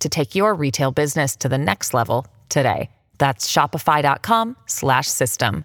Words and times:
to 0.00 0.08
take 0.08 0.34
your 0.34 0.54
retail 0.54 0.92
business 0.92 1.36
to 1.36 1.48
the 1.48 1.58
next 1.58 1.94
level 1.94 2.26
today. 2.48 2.90
That's 3.18 3.50
shopify.com 3.50 4.56
slash 4.66 5.08
system. 5.08 5.64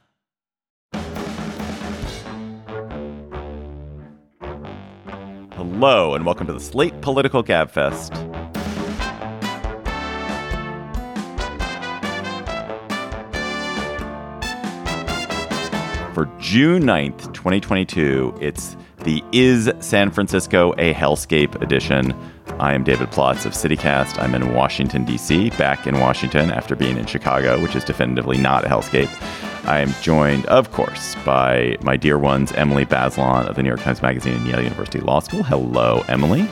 Hello, 5.53 6.13
and 6.15 6.25
welcome 6.25 6.47
to 6.47 6.53
the 6.53 6.59
Slate 6.59 7.01
Political 7.01 7.43
Gabfest. 7.43 8.15
For 16.13 16.25
June 16.39 16.83
9th, 16.83 17.33
2022, 17.33 18.37
it's 18.41 18.75
the 19.03 19.23
Is 19.31 19.71
San 19.79 20.11
Francisco 20.11 20.73
a 20.77 20.93
Hellscape 20.93 21.61
edition. 21.61 22.13
I 22.57 22.73
am 22.73 22.83
David 22.83 23.09
Plotz 23.11 23.45
of 23.45 23.53
CityCast. 23.53 24.21
I'm 24.21 24.35
in 24.35 24.53
Washington, 24.53 25.05
D.C., 25.05 25.51
back 25.51 25.87
in 25.87 25.99
Washington 25.99 26.51
after 26.51 26.75
being 26.75 26.97
in 26.97 27.05
Chicago, 27.05 27.61
which 27.61 27.75
is 27.75 27.83
definitively 27.83 28.37
not 28.37 28.65
a 28.65 28.67
hellscape. 28.67 29.09
I 29.65 29.79
am 29.79 29.93
joined, 30.01 30.45
of 30.47 30.71
course, 30.71 31.15
by 31.25 31.77
my 31.81 31.95
dear 31.95 32.17
ones, 32.17 32.51
Emily 32.53 32.85
Bazelon 32.85 33.47
of 33.47 33.55
the 33.55 33.63
New 33.63 33.69
York 33.69 33.81
Times 33.81 34.01
Magazine 34.01 34.33
and 34.33 34.47
Yale 34.47 34.61
University 34.61 34.99
Law 34.99 35.19
School. 35.19 35.43
Hello, 35.43 36.03
Emily. 36.07 36.47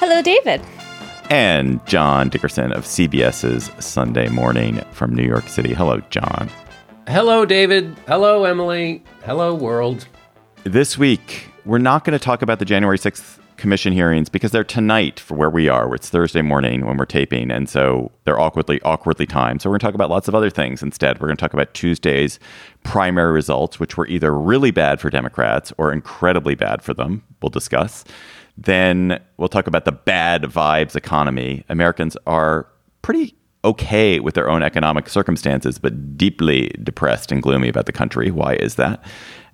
Hello, 0.00 0.20
David. 0.22 0.60
And 1.30 1.84
John 1.86 2.28
Dickerson 2.28 2.72
of 2.72 2.84
CBS's 2.84 3.70
Sunday 3.84 4.28
Morning 4.28 4.82
from 4.92 5.14
New 5.14 5.24
York 5.24 5.48
City. 5.48 5.74
Hello, 5.74 6.00
John. 6.10 6.50
Hello, 7.06 7.44
David. 7.44 7.96
Hello, 8.06 8.44
Emily. 8.44 9.02
Hello, 9.24 9.54
world. 9.54 10.06
This 10.64 10.98
week, 10.98 11.48
we're 11.64 11.78
not 11.78 12.04
going 12.04 12.18
to 12.18 12.22
talk 12.22 12.42
about 12.42 12.58
the 12.58 12.64
January 12.64 12.98
6th 12.98 13.38
commission 13.58 13.92
hearings 13.92 14.28
because 14.28 14.52
they're 14.52 14.64
tonight 14.64 15.20
for 15.20 15.34
where 15.34 15.50
we 15.50 15.68
are. 15.68 15.94
It's 15.94 16.08
Thursday 16.08 16.40
morning 16.42 16.86
when 16.86 16.96
we're 16.96 17.04
taping, 17.04 17.50
and 17.50 17.68
so 17.68 18.10
they're 18.24 18.40
awkwardly 18.40 18.80
awkwardly 18.82 19.26
timed. 19.26 19.60
So 19.60 19.68
we're 19.68 19.74
going 19.74 19.80
to 19.80 19.86
talk 19.86 19.94
about 19.94 20.10
lots 20.10 20.28
of 20.28 20.34
other 20.34 20.48
things 20.48 20.82
instead. 20.82 21.20
We're 21.20 21.26
going 21.26 21.36
to 21.36 21.40
talk 21.40 21.52
about 21.52 21.74
Tuesday's 21.74 22.38
primary 22.84 23.32
results, 23.32 23.78
which 23.78 23.96
were 23.96 24.06
either 24.06 24.32
really 24.32 24.70
bad 24.70 25.00
for 25.00 25.10
Democrats 25.10 25.72
or 25.76 25.92
incredibly 25.92 26.54
bad 26.54 26.82
for 26.82 26.94
them. 26.94 27.22
We'll 27.42 27.50
discuss. 27.50 28.04
Then 28.56 29.20
we'll 29.36 29.48
talk 29.48 29.66
about 29.66 29.84
the 29.84 29.92
bad 29.92 30.42
vibes 30.42 30.96
economy. 30.96 31.64
Americans 31.68 32.16
are 32.26 32.66
pretty 33.02 33.34
okay 33.64 34.20
with 34.20 34.34
their 34.34 34.48
own 34.48 34.62
economic 34.62 35.08
circumstances, 35.08 35.78
but 35.78 36.16
deeply 36.16 36.68
depressed 36.82 37.32
and 37.32 37.42
gloomy 37.42 37.68
about 37.68 37.86
the 37.86 37.92
country. 37.92 38.30
Why 38.30 38.54
is 38.54 38.76
that? 38.76 39.04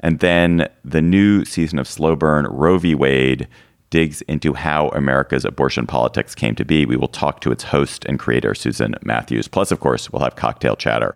And 0.01 0.21
then 0.21 0.69
the 0.85 1.03
new 1.03 1.45
season 1.45 1.79
of 1.79 1.89
Slow 1.89 2.15
Burn, 2.15 2.47
Roe 2.47 2.79
v. 2.79 2.95
Wade, 2.95 3.49
digs 3.95 4.23
into 4.23 4.55
how 4.55 4.89
America's 4.89 5.45
abortion 5.45 5.87
politics 5.87 6.35
came 6.35 6.57
to 6.57 6.65
be. 6.65 6.85
We 6.85 6.97
will 6.97 7.07
talk 7.07 7.41
to 7.43 7.53
its 7.53 7.63
host 7.63 8.05
and 8.07 8.19
creator, 8.19 8.53
Susan 8.53 8.97
Matthews. 9.05 9.47
Plus, 9.47 9.71
of 9.71 9.79
course, 9.79 10.11
we'll 10.11 10.25
have 10.25 10.35
cocktail 10.35 10.75
chatter. 10.75 11.15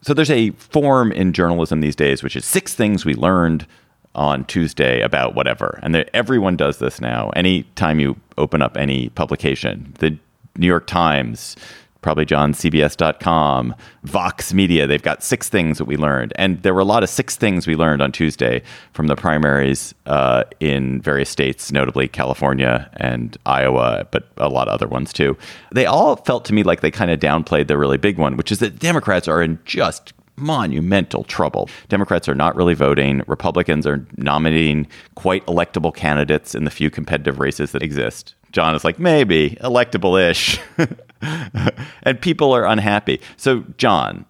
So 0.00 0.14
there's 0.14 0.30
a 0.30 0.52
form 0.52 1.12
in 1.12 1.34
journalism 1.34 1.82
these 1.82 1.94
days, 1.94 2.22
which 2.22 2.36
is 2.36 2.46
six 2.46 2.74
things 2.74 3.04
we 3.04 3.12
learned 3.12 3.66
on 4.14 4.46
Tuesday 4.46 5.02
about 5.02 5.34
whatever. 5.34 5.78
And 5.82 5.94
everyone 6.14 6.56
does 6.56 6.78
this 6.78 7.02
now. 7.02 7.28
Anytime 7.36 8.00
you 8.00 8.16
open 8.38 8.62
up 8.62 8.78
any 8.78 9.10
publication, 9.10 9.92
the 9.98 10.16
New 10.56 10.66
York 10.66 10.86
Times, 10.86 11.54
probably 12.02 12.24
John, 12.24 12.52
CBS.com, 12.52 13.74
Vox 14.04 14.54
Media. 14.54 14.86
They've 14.86 15.02
got 15.02 15.22
six 15.22 15.48
things 15.48 15.78
that 15.78 15.84
we 15.84 15.96
learned. 15.96 16.32
And 16.36 16.62
there 16.62 16.74
were 16.74 16.80
a 16.80 16.84
lot 16.84 17.02
of 17.02 17.08
six 17.08 17.36
things 17.36 17.66
we 17.66 17.76
learned 17.76 18.02
on 18.02 18.12
Tuesday 18.12 18.62
from 18.92 19.06
the 19.06 19.16
primaries 19.16 19.94
uh, 20.06 20.44
in 20.60 21.00
various 21.00 21.28
states, 21.28 21.70
notably 21.72 22.08
California 22.08 22.90
and 22.94 23.36
Iowa, 23.46 24.06
but 24.10 24.28
a 24.38 24.48
lot 24.48 24.68
of 24.68 24.74
other 24.74 24.88
ones 24.88 25.12
too. 25.12 25.36
They 25.72 25.86
all 25.86 26.16
felt 26.16 26.44
to 26.46 26.54
me 26.54 26.62
like 26.62 26.80
they 26.80 26.90
kind 26.90 27.10
of 27.10 27.20
downplayed 27.20 27.68
the 27.68 27.78
really 27.78 27.98
big 27.98 28.18
one, 28.18 28.36
which 28.36 28.50
is 28.50 28.58
that 28.60 28.78
Democrats 28.78 29.28
are 29.28 29.42
in 29.42 29.58
just 29.64 30.12
monumental 30.36 31.24
trouble. 31.24 31.68
Democrats 31.88 32.28
are 32.28 32.34
not 32.34 32.56
really 32.56 32.74
voting. 32.74 33.22
Republicans 33.26 33.86
are 33.86 34.04
nominating 34.16 34.86
quite 35.14 35.44
electable 35.46 35.94
candidates 35.94 36.54
in 36.54 36.64
the 36.64 36.70
few 36.70 36.90
competitive 36.90 37.38
races 37.38 37.72
that 37.72 37.82
exist. 37.82 38.34
John 38.52 38.74
is 38.74 38.82
like, 38.82 38.98
maybe 38.98 39.58
electable 39.60 40.20
ish. 40.20 40.58
and 42.02 42.20
people 42.20 42.52
are 42.52 42.64
unhappy. 42.66 43.20
So, 43.36 43.64
John, 43.76 44.24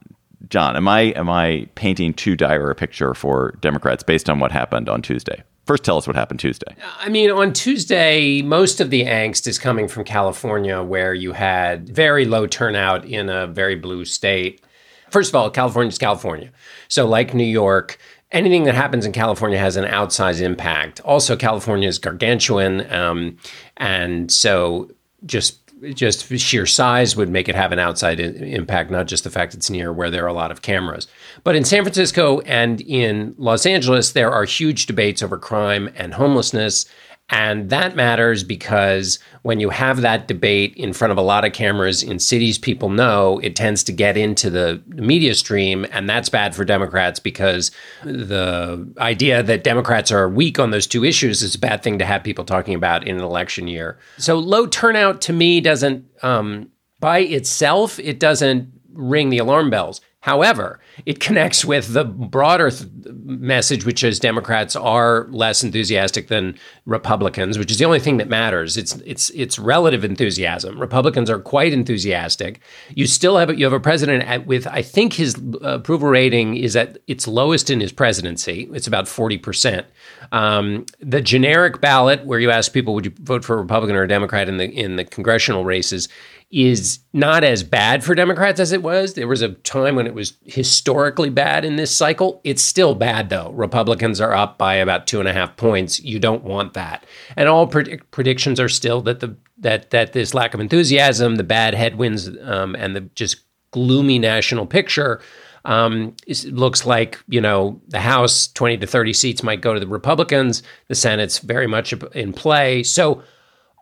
John, 0.49 0.77
am 0.77 0.89
I 0.89 1.01
am 1.17 1.31
I 1.31 1.69
painting 1.75 2.12
too 2.12 2.37
dire 2.37 2.71
a 2.71 2.75
picture 2.75 3.15
for 3.15 3.56
Democrats 3.61 4.03
based 4.03 4.28
on 4.28 4.41
what 4.41 4.53
happened 4.53 4.89
on 4.89 5.03
Tuesday? 5.03 5.43
First, 5.67 5.84
tell 5.84 5.99
us 5.99 6.06
what 6.06 6.17
happened 6.17 6.41
Tuesday. 6.41 6.75
I 6.99 7.09
mean, 7.09 7.31
on 7.31 7.53
Tuesday, 7.53 8.43
most 8.43 8.81
of 8.81 8.91
the 8.91 9.05
angst 9.05 9.47
is 9.47 9.59
coming 9.59 9.87
from 9.87 10.03
California, 10.03 10.83
where 10.83 11.15
you 11.15 11.33
had 11.33 11.89
very 11.89 12.25
low 12.25 12.49
turnout 12.49 13.05
in 13.05 13.28
a 13.28 13.47
very 13.47 13.77
blue 13.77 14.05
state. 14.05 14.65
First 15.11 15.31
of 15.31 15.37
all, 15.37 15.49
California 15.51 15.89
is 15.89 15.99
California. 15.99 16.51
So, 16.89 17.07
like 17.07 17.34
New 17.34 17.45
York, 17.45 17.99
anything 18.33 18.65
that 18.65 18.75
happens 18.75 19.07
in 19.07 19.12
California 19.12 19.59
has 19.59 19.77
an 19.77 19.84
outsized 19.84 20.41
impact. 20.41 21.01
Also, 21.03 21.37
California 21.37 21.89
is 21.89 21.99
gargantuan. 21.99 22.91
Um, 22.93 23.37
and 23.77 24.33
so, 24.33 24.91
just 25.25 25.70
just 25.95 26.27
sheer 26.39 26.67
size 26.67 27.17
would 27.17 27.29
make 27.29 27.49
it 27.49 27.55
have 27.55 27.73
an 27.73 27.79
outside 27.79 28.21
impact, 28.21 28.91
not 28.91 29.07
just 29.07 29.25
the 29.25 29.31
fact 29.31 29.55
it's 29.55 29.71
near 29.71 29.93
where 29.93 30.11
there 30.11 30.25
are 30.25 30.29
a 30.29 30.33
lot 30.33 30.51
of 30.51 30.63
cameras. 30.63 31.07
But 31.45 31.57
in 31.57 31.65
San 31.65 31.83
Francisco 31.83 32.41
and 32.41 32.81
in 32.83 33.35
Los 33.39 33.67
Angeles, 33.67 34.13
there 34.13 34.31
are 34.31 34.45
huge 34.45 34.87
debates 34.87 35.23
over 35.23 35.39
crime 35.39 35.91
and 35.97 36.15
homelessness. 36.15 36.87
And 37.31 37.71
that 37.71 37.95
matters 37.95 38.43
because 38.43 39.21
when 39.43 39.61
you 39.61 39.71
have 39.71 40.01
that 40.01 40.27
debate 40.27 40.75
in 40.77 40.93
front 40.93 41.13
of 41.13 41.19
a 41.19 41.23
lot 41.23 41.45
of 41.45 41.53
cameras 41.53 42.03
in 42.03 42.19
cities 42.19 42.59
people 42.59 42.91
know, 42.91 43.39
it 43.39 43.55
tends 43.55 43.85
to 43.85 43.93
get 43.93 44.17
into 44.17 44.51
the 44.51 44.83
media 44.87 45.35
stream. 45.35 45.87
And 45.93 46.11
that's 46.11 46.29
bad 46.29 46.55
for 46.55 46.65
Democrats 46.65 47.21
because 47.21 47.71
the 48.03 48.93
idea 48.99 49.43
that 49.45 49.65
Democrats 49.65 50.11
are 50.11 50.29
weak 50.29 50.59
on 50.59 50.71
those 50.71 50.87
two 50.87 51.05
issues 51.05 51.41
is 51.43 51.55
a 51.55 51.59
bad 51.59 51.83
thing 51.83 51.99
to 52.01 52.05
have 52.05 52.25
people 52.25 52.45
talking 52.45 52.75
about 52.75 53.07
in 53.07 53.17
an 53.17 53.23
election 53.23 53.69
year. 53.69 53.99
So 54.19 54.37
low 54.37 54.67
turnout 54.67 55.21
to 55.23 55.33
me 55.33 55.61
doesn't, 55.61 56.05
um, 56.23 56.69
by 56.99 57.21
itself, 57.21 57.99
it 58.01 58.19
doesn't 58.19 58.73
ring 58.93 59.31
the 59.31 59.39
alarm 59.39 59.71
bells. 59.71 60.01
However, 60.23 60.81
it 61.07 61.19
connects 61.19 61.65
with 61.65 61.95
the 61.95 62.05
broader 62.05 62.71
th- 62.71 62.91
message, 63.25 63.87
which 63.87 64.05
is 64.05 64.21
Democrats 64.21 64.77
are 64.77 65.27
less 65.31 65.65
enthusiastic 65.65 66.28
than 66.28 66.59
Republicans, 66.84 67.57
which 67.57 67.71
is 67.71 67.78
the 67.78 67.87
only 67.87 68.01
thing 68.01 68.19
that 68.19 68.28
matters. 68.28 68.77
It's 68.77 68.97
it's 68.97 69.31
it's 69.31 69.59
relative 69.59 70.05
enthusiasm. 70.05 70.78
Republicans 70.78 71.31
are 71.31 71.39
quite 71.39 71.72
enthusiastic. 71.72 72.61
You 72.95 73.07
still 73.07 73.39
have 73.39 73.59
you 73.59 73.65
have 73.65 73.72
a 73.72 73.81
president 73.81 74.25
at, 74.25 74.47
with 74.47 74.67
I 74.67 74.83
think 74.83 75.15
his 75.15 75.41
approval 75.63 76.09
rating 76.09 76.55
is 76.55 76.77
at 76.77 76.99
its 77.07 77.27
lowest 77.27 77.71
in 77.71 77.81
his 77.81 77.91
presidency. 77.93 78.69
It's 78.75 78.87
about 78.87 79.09
forty 79.09 79.39
percent. 79.39 79.87
Um, 80.33 80.84
the 81.01 81.23
generic 81.23 81.81
ballot, 81.81 82.27
where 82.27 82.39
you 82.39 82.51
ask 82.51 82.75
people 82.75 82.93
would 82.93 83.07
you 83.07 83.13
vote 83.21 83.43
for 83.43 83.55
a 83.55 83.63
Republican 83.63 83.97
or 83.97 84.03
a 84.03 84.09
Democrat 84.09 84.51
in 84.51 84.59
the 84.59 84.66
in 84.66 84.97
the 84.97 85.05
congressional 85.05 85.65
races, 85.65 86.11
is 86.51 86.99
not 87.13 87.45
as 87.45 87.63
bad 87.63 88.03
for 88.03 88.15
Democrats 88.15 88.59
as 88.59 88.73
it 88.73 88.83
was. 88.83 89.15
There 89.15 89.29
was 89.29 89.41
a 89.41 89.51
time 89.51 89.95
when 89.95 90.07
it 90.07 90.15
was 90.15 90.37
historically 90.45 91.31
bad 91.31 91.65
in 91.65 91.77
this 91.77 91.95
cycle. 91.95 92.41
It's 92.43 92.63
still 92.63 92.95
bad, 92.97 93.29
though. 93.29 93.51
Republicans 93.53 94.21
are 94.21 94.35
up 94.35 94.59
by 94.59 94.75
about 94.75 95.07
two 95.07 95.21
and 95.21 95.29
a 95.29 95.33
half 95.33 95.57
points. 95.57 96.01
You 96.01 96.19
don't 96.19 96.43
want 96.43 96.75
that. 96.75 97.07
And 97.37 97.49
all 97.49 97.69
predict- 97.69 98.11
predictions 98.11 98.59
are 98.59 98.69
still 98.69 99.01
that 99.03 99.21
the 99.21 99.37
that 99.59 99.91
that 99.91 100.13
this 100.13 100.35
lack 100.35 100.55
of 100.55 100.61
enthusiasm, 100.61 101.37
the 101.37 101.45
bad 101.45 101.75
headwinds, 101.75 102.29
um, 102.43 102.75
and 102.75 102.97
the 102.97 103.03
just 103.15 103.43
gloomy 103.71 104.19
national 104.19 104.67
picture 104.67 105.21
Um, 105.67 106.17
looks 106.47 106.87
like 106.87 107.19
you 107.29 107.41
know 107.41 107.81
the 107.89 108.01
House, 108.01 108.49
twenty 108.49 108.79
to 108.79 108.87
thirty 108.87 109.13
seats 109.13 109.43
might 109.43 109.61
go 109.61 109.75
to 109.75 109.81
the 109.81 109.87
Republicans. 109.87 110.63
The 110.89 110.95
Senate's 110.95 111.39
very 111.39 111.67
much 111.67 111.93
in 112.15 112.33
play. 112.33 112.83
So 112.83 113.23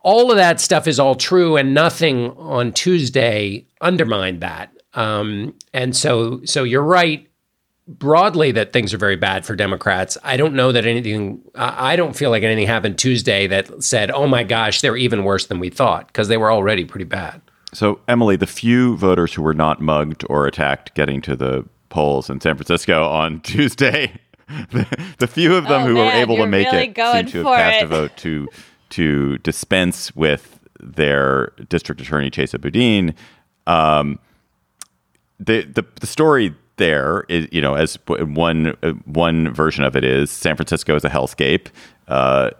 all 0.03 0.31
of 0.31 0.37
that 0.37 0.59
stuff 0.59 0.87
is 0.87 0.99
all 0.99 1.15
true, 1.15 1.57
and 1.57 1.73
nothing 1.73 2.31
on 2.37 2.71
Tuesday 2.71 3.65
undermined 3.81 4.41
that. 4.41 4.71
Um, 4.93 5.53
and 5.73 5.95
so, 5.95 6.41
so 6.45 6.63
you're 6.63 6.83
right 6.83 7.29
broadly 7.87 8.51
that 8.51 8.71
things 8.71 8.93
are 8.93 8.97
very 8.97 9.15
bad 9.15 9.45
for 9.45 9.55
Democrats. 9.55 10.17
I 10.23 10.37
don't 10.37 10.53
know 10.53 10.71
that 10.71 10.85
anything, 10.85 11.41
I 11.55 11.95
don't 11.95 12.15
feel 12.15 12.29
like 12.29 12.43
anything 12.43 12.67
happened 12.67 12.99
Tuesday 12.99 13.47
that 13.47 13.83
said, 13.83 14.11
oh 14.11 14.27
my 14.27 14.43
gosh, 14.43 14.81
they're 14.81 14.95
even 14.95 15.23
worse 15.23 15.47
than 15.47 15.59
we 15.59 15.69
thought, 15.69 16.07
because 16.07 16.27
they 16.27 16.37
were 16.37 16.51
already 16.51 16.85
pretty 16.85 17.05
bad. 17.05 17.41
So, 17.73 17.99
Emily, 18.07 18.35
the 18.35 18.47
few 18.47 18.95
voters 18.97 19.33
who 19.33 19.41
were 19.41 19.53
not 19.53 19.81
mugged 19.81 20.23
or 20.29 20.47
attacked 20.47 20.93
getting 20.95 21.21
to 21.21 21.35
the 21.35 21.65
polls 21.89 22.29
in 22.29 22.41
San 22.41 22.55
Francisco 22.55 23.07
on 23.07 23.39
Tuesday, 23.41 24.19
the, 24.47 24.87
the 25.17 25.27
few 25.27 25.55
of 25.55 25.65
them 25.65 25.83
oh, 25.83 25.87
who 25.87 25.93
man, 25.95 26.05
were 26.05 26.21
able 26.21 26.37
to 26.37 26.47
make 26.47 26.71
really 26.71 26.87
it 26.87 26.95
seem 26.95 27.25
to 27.43 27.47
have 27.47 27.57
cast 27.57 27.81
it. 27.81 27.83
a 27.83 27.87
vote 27.87 28.11
to 28.17 28.47
to 28.91 29.37
dispense 29.39 30.15
with 30.15 30.59
their 30.79 31.51
district 31.69 32.01
attorney 32.01 32.29
Chesa 32.31 32.59
Boudin. 32.59 33.13
Um, 33.67 34.19
the, 35.39 35.63
the 35.63 35.85
the 35.99 36.07
story 36.07 36.53
there 36.77 37.25
is, 37.29 37.47
you 37.51 37.61
know, 37.61 37.75
as 37.75 37.97
one 38.07 38.75
one 39.05 39.53
version 39.53 39.83
of 39.83 39.95
it 39.95 40.03
is 40.03 40.31
San 40.31 40.55
Francisco 40.55 40.95
is 40.95 41.03
a 41.05 41.09
hellscape. 41.09 41.67
Uh, 42.07 42.51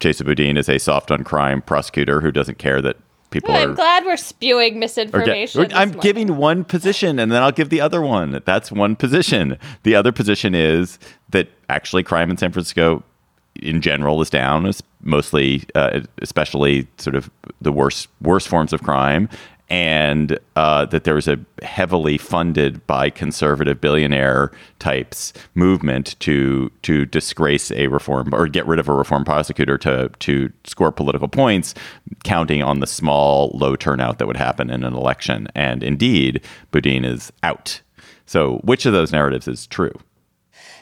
Chesa 0.00 0.24
Boudin 0.24 0.56
is 0.56 0.68
a 0.68 0.78
soft 0.78 1.10
on 1.10 1.24
crime 1.24 1.60
prosecutor 1.62 2.20
who 2.20 2.30
doesn't 2.30 2.58
care 2.58 2.80
that 2.80 2.96
people 3.30 3.54
I'm 3.54 3.72
are. 3.72 3.74
glad 3.74 4.04
we're 4.06 4.16
spewing 4.16 4.78
misinformation. 4.78 5.62
this 5.62 5.72
I'm 5.74 5.88
morning. 5.88 6.00
giving 6.00 6.36
one 6.36 6.64
position 6.64 7.18
and 7.18 7.30
then 7.30 7.42
I'll 7.42 7.52
give 7.52 7.68
the 7.68 7.80
other 7.80 8.00
one. 8.02 8.40
That's 8.44 8.72
one 8.72 8.96
position. 8.96 9.58
The 9.82 9.94
other 9.94 10.10
position 10.10 10.54
is 10.54 10.98
that 11.30 11.48
actually 11.68 12.02
crime 12.02 12.30
in 12.30 12.36
San 12.38 12.50
Francisco 12.50 13.02
in 13.60 13.80
general 13.80 14.20
is 14.20 14.30
down, 14.30 14.66
is 14.66 14.82
mostly, 15.02 15.64
uh, 15.74 16.00
especially 16.22 16.86
sort 16.98 17.16
of 17.16 17.30
the 17.60 17.72
worst 17.72 18.08
worst 18.20 18.48
forms 18.48 18.72
of 18.72 18.82
crime, 18.82 19.28
and 19.70 20.36
uh, 20.56 20.84
that 20.86 21.04
there 21.04 21.14
was 21.14 21.28
a 21.28 21.38
heavily 21.62 22.18
funded 22.18 22.84
by 22.88 23.08
conservative 23.08 23.80
billionaire 23.80 24.50
types 24.80 25.32
movement 25.54 26.18
to 26.18 26.70
to 26.82 27.06
disgrace 27.06 27.70
a 27.70 27.86
reform 27.86 28.34
or 28.34 28.48
get 28.48 28.66
rid 28.66 28.80
of 28.80 28.88
a 28.88 28.92
reform 28.92 29.24
prosecutor 29.24 29.78
to 29.78 30.10
to 30.18 30.52
score 30.64 30.90
political 30.90 31.28
points, 31.28 31.74
counting 32.24 32.62
on 32.62 32.80
the 32.80 32.86
small 32.86 33.50
low 33.54 33.76
turnout 33.76 34.18
that 34.18 34.26
would 34.26 34.36
happen 34.36 34.70
in 34.70 34.82
an 34.82 34.94
election. 34.94 35.46
And 35.54 35.82
indeed, 35.82 36.44
Boudin 36.72 37.04
is 37.04 37.32
out. 37.42 37.80
So, 38.26 38.60
which 38.64 38.86
of 38.86 38.92
those 38.92 39.12
narratives 39.12 39.48
is 39.48 39.66
true? 39.66 39.92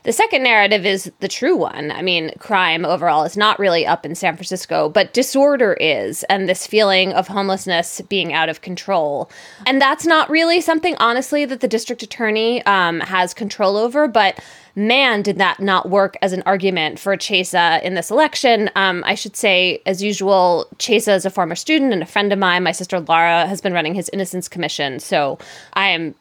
The 0.05 0.13
second 0.13 0.43
narrative 0.43 0.87
is 0.87 1.11
the 1.21 1.29
true 1.29 1.57
one. 1.57 1.91
I 1.91 2.03
mean, 2.03 2.33
crime 2.39 2.85
overall 2.85 3.25
is 3.25 3.37
not 3.37 3.59
really 3.59 3.87
up 3.87 4.07
in 4.07 4.15
San 4.15 4.35
Francisco, 4.37 4.89
but 4.89 5.13
disorder 5.13 5.75
is, 5.75 6.23
and 6.25 6.49
this 6.49 6.67
feeling 6.67 7.13
of 7.13 7.29
homelessness 7.29 8.01
being 8.09 8.33
out 8.33 8.49
of 8.49 8.61
control. 8.61 9.31
And 9.67 9.81
that's 9.81 10.07
not 10.07 10.31
really 10.31 10.61
something, 10.61 10.97
honestly, 10.99 11.45
that 11.45 11.61
the 11.61 11.69
district 11.69 12.03
attorney 12.03 12.65
um, 12.65 13.01
has 13.01 13.35
control 13.35 13.77
over, 13.77 14.09
but 14.09 14.39
man, 14.79 15.23
did 15.23 15.39
that 15.39 15.59
not 15.59 15.89
work 15.89 16.17
as 16.23 16.33
an 16.33 16.43
argument 16.47 17.01
for 17.01 17.17
Chesa 17.17 17.83
in 17.83 17.95
this 17.95 18.11
election. 18.11 18.71
Um, 18.77 19.03
I 19.05 19.17
should 19.17 19.37
say, 19.37 19.83
as 19.85 20.03
usual, 20.03 20.69
Chesa 20.77 21.17
is 21.17 21.27
a 21.27 21.31
former 21.31 21.57
student 21.57 21.93
and 21.93 22.03
a 22.03 22.07
friend 22.07 22.33
of 22.33 22.39
mine. 22.39 22.63
My 22.63 22.73
sister 22.73 23.01
Laura 23.01 23.47
has 23.47 23.61
been 23.61 23.73
running 23.73 23.95
his 23.95 24.09
Innocence 24.13 24.49
Commission. 24.49 25.01
So 25.01 25.39
I 25.73 25.89
am 25.89 26.15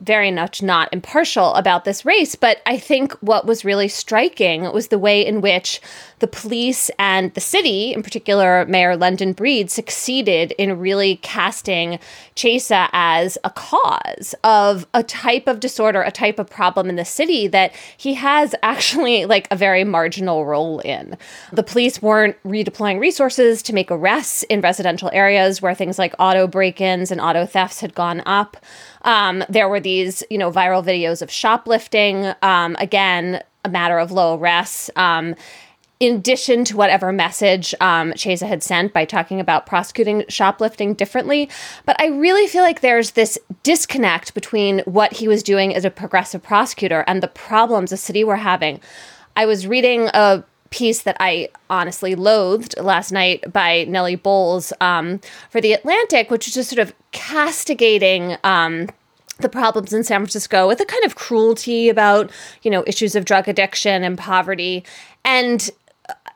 very 0.00 0.30
much 0.30 0.62
not 0.62 0.92
impartial 0.92 1.54
about 1.54 1.84
this 1.84 2.04
race, 2.04 2.34
but 2.34 2.62
I 2.66 2.78
think 2.78 3.12
what 3.14 3.46
was 3.46 3.64
really 3.64 3.88
striking 3.88 4.72
was 4.72 4.88
the 4.88 4.98
way 4.98 5.24
in 5.24 5.40
which 5.40 5.80
the 6.20 6.26
police 6.26 6.90
and 6.98 7.32
the 7.34 7.40
city, 7.40 7.92
in 7.92 8.02
particular 8.02 8.64
Mayor 8.66 8.96
London 8.96 9.32
Breed, 9.32 9.70
succeeded 9.70 10.52
in 10.52 10.78
really 10.78 11.16
casting 11.16 11.98
Chesa 12.34 12.88
as 12.92 13.36
a 13.44 13.50
cause 13.50 14.34
of 14.42 14.86
a 14.94 15.02
type 15.02 15.46
of 15.46 15.60
disorder, 15.60 16.02
a 16.02 16.10
type 16.10 16.38
of 16.38 16.48
problem 16.48 16.88
in 16.88 16.96
the 16.96 17.04
city 17.04 17.46
that 17.48 17.74
he 17.96 18.14
has 18.14 18.54
actually 18.62 19.26
like 19.26 19.46
a 19.50 19.56
very 19.56 19.84
marginal 19.84 20.46
role 20.46 20.80
in. 20.80 21.16
The 21.52 21.62
police 21.62 22.00
weren't 22.00 22.42
redeploying 22.42 23.00
resources 23.00 23.62
to 23.64 23.74
make 23.74 23.90
arrests 23.90 24.44
in 24.44 24.60
residential 24.62 25.10
areas 25.12 25.60
where 25.60 25.74
things 25.74 25.98
like 25.98 26.14
auto 26.18 26.46
break-ins 26.46 27.10
and 27.10 27.20
auto 27.20 27.44
thefts 27.44 27.80
had 27.80 27.94
gone 27.94 28.22
up. 28.24 28.56
Um, 29.04 29.44
there 29.48 29.68
were 29.68 29.80
these, 29.80 30.24
you 30.30 30.38
know, 30.38 30.50
viral 30.50 30.84
videos 30.84 31.22
of 31.22 31.30
shoplifting. 31.30 32.32
Um, 32.42 32.76
again, 32.78 33.42
a 33.64 33.68
matter 33.68 33.98
of 33.98 34.10
low 34.10 34.38
arrests. 34.38 34.90
Um, 34.96 35.34
in 36.00 36.16
addition 36.16 36.64
to 36.64 36.76
whatever 36.76 37.12
message 37.12 37.74
um, 37.80 38.12
Chesa 38.12 38.46
had 38.46 38.62
sent 38.62 38.92
by 38.92 39.04
talking 39.04 39.40
about 39.40 39.64
prosecuting 39.64 40.24
shoplifting 40.28 40.94
differently. 40.94 41.48
But 41.86 42.00
I 42.00 42.08
really 42.08 42.46
feel 42.48 42.62
like 42.62 42.80
there's 42.80 43.12
this 43.12 43.38
disconnect 43.62 44.34
between 44.34 44.80
what 44.80 45.12
he 45.14 45.28
was 45.28 45.42
doing 45.42 45.74
as 45.74 45.84
a 45.84 45.90
progressive 45.90 46.42
prosecutor 46.42 47.04
and 47.06 47.22
the 47.22 47.28
problems 47.28 47.90
the 47.90 47.96
city 47.96 48.24
were 48.24 48.36
having. 48.36 48.80
I 49.36 49.46
was 49.46 49.66
reading 49.66 50.08
a 50.12 50.44
piece 50.70 51.02
that 51.02 51.16
I 51.20 51.48
honestly 51.70 52.14
loathed 52.14 52.74
last 52.80 53.12
night 53.12 53.52
by 53.52 53.84
Nellie 53.84 54.16
Bowles 54.16 54.72
um, 54.80 55.20
for 55.50 55.60
The 55.60 55.72
Atlantic, 55.72 56.30
which 56.30 56.48
is 56.48 56.54
just 56.54 56.70
sort 56.70 56.80
of 56.80 56.94
castigating. 57.12 58.36
Um, 58.44 58.88
the 59.38 59.48
problems 59.48 59.92
in 59.92 60.04
San 60.04 60.20
Francisco 60.20 60.68
with 60.68 60.80
a 60.80 60.84
kind 60.84 61.04
of 61.04 61.16
cruelty 61.16 61.88
about, 61.88 62.30
you 62.62 62.70
know, 62.70 62.84
issues 62.86 63.16
of 63.16 63.24
drug 63.24 63.48
addiction 63.48 64.04
and 64.04 64.16
poverty. 64.16 64.84
And 65.24 65.68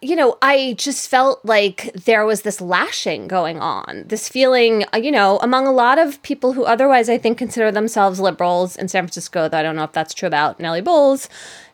you 0.01 0.15
know, 0.15 0.39
I 0.43 0.75
just 0.79 1.09
felt 1.09 1.45
like 1.45 1.91
there 1.93 2.25
was 2.25 2.43
this 2.43 2.61
lashing 2.61 3.27
going 3.27 3.59
on, 3.59 4.05
this 4.07 4.29
feeling, 4.29 4.85
uh, 4.95 4.99
you 4.99 5.11
know, 5.11 5.39
among 5.43 5.67
a 5.67 5.73
lot 5.73 5.99
of 5.99 6.23
people 6.23 6.53
who 6.53 6.65
otherwise 6.65 7.09
I 7.09 7.19
think 7.19 7.37
consider 7.37 7.73
themselves 7.73 8.21
liberals 8.21 8.77
in 8.77 8.87
San 8.87 9.05
Francisco, 9.05 9.49
though 9.49 9.59
I 9.59 9.63
don't 9.63 9.75
know 9.75 9.85
if 9.85 9.93
that's 9.93 10.15
true 10.15 10.29
about 10.29 10.61
Nellie 10.61 10.83
Bowles, 10.83 11.29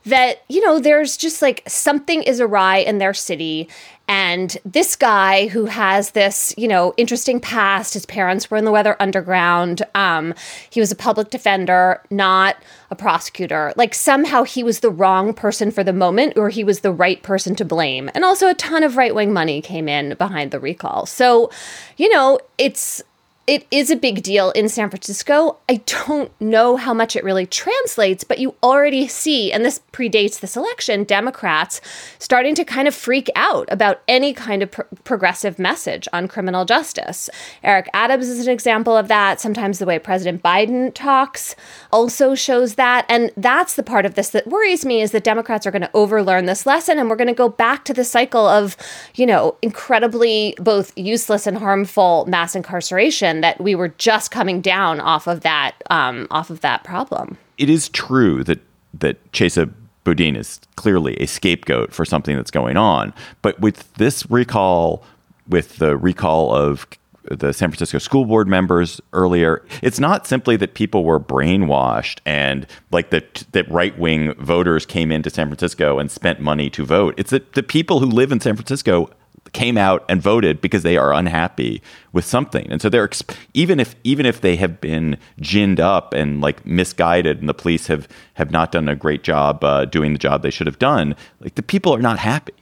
that, 0.07 0.43
you 0.49 0.65
know, 0.65 0.79
there's 0.79 1.19
just 1.19 1.43
like 1.43 1.63
something 1.67 2.23
is 2.23 2.41
awry 2.41 2.79
in 2.79 2.97
their 2.99 3.15
city. 3.15 3.69
And 4.07 4.59
this 4.65 4.97
guy 4.97 5.47
who 5.47 5.65
has 5.65 6.11
this, 6.11 6.55
you 6.59 6.69
know, 6.69 6.93
interesting 6.97 7.41
past, 7.41 7.95
his 7.95 8.05
parents 8.05 8.51
were 8.51 8.59
in 8.59 8.67
the 8.67 8.73
Weather 8.73 8.97
Underground. 9.01 9.83
Um, 9.95 10.35
he 10.69 10.79
was 10.79 10.93
a 10.93 10.97
public 10.97 11.31
defender, 11.31 12.03
not 12.11 12.57
a 12.91 12.97
prosecutor. 12.97 13.73
Like 13.77 13.95
somehow 13.95 14.43
he 14.43 14.63
was 14.63 14.81
the 14.81 14.91
wrong 14.91 15.33
person 15.33 15.71
for 15.71 15.83
the 15.83 15.93
moment, 15.93 16.37
or 16.37 16.51
he 16.51 16.65
was 16.65 16.81
the 16.81 16.93
right 16.93 17.23
person 17.23 17.55
to 17.57 17.65
blame. 17.65 18.11
And 18.15 18.25
also 18.25 18.49
a 18.49 18.55
ton 18.55 18.83
of 18.83 18.97
right 18.97 19.15
wing 19.15 19.33
money 19.33 19.63
came 19.63 19.89
in 19.89 20.15
behind 20.17 20.51
the 20.51 20.61
recall. 20.61 21.07
So, 21.07 21.51
you 21.97 22.11
know, 22.11 22.39
it's 22.59 23.03
it 23.47 23.67
is 23.71 23.91
a 23.91 23.97
big 23.97 24.23
deal 24.23 24.51
in 24.53 24.71
San 24.71 24.89
Francisco. 24.89 25.59
I 25.69 25.83
don't 25.85 26.33
know 26.41 26.77
how 26.77 26.95
much 26.95 27.15
it 27.15 27.25
really 27.25 27.45
translates, 27.45 28.25
but 28.25 28.39
you 28.39 28.55
already 28.63 29.07
see, 29.07 29.53
and 29.53 29.63
this 29.65 29.81
predates 29.93 30.41
this 30.41 30.57
election, 30.57 31.05
Democrats 31.05 31.83
starting 32.19 32.55
to 32.55 32.65
kind 32.65 32.89
of 32.89 32.95
freak 32.95 33.29
out 33.37 33.71
about 33.71 34.01
any 34.09 34.33
kind 34.33 34.63
of 34.63 34.71
progressive 35.05 35.59
message 35.59 36.09
on 36.13 36.27
criminal 36.27 36.65
justice. 36.65 37.29
Eric 37.63 37.91
Adams 37.93 38.29
is 38.29 38.47
an 38.47 38.53
example 38.53 38.97
of 38.97 39.09
that. 39.09 39.41
Sometimes 39.41 39.79
the 39.79 39.87
way 39.87 39.99
President 39.99 40.43
Biden 40.43 40.95
talks 40.95 41.55
also 41.93 42.35
shows 42.35 42.77
that. 42.77 43.05
And 43.11 43.31
that's 43.37 43.75
the 43.75 43.83
part 43.83 44.07
of 44.07 44.15
this 44.15 44.31
that 44.31 44.47
worries 44.47 44.87
me 44.87 45.03
is 45.03 45.11
that 45.11 45.23
Democrats 45.23 45.67
are 45.67 45.71
going 45.71 45.83
to 45.83 45.91
overlearn 45.93 46.47
this 46.47 46.65
lesson 46.65 46.99
and 46.99 47.11
we're 47.11 47.17
going 47.17 47.29
to 47.29 47.35
go 47.35 47.51
back 47.51 47.85
to 47.85 47.93
the 47.93 48.05
cycle 48.05 48.47
of, 48.47 48.77
you 49.17 49.27
know, 49.27 49.57
incredibly 49.61 50.55
both 50.59 50.97
useless 50.97 51.47
and 51.47 51.59
harmful 51.59 52.25
mass 52.27 52.57
incarceration 52.57 53.34
that 53.43 53.61
we 53.61 53.75
were 53.75 53.89
just 53.89 54.31
coming 54.31 54.61
down 54.61 55.01
off 55.01 55.27
of 55.27 55.41
that 55.41 55.75
um, 55.91 56.27
off 56.31 56.51
of 56.51 56.61
that 56.61 56.85
problem. 56.85 57.37
It 57.59 57.71
is 57.71 57.89
true 57.89 58.45
that 58.45 58.61
that 58.95 59.33
Chesa 59.33 59.73
Boudin 60.05 60.37
is 60.37 60.61
clearly 60.77 61.17
a 61.17 61.27
scapegoat 61.27 61.93
for 61.93 62.05
something 62.05 62.37
that's 62.37 62.51
going 62.51 62.77
on, 62.77 63.15
but 63.43 63.59
with 63.61 63.93
this 63.95 64.31
recall, 64.31 65.03
with 65.49 65.79
the 65.79 65.97
recall 65.97 66.55
of 66.55 66.87
the 67.31 67.53
San 67.53 67.71
Francisco 67.71 67.99
school 67.99 68.25
board 68.25 68.47
members 68.47 69.01
earlier. 69.13 69.65
It's 69.83 69.99
not 69.99 70.27
simply 70.27 70.57
that 70.57 70.75
people 70.75 71.05
were 71.05 71.19
brainwashed 71.19 72.19
and 72.27 72.67
like 72.91 73.11
that 73.11 73.45
that 73.53 73.69
right 73.71 73.99
wing 73.99 74.35
voters 74.35 74.85
came 74.85 75.11
into 75.11 75.31
San 75.31 75.49
Francisco 75.49 75.99
and 75.99 76.11
spent 76.11 76.41
money 76.41 76.69
to 76.71 76.85
vote. 76.85 77.15
It's 77.17 77.31
that 77.31 77.55
the 77.55 77.63
people 77.63 78.01
who 78.01 78.07
live 78.07 78.31
in 78.31 78.41
San 78.41 78.57
Francisco 78.57 79.11
came 79.55 79.79
out 79.79 80.05
and 80.09 80.21
voted 80.21 80.61
because 80.61 80.83
they 80.83 80.99
are 80.99 81.15
unhappy 81.15 81.81
with 82.13 82.25
something. 82.27 82.67
And 82.71 82.83
so 82.83 82.91
they're 82.91 83.09
even 83.55 83.81
if 83.81 83.95
even 84.05 84.27
if 84.27 84.41
they 84.43 84.57
have 84.57 84.81
been 84.81 85.17
ginned 85.41 85.81
up 85.81 86.13
and 86.13 86.41
like 86.43 86.67
misguided, 86.67 87.39
and 87.39 87.49
the 87.49 87.55
police 87.55 87.87
have 87.87 88.07
have 88.35 88.51
not 88.51 88.73
done 88.73 88.89
a 88.89 88.97
great 88.97 89.23
job 89.23 89.65
uh, 89.65 89.87
doing 89.87 90.13
the 90.13 90.19
job 90.19 90.43
they 90.43 90.51
should 90.51 90.67
have 90.67 90.79
done, 90.79 91.17
like 91.41 91.55
the 91.55 91.63
people 91.63 91.95
are 91.95 92.03
not 92.03 92.19
happy. 92.19 92.53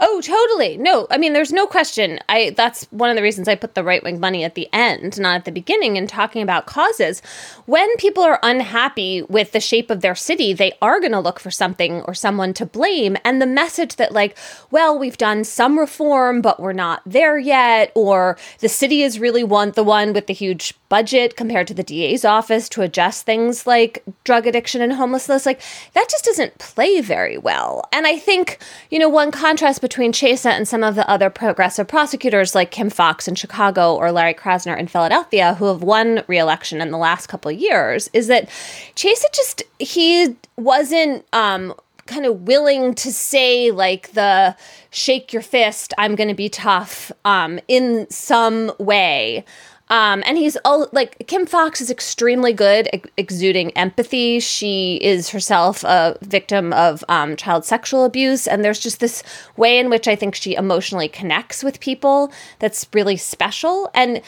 Oh, 0.00 0.20
totally. 0.20 0.76
No, 0.76 1.08
I 1.10 1.18
mean, 1.18 1.32
there's 1.32 1.52
no 1.52 1.66
question. 1.66 2.20
I 2.28 2.50
that's 2.50 2.84
one 2.90 3.10
of 3.10 3.16
the 3.16 3.22
reasons 3.22 3.48
I 3.48 3.56
put 3.56 3.74
the 3.74 3.82
right 3.82 4.02
wing 4.02 4.20
money 4.20 4.44
at 4.44 4.54
the 4.54 4.68
end, 4.72 5.18
not 5.18 5.36
at 5.36 5.44
the 5.44 5.50
beginning, 5.50 5.96
in 5.96 6.06
talking 6.06 6.40
about 6.40 6.66
causes. 6.66 7.20
When 7.66 7.96
people 7.96 8.22
are 8.22 8.38
unhappy 8.42 9.22
with 9.22 9.50
the 9.50 9.60
shape 9.60 9.90
of 9.90 10.00
their 10.00 10.14
city, 10.14 10.52
they 10.52 10.72
are 10.80 11.00
going 11.00 11.12
to 11.12 11.20
look 11.20 11.40
for 11.40 11.50
something 11.50 12.02
or 12.02 12.14
someone 12.14 12.54
to 12.54 12.66
blame. 12.66 13.16
And 13.24 13.42
the 13.42 13.46
message 13.46 13.96
that, 13.96 14.12
like, 14.12 14.38
well, 14.70 14.96
we've 14.96 15.18
done 15.18 15.42
some 15.42 15.76
reform, 15.78 16.42
but 16.42 16.60
we're 16.60 16.72
not 16.72 17.02
there 17.04 17.36
yet, 17.36 17.90
or 17.96 18.38
the 18.60 18.68
city 18.68 19.02
is 19.02 19.18
really 19.18 19.42
one 19.42 19.72
the 19.72 19.82
one 19.82 20.12
with 20.12 20.28
the 20.28 20.32
huge 20.32 20.74
budget 20.88 21.36
compared 21.36 21.66
to 21.68 21.74
the 21.74 21.82
DA's 21.82 22.24
office 22.24 22.68
to 22.70 22.82
adjust 22.82 23.24
things 23.24 23.66
like 23.66 24.02
drug 24.24 24.46
addiction 24.46 24.80
and 24.80 24.94
homelessness, 24.94 25.44
like 25.44 25.60
that 25.94 26.08
just 26.08 26.24
doesn't 26.24 26.58
play 26.58 27.00
very 27.00 27.36
well. 27.36 27.86
And 27.92 28.06
I 28.06 28.18
think, 28.18 28.58
you 28.90 28.98
know, 28.98 29.08
one 29.08 29.30
contrast 29.30 29.80
between 29.80 30.12
Chesa 30.12 30.50
and 30.50 30.66
some 30.66 30.82
of 30.82 30.94
the 30.94 31.08
other 31.08 31.30
progressive 31.30 31.88
prosecutors 31.88 32.54
like 32.54 32.70
Kim 32.70 32.90
Foxx 32.90 33.28
in 33.28 33.34
Chicago 33.34 33.94
or 33.94 34.10
Larry 34.12 34.34
Krasner 34.34 34.78
in 34.78 34.88
Philadelphia, 34.88 35.54
who 35.54 35.66
have 35.66 35.82
won 35.82 36.22
re-election 36.26 36.80
in 36.80 36.90
the 36.90 36.98
last 36.98 37.26
couple 37.26 37.50
of 37.50 37.58
years, 37.58 38.08
is 38.12 38.26
that 38.28 38.48
Chesa 38.94 39.24
just 39.34 39.62
he 39.78 40.36
wasn't 40.56 41.24
um, 41.32 41.74
kind 42.06 42.26
of 42.26 42.42
willing 42.42 42.94
to 42.94 43.12
say 43.12 43.70
like 43.70 44.12
the 44.12 44.56
shake 44.90 45.32
your 45.32 45.42
fist, 45.42 45.94
I'm 45.98 46.14
going 46.16 46.28
to 46.28 46.34
be 46.34 46.48
tough 46.48 47.12
um, 47.24 47.60
in 47.68 48.08
some 48.10 48.72
way. 48.78 49.44
Um, 49.90 50.22
and 50.26 50.36
he's 50.36 50.56
all 50.64 50.88
like 50.92 51.26
Kim 51.26 51.46
Foxx 51.46 51.80
is 51.80 51.90
extremely 51.90 52.52
good 52.52 52.88
at 52.92 53.06
exuding 53.16 53.70
empathy. 53.72 54.40
She 54.40 54.96
is 54.96 55.30
herself 55.30 55.84
a 55.84 56.16
victim 56.22 56.72
of 56.72 57.02
um, 57.08 57.36
child 57.36 57.64
sexual 57.64 58.04
abuse, 58.04 58.46
and 58.46 58.64
there's 58.64 58.80
just 58.80 59.00
this 59.00 59.22
way 59.56 59.78
in 59.78 59.90
which 59.90 60.06
I 60.06 60.16
think 60.16 60.34
she 60.34 60.54
emotionally 60.54 61.08
connects 61.08 61.64
with 61.64 61.80
people 61.80 62.32
that's 62.58 62.86
really 62.92 63.16
special. 63.16 63.90
And 63.94 64.20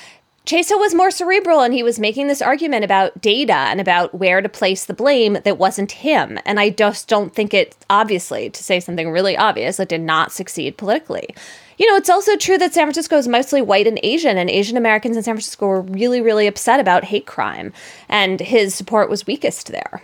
Chesa 0.47 0.79
was 0.79 0.95
more 0.95 1.11
cerebral, 1.11 1.61
and 1.61 1.75
he 1.75 1.83
was 1.83 2.01
making 2.01 2.27
this 2.27 2.41
argument 2.41 2.83
about 2.83 3.21
data 3.21 3.53
and 3.53 3.81
about 3.81 4.15
where 4.15 4.41
to 4.41 4.49
place 4.49 4.87
the 4.87 4.95
blame 4.95 5.35
that 5.45 5.59
wasn't 5.59 5.93
him. 5.93 6.39
And 6.47 6.59
I 6.59 6.71
just 6.71 7.09
don't 7.09 7.35
think 7.35 7.53
it, 7.53 7.77
obviously, 7.91 8.49
to 8.51 8.65
say 8.65 8.81
something 8.81 9.11
really 9.11 9.37
obvious, 9.37 9.79
it 9.79 9.91
did 9.91 10.01
not 10.01 10.33
succeed 10.33 10.79
politically. 10.79 11.35
You 11.81 11.87
know, 11.91 11.97
it's 11.97 12.11
also 12.11 12.37
true 12.37 12.59
that 12.59 12.75
San 12.75 12.85
Francisco 12.85 13.17
is 13.17 13.27
mostly 13.27 13.63
white 13.63 13.87
and 13.87 13.99
Asian, 14.03 14.37
and 14.37 14.51
Asian 14.51 14.77
Americans 14.77 15.17
in 15.17 15.23
San 15.23 15.33
Francisco 15.33 15.67
were 15.67 15.81
really, 15.81 16.21
really 16.21 16.47
upset 16.47 16.79
about 16.79 17.05
hate 17.05 17.25
crime, 17.25 17.73
and 18.11 18.39
his 18.39 18.75
support 18.75 19.09
was 19.09 19.27
weakest 19.27 19.69
there. 19.69 20.03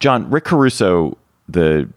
John, 0.00 0.28
Rick 0.28 0.46
Caruso, 0.46 1.16
the 1.48 1.88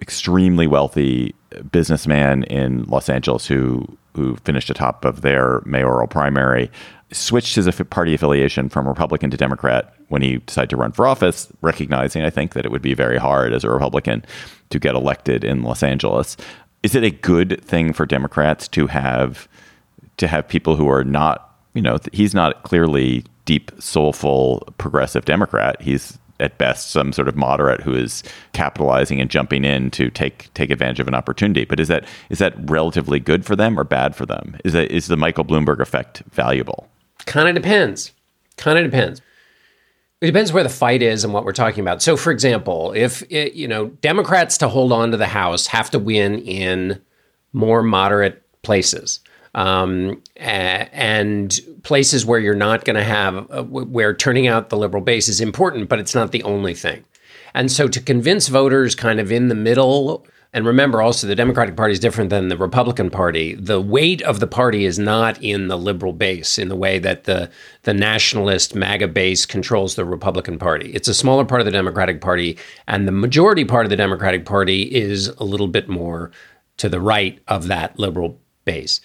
extremely 0.00 0.68
wealthy 0.68 1.34
businessman 1.72 2.44
in 2.44 2.84
Los 2.84 3.08
Angeles 3.08 3.46
who 3.46 3.84
who 4.14 4.36
finished 4.36 4.70
atop 4.70 5.04
of 5.04 5.22
their 5.22 5.60
mayoral 5.64 6.06
primary, 6.06 6.70
switched 7.12 7.54
his 7.56 7.68
party 7.90 8.14
affiliation 8.14 8.68
from 8.68 8.86
Republican 8.86 9.30
to 9.30 9.36
Democrat 9.36 9.94
when 10.08 10.20
he 10.20 10.38
decided 10.38 10.70
to 10.70 10.76
run 10.76 10.90
for 10.90 11.06
office, 11.06 11.48
recognizing, 11.62 12.22
I 12.22 12.30
think, 12.30 12.54
that 12.54 12.64
it 12.64 12.72
would 12.72 12.82
be 12.82 12.94
very 12.94 13.18
hard 13.18 13.52
as 13.52 13.62
a 13.62 13.70
Republican 13.70 14.24
to 14.70 14.78
get 14.80 14.96
elected 14.96 15.44
in 15.44 15.62
Los 15.62 15.84
Angeles 15.84 16.36
is 16.82 16.94
it 16.94 17.04
a 17.04 17.10
good 17.10 17.62
thing 17.64 17.92
for 17.92 18.06
Democrats 18.06 18.68
to 18.68 18.86
have 18.86 19.48
to 20.16 20.26
have 20.28 20.46
people 20.48 20.76
who 20.76 20.88
are 20.88 21.04
not, 21.04 21.56
you 21.74 21.82
know, 21.82 21.98
he's 22.12 22.34
not 22.34 22.62
clearly 22.62 23.24
deep, 23.44 23.70
soulful, 23.78 24.62
progressive 24.78 25.24
Democrat. 25.24 25.80
He's 25.80 26.18
at 26.40 26.56
best 26.56 26.90
some 26.90 27.12
sort 27.12 27.28
of 27.28 27.36
moderate 27.36 27.82
who 27.82 27.94
is 27.94 28.22
capitalizing 28.52 29.20
and 29.20 29.30
jumping 29.30 29.64
in 29.64 29.90
to 29.90 30.10
take 30.10 30.52
take 30.54 30.70
advantage 30.70 31.00
of 31.00 31.08
an 31.08 31.14
opportunity. 31.14 31.64
But 31.64 31.80
is 31.80 31.88
that 31.88 32.04
is 32.30 32.38
that 32.38 32.54
relatively 32.70 33.20
good 33.20 33.44
for 33.44 33.54
them 33.54 33.78
or 33.78 33.84
bad 33.84 34.16
for 34.16 34.26
them? 34.26 34.56
Is 34.64 34.72
that 34.72 34.90
is 34.90 35.06
the 35.06 35.16
Michael 35.16 35.44
Bloomberg 35.44 35.80
effect 35.80 36.22
valuable? 36.30 36.88
Kind 37.26 37.48
of 37.48 37.54
depends. 37.54 38.12
Kind 38.56 38.78
of 38.78 38.84
depends. 38.84 39.20
It 40.20 40.26
depends 40.26 40.52
where 40.52 40.62
the 40.62 40.68
fight 40.68 41.00
is 41.00 41.24
and 41.24 41.32
what 41.32 41.46
we're 41.46 41.52
talking 41.52 41.80
about. 41.80 42.02
So, 42.02 42.14
for 42.14 42.30
example, 42.30 42.92
if 42.94 43.22
it, 43.30 43.54
you 43.54 43.66
know 43.66 43.86
Democrats 43.86 44.58
to 44.58 44.68
hold 44.68 44.92
on 44.92 45.10
to 45.12 45.16
the 45.16 45.26
House 45.26 45.66
have 45.68 45.90
to 45.90 45.98
win 45.98 46.40
in 46.40 47.00
more 47.54 47.82
moderate 47.82 48.42
places, 48.62 49.20
um, 49.54 50.22
and 50.36 51.58
places 51.82 52.26
where 52.26 52.38
you're 52.38 52.54
not 52.54 52.84
going 52.84 52.96
to 52.96 53.04
have 53.04 53.50
uh, 53.50 53.62
where 53.64 54.14
turning 54.14 54.46
out 54.46 54.68
the 54.68 54.76
liberal 54.76 55.02
base 55.02 55.26
is 55.26 55.40
important, 55.40 55.88
but 55.88 55.98
it's 55.98 56.14
not 56.14 56.32
the 56.32 56.42
only 56.42 56.74
thing. 56.74 57.02
And 57.54 57.72
so, 57.72 57.88
to 57.88 58.00
convince 58.00 58.48
voters 58.48 58.94
kind 58.94 59.20
of 59.20 59.32
in 59.32 59.48
the 59.48 59.54
middle 59.54 60.26
and 60.52 60.66
remember 60.66 61.00
also, 61.00 61.28
the 61.28 61.36
Democratic 61.36 61.76
Party 61.76 61.92
is 61.92 62.00
different 62.00 62.30
than 62.30 62.48
the 62.48 62.56
Republican 62.56 63.08
Party. 63.08 63.54
The 63.54 63.80
weight 63.80 64.20
of 64.22 64.40
the 64.40 64.48
party 64.48 64.84
is 64.84 64.98
not 64.98 65.40
in 65.40 65.68
the 65.68 65.78
liberal 65.78 66.12
base 66.12 66.58
in 66.58 66.68
the 66.68 66.76
way 66.76 66.98
that 66.98 67.24
the, 67.24 67.50
the 67.82 67.94
nationalist 67.94 68.74
MAGA 68.74 69.08
base 69.08 69.46
controls 69.46 69.94
the 69.94 70.04
Republican 70.04 70.58
Party. 70.58 70.90
It's 70.92 71.06
a 71.06 71.14
smaller 71.14 71.44
part 71.44 71.60
of 71.60 71.66
the 71.66 71.70
Democratic 71.70 72.20
Party, 72.20 72.58
and 72.88 73.06
the 73.06 73.12
majority 73.12 73.64
part 73.64 73.86
of 73.86 73.90
the 73.90 73.96
Democratic 73.96 74.44
Party 74.44 74.82
is 74.82 75.28
a 75.28 75.44
little 75.44 75.68
bit 75.68 75.88
more 75.88 76.32
to 76.78 76.88
the 76.88 77.00
right 77.00 77.38
of 77.46 77.68
that 77.68 77.96
liberal 77.98 78.40
base. 78.64 79.00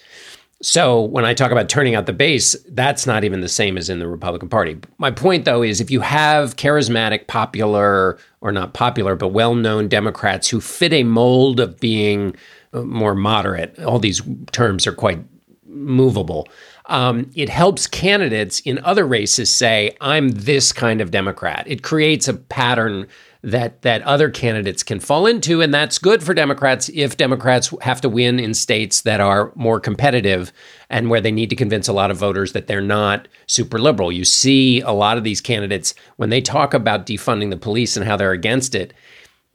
So 0.62 1.02
when 1.02 1.26
I 1.26 1.34
talk 1.34 1.52
about 1.52 1.68
turning 1.68 1.94
out 1.94 2.06
the 2.06 2.14
base, 2.14 2.56
that's 2.70 3.06
not 3.06 3.24
even 3.24 3.42
the 3.42 3.48
same 3.48 3.76
as 3.76 3.90
in 3.90 3.98
the 3.98 4.08
Republican 4.08 4.48
Party. 4.48 4.78
My 4.96 5.10
point, 5.10 5.44
though, 5.44 5.62
is 5.62 5.80
if 5.80 5.90
you 5.90 6.00
have 6.00 6.56
charismatic, 6.56 7.26
popular, 7.26 8.18
or 8.40 8.52
not 8.52 8.72
popular, 8.72 9.16
but 9.16 9.28
well 9.28 9.54
known 9.54 9.88
Democrats 9.88 10.48
who 10.48 10.60
fit 10.62 10.94
a 10.94 11.02
mold 11.02 11.60
of 11.60 11.78
being 11.78 12.34
uh, 12.72 12.80
more 12.82 13.14
moderate, 13.14 13.78
all 13.80 13.98
these 13.98 14.22
terms 14.52 14.86
are 14.86 14.94
quite 14.94 15.18
movable. 15.66 16.48
Um, 16.86 17.30
it 17.34 17.50
helps 17.50 17.86
candidates 17.86 18.60
in 18.60 18.78
other 18.78 19.06
races 19.06 19.50
say, 19.50 19.94
I'm 20.00 20.30
this 20.30 20.72
kind 20.72 21.02
of 21.02 21.10
Democrat. 21.10 21.64
It 21.66 21.82
creates 21.82 22.28
a 22.28 22.34
pattern 22.34 23.08
that 23.46 23.82
that 23.82 24.02
other 24.02 24.28
candidates 24.28 24.82
can 24.82 24.98
fall 24.98 25.24
into 25.24 25.62
and 25.62 25.72
that's 25.72 25.98
good 25.98 26.20
for 26.20 26.34
Democrats 26.34 26.90
if 26.92 27.16
Democrats 27.16 27.72
have 27.80 28.00
to 28.00 28.08
win 28.08 28.40
in 28.40 28.52
states 28.52 29.02
that 29.02 29.20
are 29.20 29.52
more 29.54 29.78
competitive 29.78 30.52
and 30.90 31.08
where 31.08 31.20
they 31.20 31.30
need 31.30 31.48
to 31.48 31.54
convince 31.54 31.86
a 31.86 31.92
lot 31.92 32.10
of 32.10 32.16
voters 32.16 32.52
that 32.52 32.66
they're 32.66 32.80
not 32.80 33.28
super 33.46 33.78
liberal. 33.78 34.10
You 34.10 34.24
see 34.24 34.80
a 34.80 34.90
lot 34.90 35.16
of 35.16 35.22
these 35.22 35.40
candidates 35.40 35.94
when 36.16 36.30
they 36.30 36.40
talk 36.40 36.74
about 36.74 37.06
defunding 37.06 37.50
the 37.50 37.56
police 37.56 37.96
and 37.96 38.04
how 38.04 38.16
they're 38.16 38.32
against 38.32 38.74
it, 38.74 38.92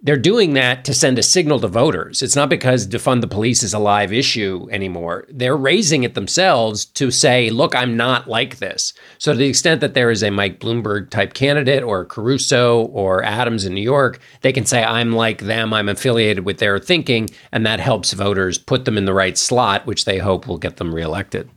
they're 0.03 0.17
doing 0.17 0.53
that 0.53 0.83
to 0.85 0.93
send 0.93 1.19
a 1.19 1.23
signal 1.23 1.59
to 1.59 1.67
voters. 1.67 2.21
It's 2.21 2.35
not 2.35 2.49
because 2.49 2.87
defund 2.87 3.21
the 3.21 3.27
police 3.27 3.61
is 3.61 3.73
a 3.73 3.79
live 3.79 4.11
issue 4.11 4.67
anymore. 4.71 5.25
They're 5.29 5.57
raising 5.57 6.03
it 6.03 6.15
themselves 6.15 6.85
to 6.85 7.11
say, 7.11 7.49
look, 7.51 7.75
I'm 7.75 7.95
not 7.95 8.27
like 8.27 8.57
this. 8.57 8.93
So, 9.19 9.33
to 9.33 9.37
the 9.37 9.47
extent 9.47 9.81
that 9.81 9.93
there 9.93 10.09
is 10.09 10.23
a 10.23 10.31
Mike 10.31 10.59
Bloomberg 10.59 11.09
type 11.11 11.33
candidate 11.33 11.83
or 11.83 12.05
Caruso 12.05 12.85
or 12.87 13.23
Adams 13.23 13.65
in 13.65 13.73
New 13.73 13.81
York, 13.81 14.19
they 14.41 14.51
can 14.51 14.65
say, 14.65 14.83
I'm 14.83 15.11
like 15.11 15.41
them, 15.41 15.73
I'm 15.73 15.89
affiliated 15.89 16.45
with 16.45 16.57
their 16.57 16.79
thinking. 16.79 17.29
And 17.51 17.65
that 17.65 17.79
helps 17.79 18.13
voters 18.13 18.57
put 18.57 18.85
them 18.85 18.97
in 18.97 19.05
the 19.05 19.13
right 19.13 19.37
slot, 19.37 19.85
which 19.85 20.05
they 20.05 20.17
hope 20.17 20.47
will 20.47 20.57
get 20.57 20.77
them 20.77 20.95
reelected. 20.95 21.49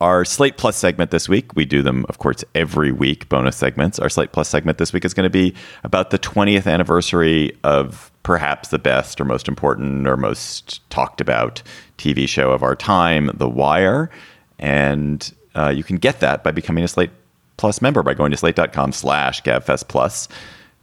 Our 0.00 0.24
Slate 0.24 0.56
Plus 0.56 0.76
segment 0.76 1.10
this 1.10 1.28
week, 1.28 1.54
we 1.54 1.66
do 1.66 1.82
them, 1.82 2.06
of 2.08 2.18
course, 2.18 2.42
every 2.54 2.90
week, 2.90 3.28
bonus 3.28 3.56
segments. 3.56 3.98
Our 3.98 4.08
Slate 4.08 4.32
Plus 4.32 4.48
segment 4.48 4.78
this 4.78 4.94
week 4.94 5.04
is 5.04 5.12
going 5.12 5.24
to 5.24 5.30
be 5.30 5.54
about 5.84 6.08
the 6.08 6.18
20th 6.18 6.66
anniversary 6.66 7.52
of 7.64 8.10
perhaps 8.22 8.70
the 8.70 8.78
best 8.78 9.20
or 9.20 9.26
most 9.26 9.46
important 9.46 10.08
or 10.08 10.16
most 10.16 10.88
talked 10.88 11.20
about 11.20 11.62
TV 11.98 12.26
show 12.26 12.50
of 12.50 12.62
our 12.62 12.74
time, 12.74 13.30
The 13.34 13.48
Wire. 13.48 14.10
And 14.58 15.30
uh, 15.54 15.68
you 15.68 15.84
can 15.84 15.96
get 15.96 16.20
that 16.20 16.42
by 16.42 16.50
becoming 16.50 16.82
a 16.82 16.88
Slate 16.88 17.10
Plus 17.58 17.82
member 17.82 18.02
by 18.02 18.14
going 18.14 18.30
to 18.30 18.38
slate.com 18.38 18.92
slash 18.92 19.42
gabfest 19.42 19.88
plus 19.88 20.28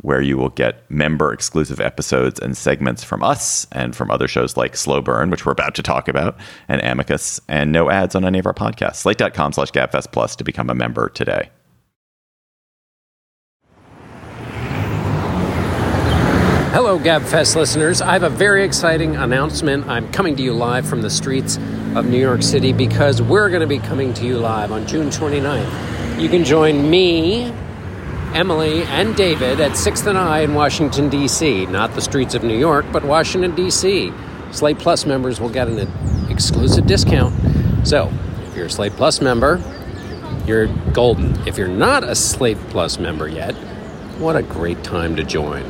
where 0.01 0.21
you 0.21 0.37
will 0.37 0.49
get 0.49 0.89
member 0.89 1.33
exclusive 1.33 1.79
episodes 1.79 2.39
and 2.39 2.55
segments 2.55 3.03
from 3.03 3.23
us 3.23 3.65
and 3.71 3.95
from 3.95 4.11
other 4.11 4.27
shows 4.27 4.55
like 4.55 4.75
Slow 4.75 5.01
Burn, 5.01 5.29
which 5.29 5.45
we're 5.45 5.51
about 5.51 5.75
to 5.75 5.83
talk 5.83 6.07
about, 6.07 6.37
and 6.67 6.81
Amicus, 6.83 7.41
and 7.47 7.71
no 7.71 7.89
ads 7.89 8.15
on 8.15 8.23
any 8.23 8.39
of 8.39 8.45
our 8.45 8.53
podcasts. 8.53 8.97
Slate.com 8.97 9.53
slash 9.53 9.71
GabFest 9.71 10.11
Plus 10.11 10.35
to 10.35 10.43
become 10.43 10.69
a 10.69 10.75
member 10.75 11.09
today. 11.09 11.49
Hello, 16.73 16.99
GabFest 16.99 17.55
listeners. 17.55 18.01
I 18.03 18.13
have 18.13 18.21
a 18.21 18.29
very 18.29 18.63
exciting 18.63 19.15
announcement. 19.15 19.87
I'm 19.87 20.11
coming 20.11 20.35
to 20.35 20.43
you 20.43 20.53
live 20.53 20.87
from 20.87 21.01
the 21.01 21.09
streets 21.09 21.57
of 21.95 22.05
New 22.05 22.19
York 22.19 22.43
City 22.43 22.71
because 22.71 23.19
we're 23.19 23.49
going 23.49 23.61
to 23.61 23.67
be 23.67 23.79
coming 23.79 24.13
to 24.13 24.25
you 24.25 24.37
live 24.37 24.71
on 24.71 24.85
June 24.85 25.07
29th. 25.07 26.21
You 26.21 26.29
can 26.29 26.43
join 26.43 26.87
me 26.87 27.51
Emily, 28.33 28.83
and 28.83 29.15
David 29.15 29.59
at 29.59 29.71
6th 29.71 30.07
and 30.07 30.17
I 30.17 30.39
in 30.39 30.53
Washington, 30.53 31.09
D.C. 31.09 31.65
Not 31.67 31.93
the 31.93 32.01
streets 32.01 32.35
of 32.35 32.43
New 32.43 32.57
York, 32.57 32.85
but 32.91 33.03
Washington, 33.03 33.55
D.C. 33.55 34.11
Slate 34.51 34.79
Plus 34.79 35.05
members 35.05 35.39
will 35.39 35.49
get 35.49 35.67
an 35.67 35.87
exclusive 36.29 36.85
discount. 36.85 37.33
So, 37.87 38.11
if 38.47 38.55
you're 38.55 38.67
a 38.67 38.69
Slate 38.69 38.93
Plus 38.93 39.21
member, 39.21 39.61
you're 40.45 40.67
golden. 40.93 41.35
If 41.47 41.57
you're 41.57 41.67
not 41.67 42.03
a 42.03 42.15
Slate 42.15 42.57
Plus 42.69 42.99
member 42.99 43.27
yet, 43.27 43.53
what 44.19 44.35
a 44.35 44.43
great 44.43 44.83
time 44.83 45.15
to 45.15 45.23
join. 45.23 45.63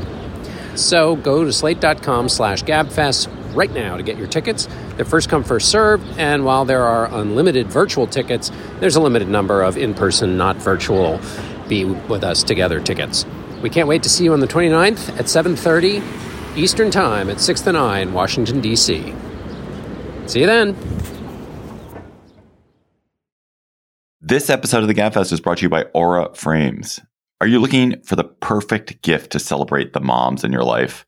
So 0.77 1.15
go 1.15 1.43
to 1.43 1.51
slate.com 1.51 2.29
slash 2.29 2.63
gabfest 2.63 3.27
right 3.55 3.71
now 3.71 3.97
to 3.97 4.03
get 4.03 4.17
your 4.17 4.27
tickets. 4.27 4.67
They're 4.95 5.05
first 5.05 5.27
come, 5.27 5.43
first 5.43 5.69
served, 5.69 6.05
and 6.19 6.45
while 6.45 6.65
there 6.65 6.83
are 6.83 7.11
unlimited 7.11 7.67
virtual 7.67 8.05
tickets, 8.05 8.51
there's 8.79 8.95
a 8.95 9.01
limited 9.01 9.27
number 9.27 9.63
of 9.63 9.77
in 9.77 9.95
person, 9.95 10.37
not 10.37 10.57
virtual, 10.57 11.19
be 11.67 11.85
with 11.85 12.23
us 12.23 12.43
together 12.43 12.79
tickets. 12.79 13.25
We 13.61 13.69
can't 13.69 13.87
wait 13.87 14.03
to 14.03 14.09
see 14.09 14.23
you 14.23 14.33
on 14.33 14.39
the 14.39 14.47
29th 14.47 15.09
at 15.19 15.25
7:30 15.25 16.03
Eastern 16.57 16.91
Time 16.91 17.29
at 17.29 17.37
6th 17.37 17.67
and 17.67 17.77
I, 17.77 18.05
Washington 18.05 18.61
D.C. 18.61 19.13
See 20.25 20.39
you 20.39 20.45
then. 20.45 20.75
This 24.21 24.49
episode 24.49 24.81
of 24.81 24.87
the 24.87 24.93
Gabfest 24.93 25.31
is 25.31 25.39
brought 25.39 25.59
to 25.59 25.63
you 25.63 25.69
by 25.69 25.83
Aura 25.93 26.33
Frames. 26.33 26.99
Are 27.39 27.47
you 27.47 27.59
looking 27.59 28.01
for 28.01 28.15
the 28.15 28.23
perfect 28.23 29.01
gift 29.01 29.31
to 29.31 29.39
celebrate 29.39 29.93
the 29.93 30.01
moms 30.01 30.43
in 30.43 30.51
your 30.51 30.63
life? 30.63 31.05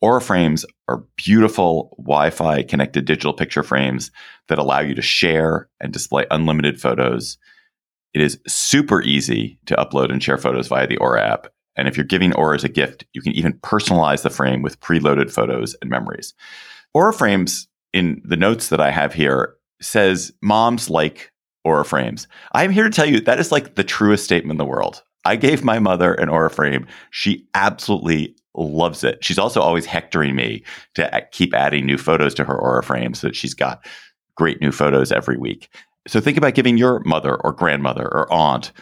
Aura 0.00 0.20
frames 0.20 0.66
are 0.86 1.04
beautiful 1.16 1.96
Wi 1.98 2.28
Fi 2.28 2.62
connected 2.62 3.06
digital 3.06 3.32
picture 3.32 3.62
frames 3.62 4.10
that 4.48 4.58
allow 4.58 4.80
you 4.80 4.94
to 4.94 5.02
share 5.02 5.68
and 5.80 5.92
display 5.92 6.26
unlimited 6.30 6.78
photos. 6.80 7.38
It 8.14 8.20
is 8.20 8.38
super 8.46 9.02
easy 9.02 9.58
to 9.66 9.74
upload 9.76 10.10
and 10.10 10.22
share 10.22 10.38
photos 10.38 10.68
via 10.68 10.86
the 10.86 10.96
Aura 10.98 11.20
app. 11.20 11.48
And 11.76 11.88
if 11.88 11.96
you're 11.96 12.04
giving 12.04 12.32
Aura 12.34 12.54
as 12.54 12.64
a 12.64 12.68
gift, 12.68 13.04
you 13.12 13.20
can 13.20 13.32
even 13.32 13.54
personalize 13.54 14.22
the 14.22 14.30
frame 14.30 14.62
with 14.62 14.80
preloaded 14.80 15.30
photos 15.30 15.74
and 15.82 15.90
memories. 15.90 16.32
Aura 16.94 17.12
frames, 17.12 17.66
in 17.92 18.22
the 18.24 18.36
notes 18.36 18.68
that 18.68 18.80
I 18.80 18.92
have 18.92 19.12
here, 19.12 19.56
says 19.80 20.32
moms 20.40 20.88
like 20.88 21.32
Aura 21.64 21.84
frames. 21.84 22.28
I'm 22.52 22.70
here 22.70 22.84
to 22.84 22.90
tell 22.90 23.06
you 23.06 23.20
that 23.20 23.40
is 23.40 23.50
like 23.50 23.74
the 23.74 23.84
truest 23.84 24.24
statement 24.24 24.52
in 24.52 24.58
the 24.58 24.70
world. 24.70 25.02
I 25.24 25.36
gave 25.36 25.64
my 25.64 25.78
mother 25.78 26.14
an 26.14 26.28
Aura 26.28 26.50
frame. 26.50 26.86
She 27.10 27.46
absolutely 27.54 28.36
loves 28.54 29.02
it. 29.02 29.24
She's 29.24 29.38
also 29.38 29.60
always 29.60 29.86
hectoring 29.86 30.36
me 30.36 30.62
to 30.94 31.26
keep 31.32 31.54
adding 31.54 31.86
new 31.86 31.98
photos 31.98 32.34
to 32.34 32.44
her 32.44 32.56
Aura 32.56 32.82
frame 32.84 33.14
so 33.14 33.26
that 33.26 33.34
she's 33.34 33.54
got 33.54 33.84
great 34.36 34.60
new 34.60 34.70
photos 34.70 35.10
every 35.10 35.36
week. 35.36 35.74
So 36.06 36.20
think 36.20 36.36
about 36.36 36.54
giving 36.54 36.76
your 36.76 37.00
mother 37.00 37.36
or 37.42 37.52
grandmother 37.52 38.04
or 38.04 38.32
aunt 38.32 38.72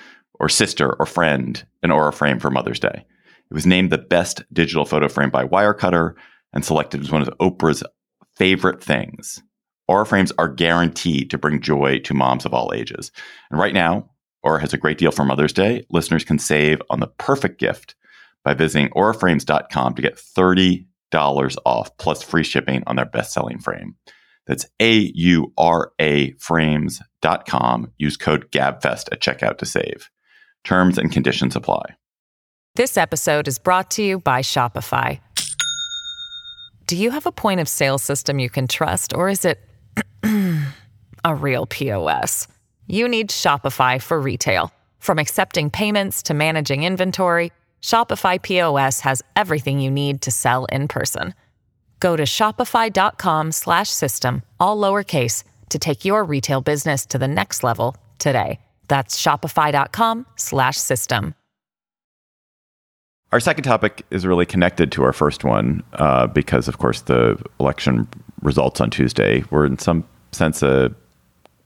or 0.40 0.48
sister 0.48 0.94
or 0.98 1.06
friend 1.06 1.64
an 1.82 1.90
Aura 1.90 2.12
frame 2.12 2.40
for 2.40 2.50
Mother's 2.50 2.80
Day. 2.80 3.04
It 3.50 3.54
was 3.54 3.66
named 3.66 3.90
the 3.90 3.98
best 3.98 4.42
digital 4.52 4.84
photo 4.84 5.08
frame 5.08 5.30
by 5.30 5.44
Wirecutter 5.44 6.14
and 6.52 6.64
selected 6.64 7.00
as 7.00 7.10
one 7.10 7.22
of 7.22 7.28
Oprah's 7.40 7.82
favorite 8.36 8.82
things. 8.82 9.42
Aura 9.88 10.06
frames 10.06 10.32
are 10.38 10.48
guaranteed 10.48 11.30
to 11.30 11.38
bring 11.38 11.60
joy 11.60 11.98
to 12.00 12.14
moms 12.14 12.44
of 12.44 12.54
all 12.54 12.72
ages. 12.74 13.12
And 13.50 13.60
right 13.60 13.74
now, 13.74 14.10
Aura 14.42 14.60
has 14.60 14.72
a 14.72 14.78
great 14.78 14.98
deal 14.98 15.12
for 15.12 15.24
Mother's 15.24 15.52
Day. 15.52 15.84
Listeners 15.90 16.24
can 16.24 16.38
save 16.38 16.82
on 16.90 17.00
the 17.00 17.06
perfect 17.06 17.60
gift 17.60 17.94
by 18.44 18.54
visiting 18.54 18.90
auraframes.com 18.90 19.94
to 19.94 20.02
get 20.02 20.16
$30 20.16 20.86
off 21.64 21.96
plus 21.98 22.22
free 22.22 22.42
shipping 22.42 22.82
on 22.86 22.96
their 22.96 23.06
best 23.06 23.32
selling 23.32 23.58
frame. 23.58 23.96
That's 24.46 24.66
A 24.80 25.12
U 25.14 25.52
R 25.56 25.92
A 26.00 26.32
frames.com. 26.32 27.92
Use 27.98 28.16
code 28.16 28.50
GABFEST 28.50 29.08
at 29.12 29.20
checkout 29.20 29.58
to 29.58 29.66
save. 29.66 30.10
Terms 30.64 30.98
and 30.98 31.10
conditions 31.10 31.56
apply. 31.56 31.82
This 32.74 32.96
episode 32.96 33.48
is 33.48 33.58
brought 33.58 33.90
to 33.92 34.02
you 34.02 34.18
by 34.18 34.40
Shopify. 34.40 35.20
Do 36.86 36.96
you 36.96 37.10
have 37.10 37.26
a 37.26 37.32
point 37.32 37.60
of 37.60 37.68
sale 37.68 37.98
system 37.98 38.38
you 38.38 38.50
can 38.50 38.66
trust, 38.66 39.14
or 39.14 39.28
is 39.28 39.44
it 39.44 39.60
a 41.24 41.34
real 41.34 41.66
POS? 41.66 42.48
You 42.86 43.08
need 43.08 43.30
Shopify 43.30 44.00
for 44.00 44.20
retail. 44.20 44.72
From 44.98 45.18
accepting 45.18 45.70
payments 45.70 46.22
to 46.24 46.34
managing 46.34 46.84
inventory, 46.84 47.52
Shopify 47.82 48.40
POS 48.40 49.00
has 49.00 49.22
everything 49.36 49.80
you 49.80 49.90
need 49.90 50.22
to 50.22 50.30
sell 50.30 50.64
in 50.66 50.88
person. 50.88 51.34
Go 52.02 52.16
to 52.16 52.24
shopify.com 52.24 53.52
slash 53.52 53.88
system, 53.88 54.42
all 54.58 54.76
lowercase 54.76 55.44
to 55.68 55.78
take 55.78 56.04
your 56.04 56.24
retail 56.24 56.60
business 56.60 57.06
to 57.06 57.16
the 57.16 57.28
next 57.28 57.62
level 57.62 57.96
today. 58.18 58.58
That's 58.88 59.22
shopify.com 59.22 60.26
slash 60.34 60.78
system. 60.78 61.36
Our 63.30 63.38
second 63.38 63.62
topic 63.62 64.04
is 64.10 64.26
really 64.26 64.44
connected 64.44 64.90
to 64.92 65.04
our 65.04 65.12
first 65.12 65.44
one 65.44 65.84
uh, 65.92 66.26
because, 66.26 66.66
of 66.66 66.78
course, 66.78 67.02
the 67.02 67.40
election 67.60 68.08
results 68.42 68.80
on 68.80 68.90
Tuesday 68.90 69.44
were 69.52 69.64
in 69.64 69.78
some 69.78 70.04
sense 70.32 70.60
a 70.60 70.92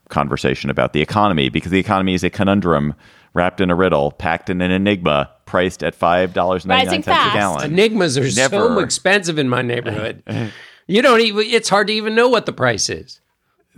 conversation 0.09 0.69
about 0.69 0.93
the 0.93 1.01
economy 1.01 1.49
because 1.49 1.71
the 1.71 1.79
economy 1.79 2.13
is 2.13 2.23
a 2.23 2.29
conundrum 2.29 2.93
wrapped 3.33 3.59
in 3.59 3.71
a 3.71 3.75
riddle, 3.75 4.11
packed 4.11 4.51
in 4.51 4.61
an 4.61 4.69
enigma, 4.69 5.31
priced 5.47 5.83
at 5.83 5.95
five 5.95 6.33
dollars 6.33 6.65
ninety 6.65 6.91
nine 6.91 7.03
cents 7.03 7.07
a 7.07 7.33
gallon. 7.33 7.71
Enigmas 7.71 8.17
are 8.17 8.21
Never. 8.21 8.57
so 8.57 8.79
expensive 8.79 9.39
in 9.39 9.49
my 9.49 9.63
neighborhood. 9.63 10.21
you 10.87 11.01
don't 11.01 11.21
even. 11.21 11.47
It's 11.47 11.69
hard 11.69 11.87
to 11.87 11.93
even 11.93 12.13
know 12.13 12.29
what 12.29 12.45
the 12.45 12.53
price 12.53 12.89
is. 12.89 13.19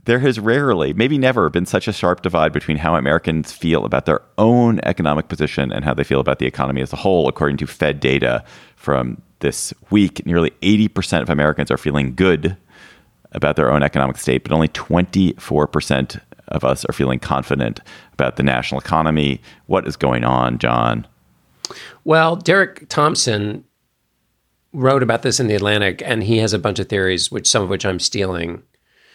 There 0.05 0.19
has 0.19 0.39
rarely, 0.39 0.93
maybe 0.93 1.17
never, 1.17 1.49
been 1.49 1.65
such 1.65 1.87
a 1.87 1.93
sharp 1.93 2.21
divide 2.21 2.53
between 2.53 2.77
how 2.77 2.95
Americans 2.95 3.51
feel 3.51 3.85
about 3.85 4.05
their 4.05 4.21
own 4.37 4.79
economic 4.83 5.27
position 5.27 5.71
and 5.71 5.83
how 5.83 5.93
they 5.93 6.03
feel 6.03 6.19
about 6.19 6.39
the 6.39 6.45
economy 6.45 6.81
as 6.81 6.91
a 6.93 6.95
whole, 6.95 7.27
according 7.27 7.57
to 7.57 7.67
Fed 7.67 7.99
data 7.99 8.43
from 8.75 9.21
this 9.39 9.73
week. 9.89 10.25
Nearly 10.25 10.51
80% 10.61 11.21
of 11.21 11.29
Americans 11.29 11.69
are 11.69 11.77
feeling 11.77 12.15
good 12.15 12.57
about 13.33 13.55
their 13.55 13.71
own 13.71 13.83
economic 13.83 14.17
state, 14.17 14.43
but 14.43 14.51
only 14.51 14.69
24% 14.69 16.21
of 16.47 16.63
us 16.63 16.85
are 16.85 16.93
feeling 16.93 17.19
confident 17.19 17.79
about 18.13 18.37
the 18.37 18.43
national 18.43 18.81
economy. 18.81 19.41
What 19.67 19.87
is 19.87 19.95
going 19.95 20.23
on, 20.23 20.57
John? 20.57 21.07
Well, 22.03 22.35
Derek 22.35 22.87
Thompson 22.89 23.63
wrote 24.73 25.03
about 25.03 25.23
this 25.23 25.39
in 25.39 25.47
the 25.47 25.55
Atlantic, 25.55 26.01
and 26.05 26.23
he 26.23 26.37
has 26.37 26.53
a 26.53 26.59
bunch 26.59 26.79
of 26.79 26.89
theories, 26.89 27.31
which 27.31 27.49
some 27.49 27.63
of 27.63 27.69
which 27.69 27.85
I'm 27.85 27.99
stealing. 27.99 28.63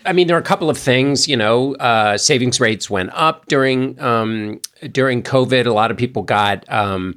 I 0.07 0.13
mean, 0.13 0.27
there 0.27 0.37
are 0.37 0.41
a 0.41 0.45
couple 0.45 0.69
of 0.69 0.77
things. 0.77 1.29
You 1.29 1.37
know, 1.37 1.75
uh, 1.77 2.19
savings 2.19 2.61
rates 2.61 2.91
went 2.91 3.11
up 3.13 3.47
during 3.47 4.01
um, 4.01 4.61
during 4.93 5.23
COVID. 5.23 5.67
A 5.67 5.73
lot 5.73 5.91
of 5.91 5.97
people 5.97 6.23
got 6.23 6.71
um, 6.71 7.15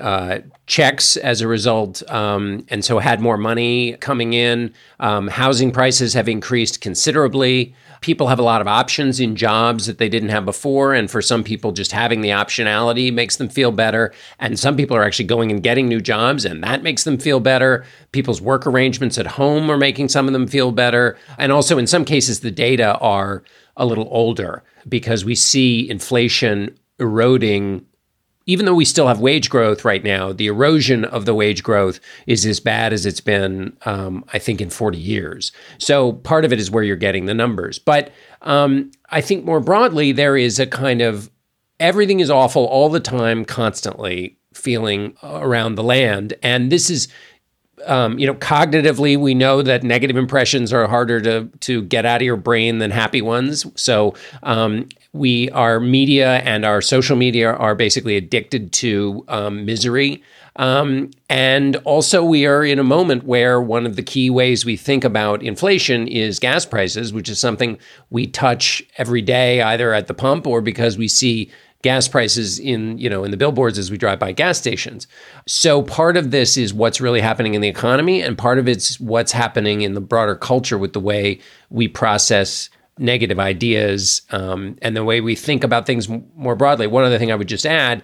uh, 0.00 0.38
checks 0.66 1.16
as 1.16 1.40
a 1.40 1.48
result, 1.48 2.02
um, 2.10 2.64
and 2.68 2.84
so 2.84 2.98
had 2.98 3.20
more 3.20 3.36
money 3.36 3.92
coming 4.00 4.32
in. 4.32 4.72
Um, 5.00 5.28
housing 5.28 5.70
prices 5.70 6.14
have 6.14 6.28
increased 6.28 6.80
considerably. 6.80 7.74
People 8.00 8.26
have 8.26 8.38
a 8.38 8.42
lot 8.42 8.60
of 8.60 8.66
options 8.66 9.20
in 9.20 9.36
jobs 9.36 9.86
that 9.86 9.98
they 9.98 10.08
didn't 10.08 10.30
have 10.30 10.44
before, 10.44 10.94
and 10.94 11.10
for 11.10 11.22
some 11.22 11.44
people, 11.44 11.72
just 11.72 11.92
having 11.92 12.20
the 12.20 12.30
optionality 12.30 13.12
makes 13.12 13.36
them 13.36 13.48
feel 13.48 13.70
better. 13.70 14.12
And 14.40 14.58
some 14.58 14.76
people 14.76 14.96
are 14.96 15.04
actually 15.04 15.26
going 15.26 15.52
and 15.52 15.62
getting 15.62 15.88
new 15.88 16.00
jobs, 16.00 16.44
and 16.44 16.64
that 16.64 16.82
makes 16.82 17.04
them 17.04 17.18
feel 17.18 17.38
better. 17.38 17.84
People's 18.10 18.40
work 18.40 18.66
arrangements 18.66 19.18
at 19.18 19.26
home 19.26 19.70
are 19.70 19.78
making 19.78 20.08
some 20.08 20.26
of 20.26 20.32
them 20.32 20.46
feel 20.46 20.72
better, 20.72 21.16
and 21.38 21.52
also 21.52 21.78
in 21.78 21.86
some 21.86 22.04
cases, 22.04 22.40
the 22.40 22.50
data 22.50 22.98
are 22.98 23.44
a 23.76 23.86
little 23.86 24.08
older 24.10 24.64
because 24.88 25.24
we 25.24 25.34
see 25.34 25.88
inflation 25.88 26.76
eroding 26.98 27.86
even 28.46 28.66
though 28.66 28.74
we 28.74 28.84
still 28.84 29.08
have 29.08 29.20
wage 29.20 29.50
growth 29.50 29.84
right 29.84 30.02
now, 30.02 30.32
the 30.32 30.46
erosion 30.46 31.04
of 31.04 31.26
the 31.26 31.34
wage 31.34 31.62
growth 31.62 32.00
is 32.26 32.44
as 32.44 32.60
bad 32.60 32.92
as 32.92 33.06
it's 33.06 33.20
been, 33.20 33.76
um, 33.84 34.24
I 34.32 34.38
think, 34.38 34.60
in 34.60 34.70
40 34.70 34.98
years. 34.98 35.52
So 35.78 36.12
part 36.12 36.44
of 36.44 36.52
it 36.52 36.60
is 36.60 36.70
where 36.70 36.84
you're 36.84 36.96
getting 36.96 37.26
the 37.26 37.34
numbers. 37.34 37.78
But 37.78 38.12
um, 38.42 38.90
I 39.10 39.20
think 39.20 39.44
more 39.44 39.60
broadly, 39.60 40.12
there 40.12 40.36
is 40.36 40.58
a 40.58 40.66
kind 40.66 41.00
of 41.00 41.30
everything 41.78 42.20
is 42.20 42.30
awful 42.30 42.64
all 42.66 42.88
the 42.88 43.00
time, 43.00 43.44
constantly 43.44 44.36
feeling 44.54 45.16
around 45.22 45.74
the 45.76 45.82
land. 45.82 46.34
And 46.42 46.70
this 46.70 46.90
is 46.90 47.08
um, 47.86 48.18
you 48.18 48.26
know, 48.26 48.34
cognitively, 48.34 49.18
we 49.18 49.34
know 49.34 49.62
that 49.62 49.82
negative 49.82 50.16
impressions 50.16 50.72
are 50.72 50.86
harder 50.86 51.20
to 51.22 51.48
to 51.60 51.82
get 51.82 52.06
out 52.06 52.20
of 52.20 52.22
your 52.24 52.36
brain 52.36 52.78
than 52.78 52.90
happy 52.90 53.22
ones. 53.22 53.66
So, 53.80 54.14
um, 54.42 54.88
we 55.12 55.50
our 55.50 55.78
media 55.78 56.38
and 56.38 56.64
our 56.64 56.80
social 56.80 57.16
media 57.16 57.52
are 57.52 57.74
basically 57.74 58.16
addicted 58.16 58.72
to 58.72 59.24
um, 59.28 59.64
misery. 59.64 60.22
Um, 60.56 61.10
and 61.28 61.76
also, 61.76 62.22
we 62.22 62.46
are 62.46 62.64
in 62.64 62.78
a 62.78 62.84
moment 62.84 63.24
where 63.24 63.60
one 63.60 63.86
of 63.86 63.96
the 63.96 64.02
key 64.02 64.30
ways 64.30 64.64
we 64.64 64.76
think 64.76 65.04
about 65.04 65.42
inflation 65.42 66.06
is 66.08 66.38
gas 66.38 66.66
prices, 66.66 67.12
which 67.12 67.28
is 67.28 67.38
something 67.38 67.78
we 68.10 68.26
touch 68.26 68.82
every 68.98 69.22
day, 69.22 69.62
either 69.62 69.94
at 69.94 70.08
the 70.08 70.14
pump 70.14 70.46
or 70.46 70.60
because 70.60 70.98
we 70.98 71.08
see 71.08 71.50
gas 71.82 72.06
prices 72.06 72.60
in 72.60 72.96
you 72.96 73.10
know 73.10 73.24
in 73.24 73.32
the 73.32 73.36
billboards 73.36 73.76
as 73.76 73.90
we 73.90 73.98
drive 73.98 74.18
by 74.18 74.32
gas 74.32 74.58
stations. 74.58 75.06
So 75.46 75.82
part 75.82 76.16
of 76.16 76.30
this 76.30 76.56
is 76.56 76.72
what's 76.72 77.00
really 77.00 77.20
happening 77.20 77.54
in 77.54 77.60
the 77.60 77.68
economy, 77.68 78.22
and 78.22 78.36
part 78.36 78.58
of 78.58 78.68
it's 78.68 79.00
what's 79.00 79.32
happening 79.32 79.82
in 79.82 79.94
the 79.94 80.00
broader 80.00 80.36
culture 80.36 80.78
with 80.78 80.92
the 80.92 81.00
way 81.00 81.40
we 81.70 81.88
process 81.88 82.70
negative 82.98 83.38
ideas 83.38 84.22
um, 84.30 84.76
and 84.82 84.96
the 84.96 85.04
way 85.04 85.20
we 85.20 85.34
think 85.34 85.64
about 85.64 85.86
things 85.86 86.08
more 86.08 86.54
broadly. 86.54 86.86
One 86.86 87.04
other 87.04 87.18
thing 87.18 87.32
I 87.32 87.36
would 87.36 87.48
just 87.48 87.66
add. 87.66 88.02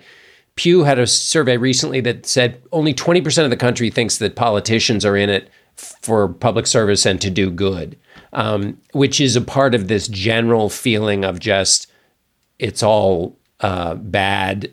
Pew 0.57 0.83
had 0.83 0.98
a 0.98 1.07
survey 1.07 1.57
recently 1.57 2.01
that 2.01 2.27
said 2.27 2.61
only 2.72 2.92
20% 2.92 3.44
of 3.44 3.51
the 3.51 3.57
country 3.57 3.90
thinks 3.90 4.18
that 4.18 4.35
politicians 4.35 5.05
are 5.05 5.16
in 5.16 5.31
it 5.31 5.51
for 5.77 6.29
public 6.29 6.66
service 6.66 7.07
and 7.07 7.20
to 7.20 7.31
do 7.31 7.51
good, 7.51 7.96
um, 8.33 8.77
which 8.92 9.20
is 9.20 9.37
a 9.37 9.40
part 9.40 9.74
of 9.74 9.87
this 9.87 10.09
general 10.09 10.68
feeling 10.68 11.24
of 11.24 11.38
just 11.38 11.87
it's 12.59 12.83
all 12.83 13.38
uh, 13.61 13.94
bad, 13.94 14.72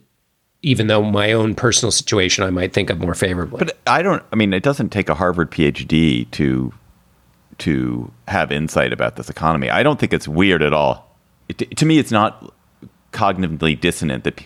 even 0.64 0.88
though 0.88 1.04
my 1.04 1.32
own 1.32 1.54
personal 1.54 1.92
situation 1.92 2.44
I 2.44 2.50
might 2.50 2.74
think 2.74 2.90
of 2.90 3.00
more 3.00 3.14
favorably. 3.14 3.60
But 3.60 3.78
I 3.86 4.02
don't. 4.02 4.24
I 4.32 4.36
mean, 4.36 4.54
it 4.54 4.64
doesn't 4.64 4.90
take 4.90 5.10
a 5.10 5.16
Harvard 5.16 5.52
PhD 5.52 6.30
to 6.32 6.74
to 7.60 8.12
have 8.28 8.52
insight 8.52 8.92
about 8.94 9.16
this 9.16 9.30
economy. 9.30 9.70
I 9.70 9.84
don't 9.84 10.00
think 10.00 10.14
it's 10.14 10.28
weird 10.28 10.62
at 10.62 10.74
all. 10.74 11.16
It, 11.48 11.78
to 11.78 11.86
me, 11.86 12.00
it's 12.00 12.12
not 12.12 12.54
cognitively 13.14 13.80
dissonant 13.80 14.24
that 14.26 14.36
pe- 14.38 14.46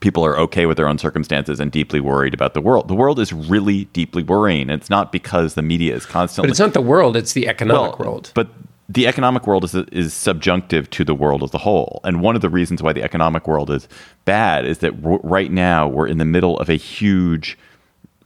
people 0.00 0.24
are 0.24 0.38
okay 0.38 0.66
with 0.66 0.76
their 0.76 0.88
own 0.88 0.98
circumstances 0.98 1.60
and 1.60 1.72
deeply 1.72 2.00
worried 2.00 2.34
about 2.34 2.54
the 2.54 2.60
world. 2.60 2.88
The 2.88 2.94
world 2.94 3.18
is 3.18 3.32
really 3.32 3.84
deeply 3.86 4.22
worrying. 4.22 4.68
It's 4.68 4.90
not 4.90 5.12
because 5.12 5.54
the 5.54 5.62
media 5.62 5.94
is 5.94 6.04
constantly. 6.04 6.48
But 6.48 6.52
it's 6.52 6.60
not 6.60 6.74
the 6.74 6.82
world; 6.82 7.16
it's 7.16 7.32
the 7.32 7.48
economic 7.48 7.98
Well, 7.98 8.08
world. 8.08 8.32
But 8.34 8.48
the 8.88 9.06
economic 9.06 9.46
world 9.46 9.64
is 9.64 9.74
is 9.74 10.12
subjunctive 10.12 10.90
to 10.90 11.04
the 11.04 11.14
world 11.14 11.42
as 11.42 11.54
a 11.54 11.58
whole, 11.58 12.00
and 12.04 12.20
one 12.20 12.36
of 12.36 12.42
the 12.42 12.50
reasons 12.50 12.82
why 12.82 12.92
the 12.92 13.02
economic 13.02 13.48
world 13.48 13.70
is 13.70 13.88
bad 14.24 14.66
is 14.66 14.78
that 14.78 15.00
w- 15.00 15.20
right 15.22 15.50
now 15.50 15.88
we're 15.88 16.06
in 16.06 16.18
the 16.18 16.24
middle 16.24 16.58
of 16.58 16.68
a 16.68 16.74
huge 16.74 17.56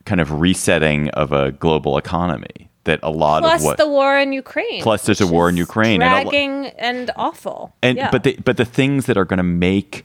kind 0.05 0.21
of 0.21 0.41
resetting 0.41 1.11
of 1.11 1.33
a 1.33 1.53
global 1.53 1.97
economy. 1.99 2.68
That 2.89 3.01
a 3.03 3.11
lot 3.11 3.43
Plus 3.43 3.61
of 3.61 3.67
what 3.67 3.77
the 3.77 3.89
war 3.89 4.19
in 4.19 4.33
Ukraine. 4.33 4.83
Plus 4.83 5.05
there's 5.07 5.21
a 5.21 5.27
war 5.27 5.49
in 5.49 5.57
Ukraine 5.57 6.01
and 6.03 6.11
Dragging 6.11 6.67
and, 6.79 7.11
awful. 7.17 7.75
and 7.83 7.99
Yeah. 7.99 8.11
but 8.11 8.25
the, 8.25 8.37
but 8.45 8.57
the 8.57 8.65
things 8.65 9.07
that 9.07 9.17
are 9.17 9.25
going 9.25 9.39
to 9.39 9.43
make 9.43 10.05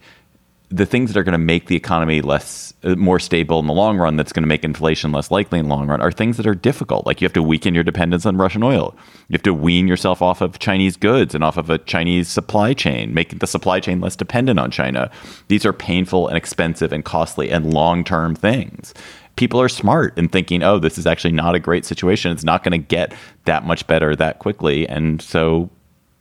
the 0.74 0.88
things 0.88 1.14
that 1.14 1.20
are 1.20 1.24
going 1.24 1.34
to 1.34 1.38
make 1.54 1.68
the 1.68 1.76
economy 1.76 2.20
less 2.22 2.74
uh, 2.84 2.96
more 2.96 3.20
stable 3.20 3.60
in 3.60 3.68
the 3.68 3.74
long 3.74 4.00
run 4.00 4.16
that's 4.16 4.34
going 4.34 4.42
to 4.42 4.48
make 4.48 4.64
inflation 4.64 5.12
less 5.12 5.30
likely 5.30 5.60
in 5.60 5.66
the 5.66 5.70
long 5.70 5.88
run 5.88 6.02
are 6.02 6.12
things 6.12 6.36
that 6.38 6.48
are 6.48 6.56
difficult 6.56 7.06
like 7.06 7.22
you 7.22 7.26
have 7.26 7.34
to 7.34 7.44
weaken 7.44 7.76
your 7.76 7.84
dependence 7.84 8.26
on 8.26 8.38
russian 8.38 8.64
oil 8.64 8.96
you 9.28 9.34
have 9.34 9.44
to 9.44 9.54
wean 9.54 9.88
yourself 9.88 10.20
off 10.20 10.42
of 10.42 10.58
chinese 10.58 10.98
goods 10.98 11.36
and 11.36 11.44
off 11.44 11.58
of 11.58 11.70
a 11.70 11.78
chinese 11.78 12.28
supply 12.28 12.74
chain 12.74 13.14
making 13.14 13.38
the 13.38 13.46
supply 13.46 13.80
chain 13.80 14.02
less 14.02 14.16
dependent 14.16 14.60
on 14.60 14.72
china 14.72 15.12
these 15.48 15.64
are 15.64 15.74
painful 15.74 16.28
and 16.28 16.38
expensive 16.38 16.92
and 16.92 17.06
costly 17.06 17.52
and 17.52 17.72
long-term 17.72 18.34
things 18.34 18.96
people 19.36 19.60
are 19.62 19.70
smart 19.70 20.18
in 20.18 20.28
thinking 20.28 20.64
oh 20.64 20.80
this 20.80 20.98
is 20.98 21.08
actually 21.08 21.32
not 21.32 21.56
a 21.56 21.60
great 21.60 21.86
situation 21.86 22.32
it's 22.32 22.44
not 22.44 22.64
going 22.64 22.72
to 22.72 22.78
get 22.78 23.14
that 23.46 23.66
much 23.66 23.86
better 23.88 24.16
that 24.16 24.40
quickly 24.40 24.88
and 24.88 25.22
so 25.22 25.70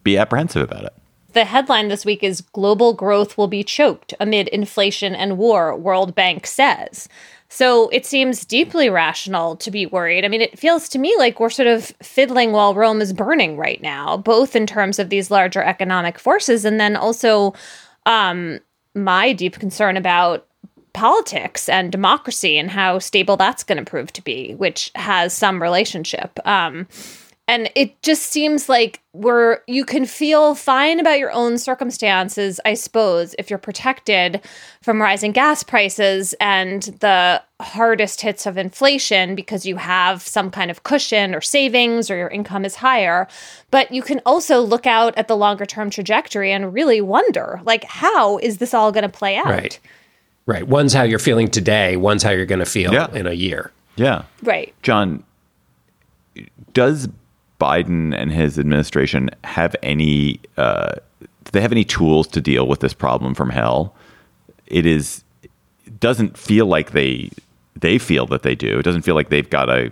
be 0.04 0.16
apprehensive 0.16 0.62
about 0.62 0.84
it 0.84 0.92
The 1.32 1.44
headline 1.44 1.88
this 1.88 2.04
week 2.04 2.22
is 2.22 2.42
Global 2.42 2.92
Growth 2.92 3.38
Will 3.38 3.48
Be 3.48 3.64
Choked 3.64 4.12
Amid 4.20 4.48
Inflation 4.48 5.14
and 5.14 5.38
War, 5.38 5.74
World 5.74 6.14
Bank 6.14 6.46
says. 6.46 7.08
So 7.48 7.88
it 7.88 8.04
seems 8.04 8.44
deeply 8.44 8.90
rational 8.90 9.56
to 9.56 9.70
be 9.70 9.86
worried. 9.86 10.24
I 10.24 10.28
mean, 10.28 10.40
it 10.40 10.58
feels 10.58 10.88
to 10.90 10.98
me 10.98 11.14
like 11.18 11.38
we're 11.38 11.50
sort 11.50 11.68
of 11.68 11.84
fiddling 12.02 12.52
while 12.52 12.74
Rome 12.74 13.00
is 13.00 13.12
burning 13.12 13.56
right 13.56 13.80
now, 13.80 14.16
both 14.16 14.56
in 14.56 14.66
terms 14.66 14.98
of 14.98 15.08
these 15.08 15.30
larger 15.30 15.62
economic 15.62 16.18
forces 16.18 16.64
and 16.64 16.80
then 16.80 16.96
also 16.96 17.54
um, 18.04 18.58
my 18.94 19.32
deep 19.32 19.58
concern 19.58 19.96
about 19.96 20.46
politics 20.92 21.68
and 21.68 21.90
democracy 21.90 22.58
and 22.58 22.70
how 22.70 22.98
stable 22.98 23.36
that's 23.36 23.64
going 23.64 23.82
to 23.82 23.90
prove 23.90 24.12
to 24.12 24.22
be, 24.22 24.54
which 24.54 24.90
has 24.94 25.32
some 25.32 25.60
relationship. 25.62 26.38
Um, 26.46 26.86
and 27.48 27.70
it 27.74 28.00
just 28.02 28.22
seems 28.22 28.68
like 28.68 29.00
we're 29.12 29.60
you 29.66 29.84
can 29.84 30.06
feel 30.06 30.54
fine 30.54 31.00
about 31.00 31.18
your 31.18 31.32
own 31.32 31.58
circumstances, 31.58 32.60
I 32.64 32.74
suppose, 32.74 33.34
if 33.36 33.50
you're 33.50 33.58
protected 33.58 34.40
from 34.80 35.02
rising 35.02 35.32
gas 35.32 35.64
prices 35.64 36.34
and 36.40 36.84
the 37.00 37.42
hardest 37.60 38.20
hits 38.20 38.46
of 38.46 38.56
inflation 38.56 39.34
because 39.34 39.66
you 39.66 39.76
have 39.76 40.22
some 40.22 40.50
kind 40.50 40.70
of 40.70 40.84
cushion 40.84 41.34
or 41.34 41.40
savings 41.40 42.10
or 42.10 42.16
your 42.16 42.28
income 42.28 42.64
is 42.64 42.76
higher. 42.76 43.26
But 43.72 43.90
you 43.90 44.02
can 44.02 44.20
also 44.24 44.60
look 44.60 44.86
out 44.86 45.18
at 45.18 45.26
the 45.26 45.36
longer 45.36 45.66
term 45.66 45.90
trajectory 45.90 46.52
and 46.52 46.72
really 46.72 47.00
wonder, 47.00 47.60
like, 47.64 47.84
how 47.84 48.38
is 48.38 48.58
this 48.58 48.72
all 48.72 48.92
going 48.92 49.02
to 49.02 49.08
play 49.08 49.36
out? 49.36 49.46
Right. 49.46 49.80
Right. 50.46 50.66
One's 50.66 50.92
how 50.92 51.02
you're 51.04 51.18
feeling 51.18 51.48
today. 51.48 51.96
One's 51.96 52.22
how 52.22 52.30
you're 52.30 52.46
going 52.46 52.58
to 52.58 52.66
feel 52.66 52.92
Yeah. 52.92 53.10
in 53.12 53.26
a 53.26 53.32
year. 53.32 53.70
yeah 53.96 54.22
Right. 54.42 54.74
John, 54.82 55.22
does 56.72 57.08
Biden 57.60 58.14
and 58.16 58.32
his 58.32 58.58
administration 58.58 59.30
have 59.44 59.76
any? 59.82 60.40
Uh, 60.56 60.94
do 61.20 61.50
they 61.52 61.60
have 61.60 61.72
any 61.72 61.84
tools 61.84 62.26
to 62.28 62.40
deal 62.40 62.66
with 62.66 62.80
this 62.80 62.94
problem 62.94 63.34
from 63.34 63.50
hell? 63.50 63.94
It 64.66 64.86
is 64.86 65.22
it 65.84 66.00
doesn't 66.00 66.36
feel 66.38 66.66
like 66.66 66.90
they 66.92 67.30
they 67.78 67.98
feel 67.98 68.26
that 68.26 68.42
they 68.42 68.54
do. 68.54 68.78
It 68.78 68.82
doesn't 68.82 69.02
feel 69.02 69.14
like 69.14 69.28
they've 69.28 69.48
got 69.50 69.68
a 69.68 69.90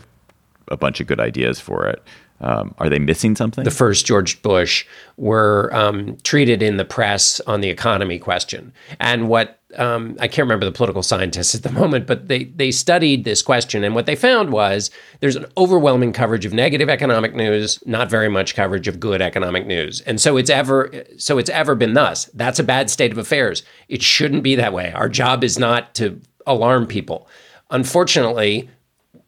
a 0.69 0.77
bunch 0.77 1.01
of 1.01 1.07
good 1.07 1.21
ideas 1.21 1.61
for 1.61 1.87
it. 1.87 2.03
Um, 2.42 2.74
are 2.79 2.88
they 2.88 2.98
missing 2.98 3.37
something? 3.37 3.64
the 3.64 3.70
first 3.70 4.07
George 4.07 4.40
Bush 4.42 4.87
were 5.16 5.70
um, 5.74 6.16
treated 6.22 6.62
in 6.62 6.79
the 6.79 6.85
press 6.85 7.38
on 7.40 7.61
the 7.61 7.68
economy 7.68 8.18
question. 8.18 8.72
And 8.98 9.29
what 9.29 9.61
um, 9.76 10.16
I 10.18 10.26
can't 10.26 10.46
remember 10.46 10.64
the 10.64 10.72
political 10.72 11.03
scientists 11.03 11.55
at 11.55 11.62
the 11.62 11.70
moment, 11.81 12.07
but 12.07 12.29
they 12.29 12.44
they 12.44 12.70
studied 12.70 13.24
this 13.24 13.42
question, 13.42 13.85
and 13.85 13.94
what 13.94 14.07
they 14.07 14.16
found 14.16 14.53
was 14.53 14.90
there's 15.20 15.37
an 15.37 15.46
overwhelming 15.57 16.12
coverage 16.12 16.44
of 16.44 16.53
negative 16.53 16.88
economic 16.88 17.35
news, 17.35 17.79
not 17.87 18.11
very 18.11 18.29
much 18.29 18.55
coverage 18.55 18.88
of 18.88 18.98
good 18.98 19.22
economic 19.22 19.66
news, 19.66 20.00
and 20.03 20.20
so 20.20 20.37
it's 20.37 20.50
ever 20.50 20.90
so 21.18 21.38
it's 21.38 21.50
ever 21.50 21.74
been 21.74 21.94
thus. 21.94 22.24
That's 22.35 22.59
a 22.59 22.64
bad 22.64 22.90
state 22.90 23.12
of 23.12 23.18
affairs. 23.18 23.62
It 23.88 24.03
shouldn't 24.03 24.42
be 24.42 24.57
that 24.57 24.72
way. 24.72 24.92
Our 24.92 25.09
job 25.09 25.44
is 25.44 25.59
not 25.59 25.94
to 25.96 26.20
alarm 26.46 26.87
people. 26.87 27.29
Unfortunately, 27.70 28.68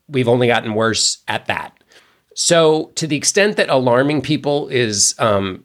we've 0.08 0.28
only 0.28 0.48
gotten 0.48 0.74
worse 0.74 1.18
at 1.28 1.46
that. 1.46 1.81
So, 2.34 2.90
to 2.94 3.06
the 3.06 3.16
extent 3.16 3.56
that 3.56 3.68
alarming 3.68 4.22
people 4.22 4.68
is 4.68 5.14
um, 5.18 5.64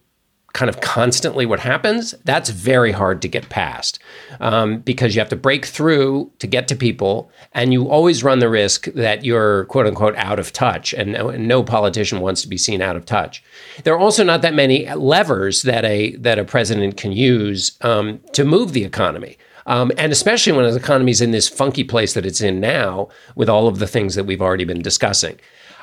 kind 0.58 0.70
of 0.70 0.82
constantly 0.82 1.46
what 1.46 1.60
happens, 1.60 2.16
that's 2.24 2.50
very 2.50 2.92
hard 2.92 3.22
to 3.22 3.28
get 3.28 3.48
past 3.50 4.00
um, 4.40 4.80
because 4.80 5.14
you 5.14 5.22
have 5.22 5.30
to 5.30 5.36
break 5.36 5.68
through 5.68 6.32
to 6.40 6.48
get 6.48 6.68
to 6.68 6.76
people, 6.76 7.30
and 7.54 7.74
you 7.74 7.88
always 7.88 8.24
run 8.24 8.40
the 8.40 8.50
risk 8.50 8.86
that 8.96 9.24
you're 9.24 9.66
quote 9.66 9.86
unquote 9.86 10.16
out 10.16 10.40
of 10.40 10.52
touch, 10.52 10.94
and 10.94 11.14
no, 11.14 11.30
and 11.30 11.48
no 11.48 11.62
politician 11.62 12.22
wants 12.22 12.42
to 12.42 12.48
be 12.48 12.58
seen 12.58 12.82
out 12.82 12.96
of 12.96 13.06
touch. 13.06 13.44
There 13.84 13.94
are 13.94 14.00
also 14.00 14.24
not 14.24 14.42
that 14.42 14.56
many 14.56 14.92
levers 14.94 15.62
that 15.62 15.86
a 15.86 16.16
that 16.16 16.40
a 16.40 16.44
president 16.44 16.98
can 16.98 17.12
use 17.12 17.78
um, 17.82 18.20
to 18.34 18.44
move 18.44 18.74
the 18.74 18.84
economy. 18.84 19.38
Um, 19.68 19.92
and 19.98 20.14
especially 20.14 20.54
when 20.54 20.64
the 20.64 20.78
economy 20.78 21.12
is 21.12 21.20
in 21.20 21.32
this 21.32 21.50
funky 21.50 21.84
place 21.84 22.14
that 22.14 22.26
it's 22.26 22.40
in 22.40 22.62
now, 22.62 23.10
with 23.36 23.50
all 23.50 23.68
of 23.68 23.80
the 23.80 23.88
things 23.88 24.16
that 24.16 24.24
we've 24.24 24.42
already 24.42 24.64
been 24.64 24.82
discussing. 24.82 25.38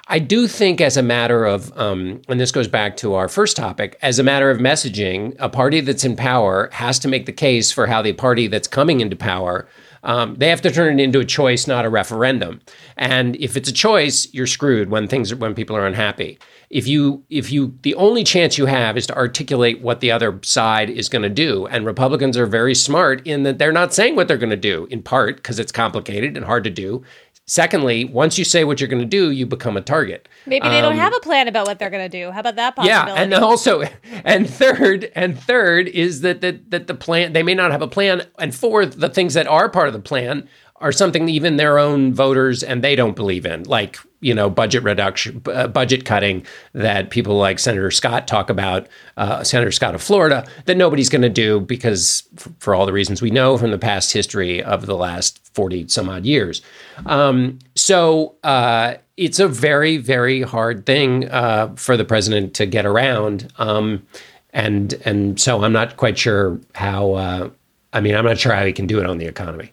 I 0.07 0.19
do 0.19 0.47
think, 0.47 0.83
as 0.83 0.99
a 0.99 1.03
matter 1.03 1.47
of, 1.47 1.73
um, 1.79 2.21
and 2.29 2.39
this 2.39 2.53
goes 2.53 2.69
back 2.69 2.97
to 2.99 3.15
our 3.15 3.27
first 3.27 3.57
topic, 3.57 3.99
as 4.03 4.19
a 4.19 4.23
matter 4.23 4.51
of 4.51 4.59
messaging, 4.59 5.35
a 5.39 5.49
party 5.49 5.81
that's 5.81 6.05
in 6.05 6.15
power 6.15 6.69
has 6.73 6.99
to 7.01 7.09
make 7.09 7.25
the 7.25 7.33
case 7.33 7.73
for 7.73 7.87
how 7.87 8.03
the 8.03 8.13
party 8.13 8.47
that's 8.47 8.69
coming 8.69 9.01
into 9.01 9.17
power. 9.17 9.67
Um, 10.03 10.35
they 10.35 10.51
have 10.51 10.61
to 10.61 10.71
turn 10.71 11.01
it 11.01 11.03
into 11.03 11.21
a 11.21 11.25
choice, 11.25 11.67
not 11.67 11.87
a 11.87 11.89
referendum. 11.89 12.61
And 12.99 13.37
if 13.37 13.57
it's 13.57 13.71
a 13.71 13.73
choice, 13.73 14.29
you're 14.35 14.47
screwed 14.47 14.91
when 14.91 15.09
things 15.09 15.35
when 15.35 15.55
people 15.55 15.75
are 15.75 15.87
unhappy. 15.87 16.39
If 16.69 16.87
you 16.87 17.25
if 17.31 17.51
you 17.51 17.75
the 17.81 17.95
only 17.95 18.23
chance 18.25 18.59
you 18.59 18.67
have 18.67 18.99
is 18.99 19.07
to 19.07 19.17
articulate 19.17 19.81
what 19.81 20.01
the 20.01 20.13
other 20.13 20.39
side 20.43 20.91
is 20.91 21.09
going 21.09 21.23
to 21.23 21.31
do, 21.31 21.67
and 21.69 21.87
Republicans 21.87 22.37
are 22.37 22.45
very 22.45 22.75
smart 22.75 23.27
in 23.27 23.45
that 23.45 23.59
they're 23.59 23.73
not 23.73 23.95
saying 23.95 24.15
what 24.15 24.29
they're 24.29 24.37
going 24.37 24.51
to 24.51 24.57
do, 24.57 24.87
in 24.91 25.03
part 25.03 25.37
because 25.37 25.59
it's 25.59 25.73
complicated 25.73 26.37
and 26.37 26.45
hard 26.45 26.65
to 26.65 26.71
do. 26.71 27.03
Secondly, 27.47 28.07
once 28.07 28.39
you 28.39 28.45
say 28.45 28.65
what 28.65 28.81
you're 28.81 28.89
going 28.89 29.03
to 29.03 29.09
do, 29.09 29.31
you 29.31 29.45
become 29.45 29.77
a 29.77 29.83
target. 29.83 30.29
Maybe 30.47 30.67
they 30.67 30.81
don't 30.81 30.97
have 30.97 31.15
a 31.15 31.21
plan 31.21 31.47
about 31.47 31.67
what 31.67 31.79
they're 31.79 31.91
going 31.91 32.09
to 32.11 32.19
do. 32.25 32.31
How 32.31 32.41
about 32.41 32.57
that 32.57 32.75
possibility? 32.75 33.11
Um, 33.11 33.17
Yeah, 33.17 33.23
and 33.23 33.35
also, 33.35 33.83
and 34.25 34.49
third, 34.49 35.13
and 35.15 35.39
third 35.39 35.89
is 35.89 36.23
that 36.23 36.41
that 36.41 36.71
that 36.71 36.87
the 36.87 36.95
plan 36.95 37.35
they 37.35 37.43
may 37.43 37.55
not 37.55 37.71
have 37.71 37.83
a 37.83 37.87
plan, 37.89 38.23
and 38.39 38.55
fourth, 38.55 38.97
the 38.99 39.11
things 39.11 39.35
that 39.35 39.47
are 39.47 39.69
part 39.69 39.89
of 39.89 39.93
the 39.93 40.01
plan 40.01 40.49
are 40.77 40.93
something 40.93 41.29
even 41.29 41.57
their 41.57 41.79
own 41.79 42.13
voters 42.13 42.63
and 42.63 42.83
they 42.83 42.97
don't 42.97 43.15
believe 43.15 43.47
in, 43.47 43.63
like 43.65 43.99
you 44.21 44.35
know 44.35 44.51
budget 44.51 44.83
reduction, 44.83 45.41
uh, 45.47 45.69
budget 45.69 46.05
cutting 46.05 46.45
that 46.73 47.11
people 47.11 47.37
like 47.37 47.59
Senator 47.59 47.91
Scott 47.91 48.27
talk 48.27 48.51
about, 48.51 48.89
uh, 49.17 49.45
Senator 49.45 49.71
Scott 49.71 49.95
of 49.95 50.03
Florida, 50.03 50.47
that 50.65 50.77
nobody's 50.77 51.09
going 51.09 51.23
to 51.23 51.29
do 51.29 51.61
because 51.61 52.25
f- 52.37 52.49
for 52.59 52.75
all 52.75 52.87
the 52.87 52.93
reasons 52.93 53.23
we 53.23 53.31
know 53.31 53.57
from 53.57 53.71
the 53.71 53.79
past 53.79 54.13
history 54.13 54.63
of 54.63 54.87
the 54.87 54.97
last 54.97 55.41
forty 55.55 55.87
some 55.89 56.09
odd 56.09 56.25
years. 56.25 56.63
Um, 57.07 57.59
so. 57.75 58.35
Uh, 58.43 58.97
it's 59.17 59.39
a 59.39 59.47
very, 59.47 59.97
very 59.97 60.43
hard 60.43 60.87
thing 60.87 61.31
uh, 61.31 61.73
for 61.77 61.97
the 61.97 62.05
president 62.05 62.53
to 62.55 62.67
get 62.67 62.85
around, 62.85 63.53
um, 63.59 64.05
and 64.53 64.95
and 65.05 65.41
so 65.41 65.63
I'm 65.63 65.73
not 65.73 65.97
quite 65.97 66.19
sure 66.19 66.59
how. 66.75 67.13
Uh, 67.13 67.51
I 67.93 68.01
mean, 68.01 68.17
I'm 68.17 68.25
not 68.25 68.39
sure 68.39 68.53
how 68.53 68.65
he 68.67 68.73
can 68.73 68.89
do 68.89 68.99
it 68.99 69.07
on 69.07 69.19
the 69.19 69.27
economy. 69.27 69.73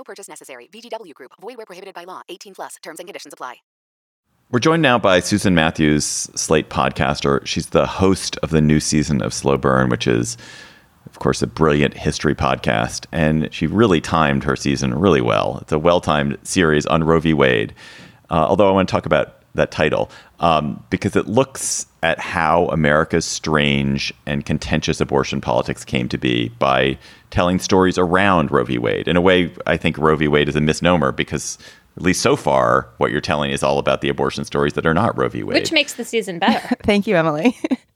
No 0.00 0.04
purchase 0.04 0.28
necessary. 0.28 0.66
VGW 0.72 1.12
Group. 1.12 1.32
Void 1.42 1.58
where 1.58 1.66
prohibited 1.66 1.94
by 1.94 2.04
law. 2.04 2.22
18 2.30 2.54
plus. 2.54 2.76
Terms 2.82 3.00
and 3.00 3.06
conditions 3.06 3.34
apply. 3.34 3.56
We're 4.50 4.58
joined 4.58 4.80
now 4.80 4.98
by 4.98 5.20
Susan 5.20 5.54
Matthews, 5.54 6.04
Slate 6.06 6.70
podcaster. 6.70 7.44
She's 7.46 7.66
the 7.66 7.86
host 7.86 8.38
of 8.38 8.48
the 8.48 8.62
new 8.62 8.80
season 8.80 9.20
of 9.20 9.34
Slow 9.34 9.58
Burn, 9.58 9.90
which 9.90 10.06
is, 10.06 10.38
of 11.04 11.18
course, 11.18 11.42
a 11.42 11.46
brilliant 11.46 11.98
history 11.98 12.34
podcast. 12.34 13.04
And 13.12 13.52
she 13.52 13.66
really 13.66 14.00
timed 14.00 14.42
her 14.44 14.56
season 14.56 14.94
really 14.94 15.20
well. 15.20 15.58
It's 15.60 15.70
a 15.70 15.78
well 15.78 16.00
timed 16.00 16.38
series 16.44 16.86
on 16.86 17.04
Roe 17.04 17.20
v. 17.20 17.34
Wade. 17.34 17.74
Uh, 18.30 18.46
although 18.48 18.70
I 18.70 18.72
want 18.72 18.88
to 18.88 18.92
talk 18.92 19.04
about 19.04 19.36
that 19.54 19.70
title 19.70 20.10
um, 20.38 20.82
because 20.88 21.14
it 21.14 21.26
looks 21.26 21.86
at 22.02 22.18
how 22.18 22.66
America's 22.68 23.26
strange 23.26 24.14
and 24.24 24.46
contentious 24.46 25.00
abortion 25.00 25.40
politics 25.40 25.84
came 25.84 26.08
to 26.08 26.16
be 26.16 26.48
by 26.58 26.98
telling 27.30 27.58
stories 27.58 27.98
around 27.98 28.50
Roe 28.50 28.64
v. 28.64 28.78
Wade. 28.78 29.08
In 29.08 29.16
a 29.16 29.20
way, 29.20 29.52
I 29.66 29.76
think 29.76 29.98
Roe 29.98 30.16
v. 30.16 30.28
Wade 30.28 30.48
is 30.48 30.56
a 30.56 30.60
misnomer 30.60 31.12
because 31.12 31.58
at 31.96 32.02
least 32.02 32.22
so 32.22 32.36
far, 32.36 32.88
what 32.98 33.10
you're 33.10 33.20
telling 33.20 33.50
is 33.50 33.62
all 33.62 33.78
about 33.78 34.00
the 34.00 34.08
abortion 34.08 34.44
stories 34.44 34.74
that 34.74 34.86
are 34.86 34.94
not 34.94 35.16
Roe 35.18 35.28
v. 35.28 35.42
Wade. 35.42 35.54
Which 35.54 35.72
makes 35.72 35.94
the 35.94 36.04
season 36.04 36.38
better. 36.38 36.76
Thank 36.82 37.06
you, 37.06 37.16
Emily. 37.16 37.56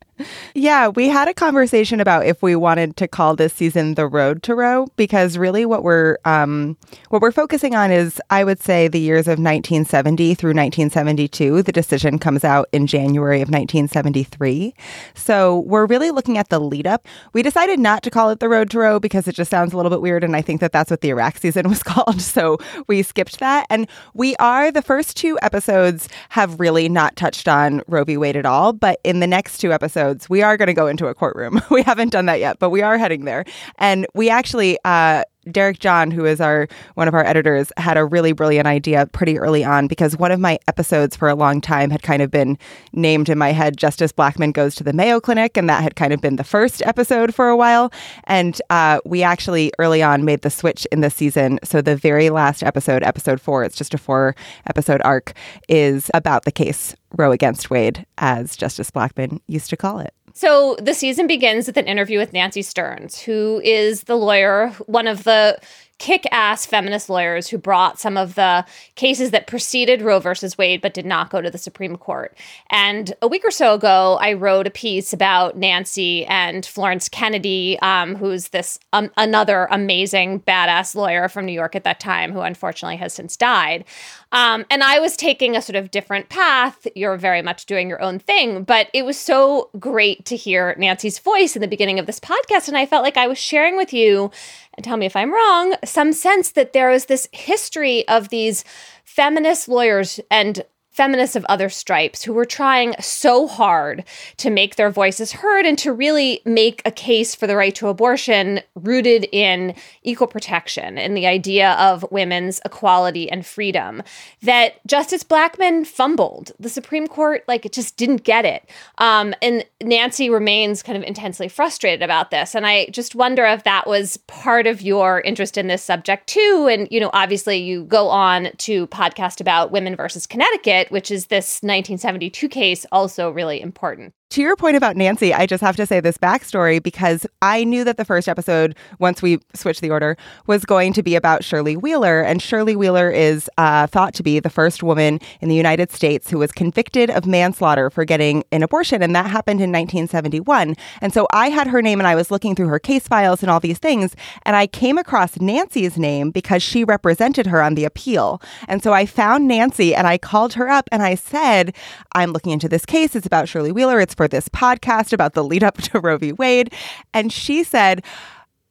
Yeah, 0.55 0.88
we 0.88 1.09
had 1.09 1.27
a 1.27 1.35
conversation 1.35 2.00
about 2.00 2.27
if 2.27 2.40
we 2.40 2.55
wanted 2.55 2.96
to 2.98 3.09
call 3.09 3.35
this 3.35 3.53
season 3.53 3.94
the 3.94 4.07
Road 4.07 4.42
to 4.44 4.55
Roe 4.55 4.87
because 4.96 5.37
really 5.37 5.66
what 5.66 5.83
we're 5.83 6.18
um, 6.24 6.77
what 7.09 7.20
we're 7.20 7.33
focusing 7.33 7.74
on 7.74 7.90
is 7.90 8.20
I 8.31 8.44
would 8.44 8.61
say 8.61 8.87
the 8.87 9.00
years 9.00 9.27
of 9.27 9.38
1970 9.38 10.35
through 10.37 10.50
1972. 10.50 11.62
The 11.62 11.72
decision 11.72 12.18
comes 12.20 12.44
out 12.44 12.68
in 12.72 12.87
January 12.87 13.38
of 13.38 13.48
1973, 13.48 14.74
so 15.14 15.61
we're 15.61 15.87
really 15.87 16.12
looking 16.12 16.38
at 16.38 16.48
the 16.48 16.61
lead 16.61 16.87
up. 16.87 17.09
We 17.33 17.42
decided 17.42 17.81
not 17.81 18.05
to 18.05 18.11
call 18.11 18.31
it 18.31 18.38
the 18.38 18.48
Road 18.48 18.70
to 18.70 18.79
Roe 18.79 19.00
because 19.00 19.27
it 19.27 19.35
just 19.35 19.50
sounds 19.50 19.72
a 19.72 19.77
little 19.77 19.90
bit 19.90 20.00
weird, 20.00 20.22
and 20.22 20.37
I 20.37 20.42
think 20.42 20.61
that 20.61 20.70
that's 20.70 20.90
what 20.90 21.00
the 21.00 21.11
Iraq 21.11 21.38
season 21.38 21.68
was 21.68 21.83
called. 21.83 22.20
So 22.20 22.59
we 22.87 23.03
skipped 23.03 23.40
that, 23.40 23.66
and 23.68 23.88
we 24.14 24.37
are 24.37 24.70
the 24.70 24.83
first 24.83 25.16
two 25.16 25.38
episodes 25.42 26.09
have 26.29 26.61
really 26.61 26.88
not 26.88 27.16
touched 27.16 27.48
on 27.48 27.83
Roe 27.88 28.05
v. 28.05 28.16
Wade 28.16 28.37
at 28.37 28.46
all, 28.46 28.72
but 28.72 29.00
in 29.03 29.18
the 29.18 29.27
next 29.27 29.59
two 29.59 29.72
episodes 29.72 30.04
episodes, 30.05 30.29
we 30.29 30.43
are 30.43 30.57
going 30.57 30.67
to 30.67 30.75
go 30.75 30.87
into 30.87 31.07
a 31.07 31.14
courtroom. 31.14 31.61
we 31.71 31.83
haven't 31.83 32.11
done 32.11 32.27
that 32.27 32.40
yet, 32.40 32.59
but 32.59 32.71
we 32.71 32.83
are 32.83 32.99
heading 32.99 33.25
there. 33.25 33.45
And 33.79 34.07
we 34.14 34.31
actually, 34.31 34.79
uh, 34.85 35.25
Derek 35.50 35.78
John, 35.78 36.11
who 36.11 36.24
is 36.24 36.40
our 36.40 36.68
one 36.94 37.09
of 37.09 37.14
our 37.14 37.24
editors, 37.24 37.72
had 37.76 37.96
a 37.96 38.04
really 38.04 38.33
brilliant 38.33 38.66
idea 38.66 39.07
pretty 39.07 39.38
early 39.38 39.64
on 39.64 39.87
because 39.87 40.16
one 40.16 40.30
of 40.30 40.40
my 40.40 40.59
episodes 40.68 41.16
for 41.16 41.28
a 41.28 41.35
long 41.35 41.61
time 41.61 41.90
had 41.90 42.02
kind 42.02 42.22
of 42.22 42.30
been 42.30 42.59
named 42.92 43.28
in 43.28 43.38
my 43.38 43.52
head 43.52 43.76
Justice 43.76 44.12
Blackmun 44.12 44.52
Goes 44.52 44.74
to 44.76 44.85
the 44.85 44.92
Mayo 44.92 45.20
Clinic, 45.20 45.57
and 45.57 45.68
that 45.68 45.83
had 45.83 45.96
kind 45.96 46.12
of 46.12 46.20
been 46.20 46.37
the 46.37 46.44
first 46.44 46.83
episode 46.83 47.35
for 47.35 47.48
a 47.48 47.57
while. 47.57 47.92
And 48.24 48.61
uh, 48.70 49.00
we 49.04 49.22
actually 49.22 49.72
early 49.78 50.02
on 50.02 50.24
made 50.24 50.42
the 50.42 50.50
switch 50.50 50.87
in 50.92 51.00
this 51.00 51.14
season. 51.14 51.59
So 51.64 51.80
the 51.83 51.96
very 51.96 52.30
last 52.30 52.62
episode, 52.62 53.02
episode 53.02 53.40
four, 53.40 53.64
it's 53.64 53.76
just 53.76 53.94
a 53.94 53.98
four 53.98 54.35
episode 54.66 55.00
arc, 55.04 55.33
is 55.68 56.11
about 56.14 56.44
the 56.44 56.52
case 56.52 56.94
Roe 57.16 57.33
against 57.33 57.70
Wade, 57.70 58.07
as 58.18 58.57
Justice 58.57 58.90
Blackmun 58.90 59.40
used 59.46 59.70
to 59.70 59.76
call 59.76 59.98
it. 59.98 60.14
So 60.35 60.77
the 60.81 60.94
season 60.94 61.29
begins 61.29 61.68
with 61.68 61.77
an 61.77 61.87
interview 61.87 62.18
with 62.18 62.33
Nancy 62.33 62.61
Stearns, 62.61 63.20
who 63.20 63.61
is 63.64 64.03
the 64.03 64.16
lawyer, 64.16 64.70
one 64.87 65.07
of 65.07 65.23
the 65.23 65.59
kick 65.98 66.24
ass 66.30 66.66
feminist 66.66 67.09
lawyers 67.09 67.48
who 67.48 67.59
brought 67.59 68.00
some 68.00 68.16
of 68.16 68.35
the 68.35 68.64
cases 68.94 69.30
that 69.30 69.46
preceded 69.46 70.02
Roe 70.02 70.18
versus 70.18 70.59
Wade 70.59 70.80
but 70.80 70.94
did 70.94 71.07
not 71.07 71.30
go 71.30 71.40
to 71.40 71.50
the 71.50 71.59
Supreme 71.59 71.96
Court. 71.96 72.37
And 72.70 73.14
a 73.22 73.28
week 73.28 73.44
or 73.44 73.50
so 73.50 73.74
ago, 73.74 74.18
I 74.20 74.33
wrote 74.33 74.66
a 74.66 74.70
piece 74.70 75.12
about 75.12 75.57
Nancy 75.57 76.24
and 76.26 76.66
Florence 76.66 77.09
Kennedy, 77.09 77.78
um, 77.80 78.16
who's 78.16 78.48
this 78.48 78.78
um, 78.92 79.11
another 79.16 79.66
amazing 79.70 80.40
badass 80.40 80.94
lawyer 80.94 81.28
from 81.28 81.46
New 81.46 81.52
York 81.52 81.76
at 81.76 81.85
that 81.85 82.00
time, 82.00 82.33
who 82.33 82.40
unfortunately 82.40 82.96
has 82.96 83.12
since 83.12 83.37
died. 83.37 83.85
Um, 84.33 84.64
and 84.68 84.83
I 84.83 84.98
was 84.98 85.16
taking 85.16 85.57
a 85.57 85.62
sort 85.62 85.76
of 85.76 85.92
different 85.92 86.28
path. 86.28 86.88
You're 86.96 87.16
very 87.16 87.40
much 87.40 87.66
doing 87.66 87.88
your 87.88 88.02
own 88.02 88.18
thing, 88.18 88.64
but 88.64 88.88
it 88.92 89.04
was 89.04 89.16
so 89.16 89.70
great 89.78 90.24
to 90.26 90.35
hear 90.35 90.74
Nancy's 90.76 91.20
voice 91.20 91.54
in 91.54 91.62
the 91.62 91.68
beginning 91.68 92.00
of 92.00 92.07
this 92.07 92.18
podcast. 92.18 92.66
And 92.66 92.76
I 92.76 92.85
felt 92.85 93.04
like 93.04 93.16
I 93.16 93.28
was 93.28 93.38
sharing 93.38 93.76
with 93.76 93.92
you, 93.92 94.33
and 94.77 94.85
tell 94.85 94.97
me 94.97 95.07
if 95.07 95.17
I'm 95.17 95.33
wrong, 95.33 95.75
some 95.85 96.13
sense 96.13 96.53
that 96.53 96.73
there 96.73 96.91
is 96.91 97.07
this 97.07 97.29
history 97.33 98.07
of 98.09 98.29
these 98.29 98.65
feminist 99.05 99.69
lawyers 99.69 100.21
and 100.31 100.65
feminists 100.94 101.35
of 101.35 101.44
other 101.46 101.68
stripes 101.68 102.22
who 102.22 102.33
were 102.33 102.44
trying 102.44 102.94
so 103.00 103.48
hard 103.48 104.04
to 104.37 104.48
make 104.48 104.76
their 104.76 104.90
voices 104.90 105.33
heard 105.33 105.66
and 105.66 105.76
to 105.76 105.92
really 105.92 106.40
make 106.44 106.80
a 106.85 106.90
case 106.90 107.35
for 107.35 107.48
the 107.48 107.57
right 107.57 107.74
to 107.74 107.88
abortion 107.88 108.61
rooted 108.76 109.26
in 109.33 109.74
equal 110.04 110.28
protection 110.28 110.96
and 110.96 111.16
the 111.16 111.26
idea 111.26 111.72
of 111.72 112.07
women's 112.12 112.61
equality 112.64 113.28
and 113.28 113.44
freedom 113.44 114.04
that 114.42 114.74
justice 114.87 115.24
Blackmun 115.24 115.85
fumbled. 115.85 116.52
The 116.61 116.68
supreme 116.68 117.09
court 117.09 117.42
like 117.48 117.66
it 117.66 117.72
just 117.72 117.96
didn't 117.96 118.22
get 118.22 118.44
it. 118.44 118.70
Um, 118.98 119.35
and 119.42 119.64
nancy 119.83 120.30
remains 120.30 120.80
kind 120.80 120.96
of 120.96 121.02
intensely 121.02 121.48
frustrated 121.48 122.02
about 122.02 122.30
this. 122.30 122.54
And 122.54 122.64
i 122.64 122.87
just 122.87 123.16
wonder 123.16 123.44
if 123.46 123.64
that 123.64 123.88
was 123.88 124.16
part 124.28 124.68
of 124.68 124.80
your 124.80 125.22
interest 125.22 125.59
in 125.59 125.66
this 125.66 125.83
subject 125.83 126.28
too. 126.28 126.68
And 126.70 126.87
you 126.92 127.00
know 127.00 127.11
obviously 127.12 127.57
you 127.57 127.83
go 127.83 128.09
on 128.11 128.50
to 128.59 128.87
podcast 128.87 129.40
about 129.40 129.72
women 129.72 129.96
versus 129.96 130.24
connecticut 130.24 130.84
which 130.90 131.11
is 131.11 131.27
this 131.27 131.61
1972 131.62 132.49
case, 132.49 132.87
also 132.92 133.31
really 133.31 133.61
important 133.61 134.14
to 134.31 134.41
your 134.41 134.57
point 134.57 134.77
about 134.77 134.97
Nancy, 134.97 135.33
I 135.33 135.47
just 135.47 135.61
have 135.61 135.77
to 135.77 135.87
say 135.87 136.01
this 136.01 136.19
backstory 136.19 136.83
because 136.83 137.25
I 137.41 137.63
knew 137.63 137.85
that 137.85 137.99
the 137.99 138.05
first 138.05 138.29
episode, 138.29 138.75
once 138.99 139.23
we 139.23 139.39
switched 139.55 139.81
the 139.81 139.91
order, 139.91 140.17
was 140.47 140.65
going 140.65 140.93
to 140.95 141.05
be 141.05 141.15
about 141.15 141.45
Shirley 141.45 141.77
Wheeler. 141.77 142.21
And 142.21 142.43
Shirley 142.43 142.75
Wheeler 142.75 143.11
is 143.11 143.49
uh, 143.59 143.87
thought 143.87 144.13
to 144.15 144.25
be 144.25 144.41
the 144.41 144.51
first 144.51 144.83
woman 144.83 145.21
in 145.41 145.49
the 145.49 145.55
United 145.55 145.93
States 145.93 146.31
who 146.31 146.39
was 146.39 146.51
convicted 146.51 147.11
of 147.11 147.27
manslaughter 147.27 147.91
for 147.91 148.05
getting 148.05 148.43
an 148.51 148.65
abortion. 148.65 149.03
And 149.03 149.15
that 149.15 149.27
happened 149.27 149.61
in 149.61 149.71
1971. 149.71 150.75
And 151.01 151.13
so 151.13 151.29
I 151.31 151.51
had 151.51 151.69
her 151.69 151.81
name 151.81 152.01
and 152.01 152.09
I 152.09 152.17
was 152.17 152.33
looking 152.33 152.57
through 152.57 152.69
her 152.69 152.81
case 152.81 153.07
files 153.07 153.41
and 153.43 153.51
all 153.51 153.61
these 153.61 153.79
things. 153.79 154.17
And 154.43 154.57
I 154.57 154.67
came 154.67 154.99
across 154.99 155.41
Nancy's 155.41 155.97
name 155.97 156.33
because 156.33 156.63
she 156.63 156.83
represented 156.83 157.47
her 157.47 157.63
on 157.63 157.77
the 157.77 157.85
appeal. 157.85 158.43
And 158.67 158.83
so 158.83 158.93
I 158.93 159.07
found 159.07 159.47
Nancy 159.47 159.95
and 159.95 160.09
I 160.09 160.19
called 160.19 160.55
her 160.55 160.69
up 160.69 160.89
and 160.91 161.03
I 161.03 161.15
said, 161.15 161.73
I'm 162.17 162.33
looking 162.33 162.53
into 162.53 162.69
this 162.69 162.85
case. 162.85 163.15
It's 163.15 163.27
about 163.27 163.49
Shirley 163.49 163.71
Wheeler. 163.71 164.01
It's 164.01 164.13
for 164.14 164.24
for 164.24 164.29
this 164.29 164.48
podcast 164.48 165.12
about 165.12 165.35
the 165.35 165.44
lead 165.44 165.62
up 165.62 165.77
to 165.83 166.00
Roe 166.00 166.16
v. 166.16 166.33
Wade. 166.33 166.72
And 167.12 167.31
she 167.31 167.62
said, 167.62 168.03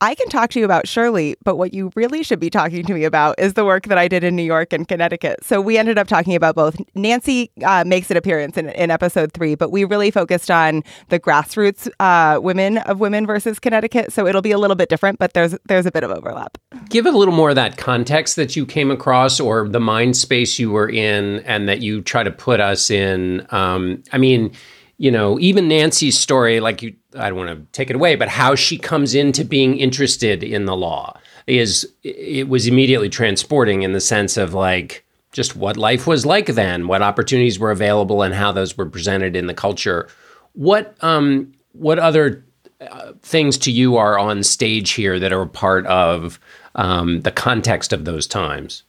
I 0.02 0.16
can 0.16 0.28
talk 0.28 0.50
to 0.50 0.60
you 0.60 0.66
about 0.66 0.86
Shirley, 0.86 1.38
but 1.46 1.56
what 1.56 1.74
you 1.74 1.90
really 1.96 2.24
should 2.24 2.40
be 2.40 2.50
talking 2.50 2.84
to 2.86 2.94
me 2.94 3.06
about 3.06 3.40
is 3.40 3.54
the 3.54 3.64
work 3.64 3.86
that 3.86 3.98
I 3.98 4.10
did 4.10 4.24
in 4.24 4.36
New 4.36 4.44
York 4.44 4.74
and 4.74 4.86
Connecticut. 4.86 5.46
So 5.46 5.62
we 5.62 5.78
ended 5.78 5.98
up 5.98 6.08
talking 6.08 6.36
about 6.36 6.56
both. 6.56 6.76
Nancy 6.94 7.52
uh, 7.64 7.86
makes 7.86 8.12
an 8.12 8.18
appearance 8.18 8.58
in, 8.58 8.68
in, 8.70 8.92
episode 8.92 9.32
three, 9.32 9.56
but 9.56 9.72
we 9.72 9.86
really 9.86 10.12
focused 10.12 10.52
on 10.52 10.84
the 11.08 11.22
grassroots 11.22 11.88
uh, 12.02 12.42
women 12.42 12.80
of 12.80 13.00
Women 13.00 13.26
versus 13.26 13.60
Connecticut. 13.60 14.12
So 14.12 14.28
it'll 14.28 14.42
be 14.42 14.52
a 14.52 14.58
little 14.58 14.76
bit 14.76 14.90
different, 14.90 15.20
but 15.20 15.34
there's 15.34 15.56
there's 15.68 15.86
a 15.86 15.92
bit 15.92 16.04
of 16.04 16.12
overlap. 16.12 16.58
Give 16.90 17.06
a 17.06 17.12
little 17.12 17.34
more 17.34 17.52
of 17.52 17.56
that 17.56 17.78
context 17.78 18.36
that 18.36 18.58
you 18.58 18.66
came 18.66 18.92
across, 18.92 19.40
or 19.40 19.70
the 19.70 19.80
mind 19.80 20.18
space 20.18 20.60
you 20.60 20.72
were 20.72 20.90
in, 20.90 21.40
and 21.42 21.70
that 21.70 21.82
you 21.82 22.02
try 22.02 22.24
to 22.24 22.32
put 22.32 22.60
us 22.60 22.90
in. 22.90 23.48
Um, 23.52 24.04
I 24.12 24.18
mean 24.18 24.52
you 24.98 25.12
know, 25.12 25.40
even 25.40 25.68
Nancy's 25.68 26.20
story, 26.20 26.60
like 26.60 26.82
you, 26.82 26.96
I 27.16 27.30
don't 27.30 27.38
want 27.38 27.50
to 27.50 27.66
take 27.72 27.90
it 27.90 27.96
away, 27.96 28.16
but 28.16 28.30
how 28.30 28.56
she 28.56 28.78
comes 28.78 29.16
into 29.16 29.44
being 29.44 29.78
interested 29.78 30.44
in 30.44 30.66
the 30.66 30.76
law 30.76 31.20
is, 31.48 31.92
it 32.04 32.48
was 32.48 32.68
immediately 32.68 33.10
transporting 33.10 33.82
in 33.82 33.94
the 33.94 34.00
sense 34.00 34.38
of 34.38 34.54
like 34.54 35.04
just 35.32 35.56
what 35.56 35.78
life 35.78 36.06
was 36.06 36.26
like 36.26 36.48
then, 36.48 36.88
what 36.88 37.02
opportunities 37.02 37.58
were 37.58 37.72
available, 37.72 38.22
and 38.22 38.36
how 38.36 38.52
those 38.52 38.78
were 38.78 38.86
presented 38.86 39.36
in 39.36 39.48
the 39.48 39.54
culture. 39.54 40.08
What, 40.54 40.96
um, 41.02 41.54
what 41.72 41.98
other 41.98 42.46
uh, 42.80 43.14
things 43.24 43.58
to 43.58 43.72
you 43.72 43.98
are 43.98 44.20
on 44.20 44.44
stage 44.44 44.92
here 44.92 45.20
that 45.20 45.34
are 45.34 45.48
part 45.48 45.88
of 45.88 46.40
um, 46.76 47.22
the 47.22 47.32
context 47.32 47.94
of 47.94 48.06
those 48.06 48.28
times? 48.28 48.84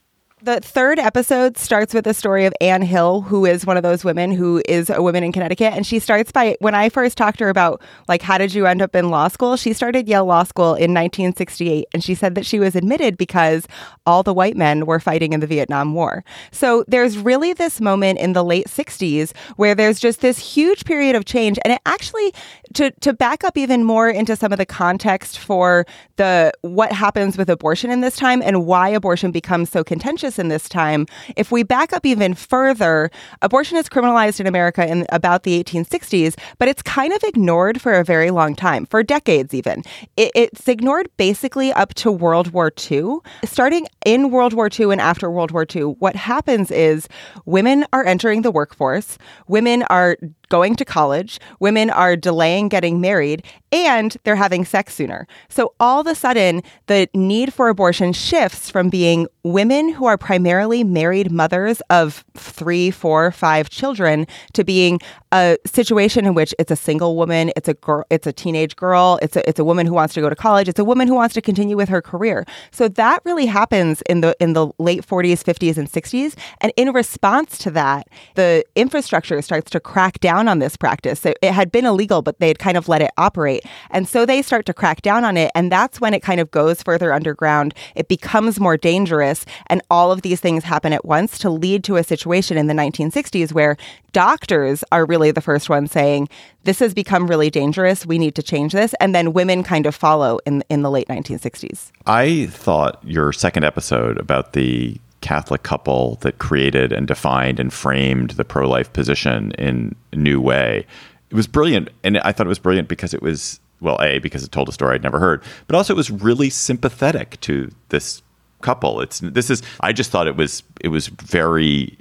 The 0.45 0.61
third 0.61 0.99
episode 0.99 1.57
starts 1.57 1.95
with 1.95 2.05
the 2.05 2.13
story 2.13 2.45
of 2.45 2.53
Anne 2.61 2.83
Hill, 2.83 3.23
who 3.23 3.47
is 3.47 3.65
one 3.65 3.79
of 3.79 3.83
those 3.83 4.05
women 4.05 4.31
who 4.31 4.61
is 4.69 4.91
a 4.91 5.01
woman 5.01 5.25
in 5.25 5.33
Connecticut. 5.33 5.73
And 5.73 5.87
she 5.87 5.99
starts 5.99 6.31
by 6.33 6.59
when 6.61 6.75
I 6.75 6.91
first 6.91 7.17
talked 7.17 7.39
to 7.39 7.45
her 7.45 7.51
about, 7.51 7.81
like, 8.09 8.21
how 8.21 8.37
did 8.37 8.53
you 8.53 8.67
end 8.67 8.83
up 8.83 8.95
in 8.95 9.09
law 9.09 9.29
school? 9.29 9.57
She 9.57 9.73
started 9.73 10.07
Yale 10.07 10.27
Law 10.27 10.45
School 10.45 10.75
in 10.75 10.93
1968. 10.93 11.87
And 11.95 12.05
she 12.05 12.15
said 12.15 12.35
that 12.35 12.45
she 12.45 12.59
was 12.59 12.77
admitted 12.77 13.17
because 13.17 13.67
all 14.05 14.23
the 14.23 14.35
white 14.35 14.55
men 14.55 14.85
were 14.85 15.01
fighting 15.01 15.33
in 15.33 15.41
the 15.41 15.47
Vietnam 15.47 15.95
War. 15.95 16.23
So 16.53 16.85
there's 16.89 17.17
really 17.17 17.55
this 17.55 17.81
moment 17.81 18.19
in 18.19 18.35
the 18.35 18.45
late 18.45 18.67
60s 18.67 19.35
where 19.57 19.75
there's 19.75 19.99
just 19.99 20.21
this 20.21 20.39
huge 20.39 20.85
period 20.85 21.17
of 21.17 21.25
change. 21.25 21.59
And 21.65 21.73
it 21.73 21.81
actually, 21.87 22.35
to, 22.75 22.91
to 23.01 23.15
back 23.15 23.45
up 23.45 23.57
even 23.57 23.83
more 23.83 24.11
into 24.11 24.37
some 24.37 24.53
of 24.53 24.59
the 24.59 24.67
context 24.67 25.39
for 25.39 25.87
the 26.17 26.53
what 26.61 26.93
happens 26.93 27.39
with 27.39 27.49
abortion 27.49 27.91
in 27.91 28.03
this 28.03 28.17
time 28.17 28.43
and 28.43 28.67
why 28.67 28.91
abortion 28.91 29.31
becomes 29.31 29.71
so 29.71 29.83
contentious 29.83 30.34
in 30.39 30.49
this 30.49 30.69
time. 30.69 31.07
If 31.37 31.51
we 31.51 31.63
back 31.63 31.93
up 31.93 32.05
even 32.07 32.35
further, 32.35 33.11
abortion 33.43 33.77
is 33.77 33.89
criminalized 33.89 34.41
in 34.41 34.47
America 34.47 34.87
in 34.87 35.07
about 35.11 35.43
the 35.43 35.63
1860s, 35.63 36.37
but 36.59 36.69
it's 36.69 36.83
kind 36.83 37.13
of 37.13 37.23
ignored 37.25 37.81
for 37.81 37.93
a 37.93 38.05
very 38.05 38.31
long 38.31 38.55
time, 38.55 38.87
for 38.87 39.03
decades 39.03 39.55
even. 39.55 39.83
It, 40.17 40.33
it's 40.35 40.69
ignored 40.69 41.09
basically 41.17 41.73
up 41.73 41.95
to 41.95 42.11
World 42.11 42.53
War 42.53 42.73
II. 42.91 43.19
Starting 43.45 43.87
in 44.05 44.31
World 44.31 44.53
War 44.53 44.69
II 44.69 44.93
and 44.93 45.01
after 45.01 45.31
World 45.31 45.51
War 45.51 45.67
II, 45.75 45.83
what 45.99 46.17
happens 46.17 46.71
is 46.71 47.09
women 47.45 47.85
are 47.93 48.05
entering 48.05 48.43
the 48.43 48.51
workforce, 48.51 49.19
women 49.49 49.83
are 49.85 50.17
going 50.49 50.77
to 50.77 50.85
college, 50.85 51.41
women 51.61 51.91
are 51.91 52.17
delaying 52.17 52.69
getting 52.69 53.01
married, 53.01 53.45
and 53.75 54.17
they're 54.23 54.37
having 54.37 54.65
sex 54.65 54.95
sooner. 54.95 55.27
So 55.49 55.75
all 55.81 56.01
of 56.01 56.07
a 56.07 56.15
sudden, 56.15 56.63
the 56.87 57.09
need 57.13 57.53
for 57.53 57.69
abortion 57.69 58.13
shifts 58.13 58.71
from 58.71 58.89
being 58.89 59.27
women 59.43 59.89
who 59.91 60.07
are 60.07 60.17
primarily 60.17 60.85
married 60.85 61.31
mothers 61.31 61.83
of 61.91 62.25
three, 62.35 62.91
four, 62.91 63.33
five 63.33 63.69
children 63.69 64.27
to 64.53 64.65
being 64.65 65.01
a 65.33 65.59
situation 65.67 66.25
in 66.25 66.35
which 66.35 66.55
it's 66.59 66.71
a 66.71 66.77
single 66.77 67.17
woman, 67.17 67.51
it's 67.57 67.69
a 67.69 67.75
girl, 67.75 68.05
it's 68.09 68.27
a 68.27 68.33
teenage 68.33 68.77
girl, 68.77 69.19
it's 69.21 69.37
a 69.37 69.47
it's 69.49 69.59
a 69.59 69.65
woman 69.65 69.87
who 69.87 69.93
wants 69.93 70.15
to 70.15 70.21
go 70.21 70.31
to 70.31 70.37
college, 70.37 70.69
it's 70.69 70.79
a 70.79 70.85
woman 70.85 71.09
who 71.09 71.15
wants 71.15 71.35
to 71.35 71.43
continue 71.43 71.77
with 71.77 71.89
her 71.89 72.01
career. 72.01 72.47
So 72.71 72.87
that 72.89 73.21
really 73.25 73.47
happens 73.47 74.01
in 74.03 74.21
the 74.21 74.37
in 74.39 74.53
the 74.53 74.69
late 74.79 75.05
40s, 75.05 75.43
50s, 75.43 75.77
and 75.77 75.91
60s. 75.91 76.37
And 76.61 76.73
in 76.77 76.93
response 76.93 77.59
to 77.59 77.71
that, 77.73 78.09
the 78.37 78.65
infrastructure 78.77 79.43
starts 79.43 79.71
to 79.73 79.81
crack 79.81 80.21
down 80.21 80.47
on 80.47 80.61
this 80.61 80.77
practice. 80.77 81.27
It, 81.27 81.37
it 81.43 81.53
had 81.53 81.73
been 81.73 81.85
illegal, 81.85 82.23
but 82.23 82.39
they 82.39 82.49
had 82.49 82.61
kind 82.61 82.77
of 82.77 82.89
let 82.89 83.03
it 83.03 83.11
operate. 83.19 83.64
And 83.91 84.09
so 84.09 84.27
they 84.27 84.43
start 84.43 84.67
to 84.67 84.75
crack 84.75 85.03
down 85.03 85.25
on 85.25 85.37
it. 85.37 85.51
And 85.55 85.71
that's 85.71 86.01
when 86.01 86.15
it 86.15 86.23
kind 86.23 86.41
of 86.41 86.51
goes 86.51 86.83
further 86.83 87.13
underground. 87.13 87.75
It 87.95 88.09
becomes 88.09 88.61
more 88.61 88.77
dangerous. 88.77 89.45
And 89.67 89.83
all 89.91 90.13
of 90.13 90.23
these 90.23 90.41
things 90.41 90.65
happen 90.65 90.93
at 90.93 91.05
once 91.05 91.39
to 91.39 91.51
lead 91.51 91.85
to 91.85 91.97
a 91.97 92.05
situation 92.05 92.57
in 92.57 92.67
the 92.67 92.75
1960s 92.75 93.53
where 93.53 93.77
doctors 94.13 94.85
are 94.93 95.05
really 95.05 95.31
the 95.31 95.41
first 95.41 95.69
ones 95.69 95.91
saying, 95.91 96.29
this 96.65 96.79
has 96.79 96.95
become 96.95 97.27
really 97.27 97.51
dangerous. 97.51 98.07
We 98.07 98.19
need 98.19 98.35
to 98.37 98.43
change 98.43 98.73
this. 98.73 98.95
And 99.01 99.15
then 99.15 99.33
women 99.33 99.63
kind 99.63 99.87
of 99.87 99.95
follow 99.95 100.39
in, 100.47 100.63
in 100.69 100.83
the 100.83 100.91
late 100.91 101.09
1960s. 101.09 101.91
I 102.07 102.47
thought 102.47 103.01
your 103.03 103.33
second 103.33 103.65
episode 103.65 104.19
about 104.19 104.53
the 104.53 104.99
Catholic 105.25 105.63
couple 105.63 106.17
that 106.17 106.39
created 106.39 106.93
and 106.93 107.07
defined 107.07 107.59
and 107.59 107.73
framed 107.73 108.33
the 108.33 108.45
pro 108.45 108.69
life 108.69 108.93
position 108.93 109.53
in 109.53 109.97
a 110.13 110.17
new 110.17 110.39
way. 110.39 110.87
It 111.35 111.37
was 111.37 111.49
brilliant. 111.49 111.91
And 112.05 112.19
I 112.19 112.31
thought 112.31 112.47
it 112.47 112.49
was 112.49 112.61
brilliant 112.61 112.87
because 112.87 113.13
it 113.13 113.21
was 113.21 113.59
well, 113.81 113.99
A, 114.01 114.21
because 114.21 114.45
it 114.45 114.53
told 114.53 114.69
a 114.69 114.73
story 114.73 114.95
I'd 114.95 115.03
never 115.03 115.19
heard, 115.19 115.43
but 115.67 115.75
also 115.75 115.93
it 115.93 115.97
was 115.97 116.11
really 116.11 116.49
sympathetic 116.49 117.41
to 117.41 117.71
this 117.89 118.23
couple. 118.63 119.01
It's 119.01 119.19
this 119.19 119.51
is 119.51 119.63
I 119.81 119.93
just 119.93 120.13
thought 120.13 120.29
it 120.29 120.37
was 120.37 120.63
it 120.81 120.89
was 120.89 121.09
very 121.09 121.99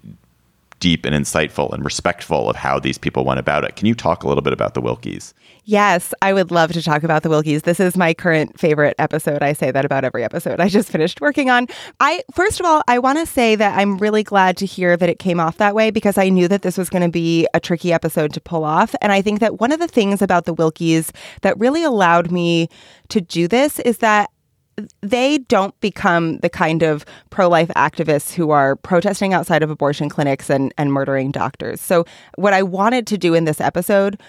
deep 0.84 1.06
and 1.06 1.16
insightful 1.16 1.72
and 1.72 1.86
respectful 1.86 2.50
of 2.50 2.58
how 2.58 2.78
these 2.78 2.98
people 2.98 3.24
went 3.24 3.40
about 3.40 3.64
it. 3.64 3.78
Can 3.78 3.88
you 3.88 3.96
talk 3.96 4.22
a 4.22 4.28
little 4.28 4.42
bit 4.42 4.52
about 4.52 4.74
the 4.74 4.82
Willkes? 4.82 5.34
Yes, 5.64 6.14
I 6.22 6.34
would 6.34 6.52
love 6.52 6.74
to 6.74 6.82
talk 6.82 7.04
about 7.04 7.24
the 7.24 7.30
Willkes. 7.30 7.62
This 7.62 7.80
is 7.80 7.96
my 7.96 8.14
current 8.14 8.60
favorite 8.60 8.94
episode. 9.00 9.42
I 9.42 9.54
say 9.54 9.72
that 9.72 9.86
about 9.86 10.04
every 10.04 10.26
episode 10.26 10.60
I 10.60 10.68
just 10.68 10.90
finished 10.90 11.22
working 11.22 11.50
on. 11.50 11.68
I 12.02 12.22
first 12.34 12.60
of 12.60 12.66
all, 12.66 12.84
I 12.90 13.00
want 13.00 13.18
to 13.18 13.26
say 13.26 13.56
that 13.56 13.80
I'm 13.80 13.98
really 13.98 14.24
glad 14.24 14.58
to 14.58 14.66
hear 14.66 14.98
that 14.98 15.08
it 15.08 15.20
came 15.20 15.40
off 15.40 15.56
that 15.56 15.74
way 15.74 15.90
because 15.90 16.18
I 16.18 16.28
knew 16.28 16.50
that 16.50 16.64
this 16.64 16.78
was 16.78 16.90
going 16.90 17.04
to 17.04 17.08
be 17.08 17.48
a 17.54 17.62
tricky 17.62 17.94
episode 17.94 18.34
to 18.34 18.42
pull 18.42 18.66
off. 18.66 18.94
And 19.00 19.14
I 19.14 19.22
think 19.22 19.40
that 19.40 19.62
one 19.62 19.72
of 19.72 19.80
the 19.80 19.88
things 19.88 20.22
about 20.22 20.44
the 20.44 20.54
Willkes 20.54 21.14
that 21.44 21.58
really 21.58 21.86
allowed 21.86 22.30
me 22.30 22.68
to 23.08 23.22
do 23.22 23.48
this 23.48 23.80
is 23.80 24.00
that 24.00 24.32
they 25.02 25.40
don't 25.40 25.80
become 25.82 26.38
the 26.38 26.50
kind 26.50 26.84
of 26.84 27.06
pro 27.30 27.48
life 27.48 27.70
activists 27.70 28.34
who 28.34 28.50
are 28.50 28.76
protesting 28.76 29.34
outside 29.34 29.62
of 29.64 29.70
abortion 29.70 30.10
clinics 30.10 30.50
and, 30.50 30.74
and 30.78 30.92
murdering 30.92 31.32
doctors. 31.32 31.80
So, 31.80 32.06
what 32.36 32.54
I 32.54 32.64
wanted 32.64 33.08
to 33.08 33.18
do 33.18 33.34
in 33.34 33.46
this 33.46 33.62
episode 33.62 34.20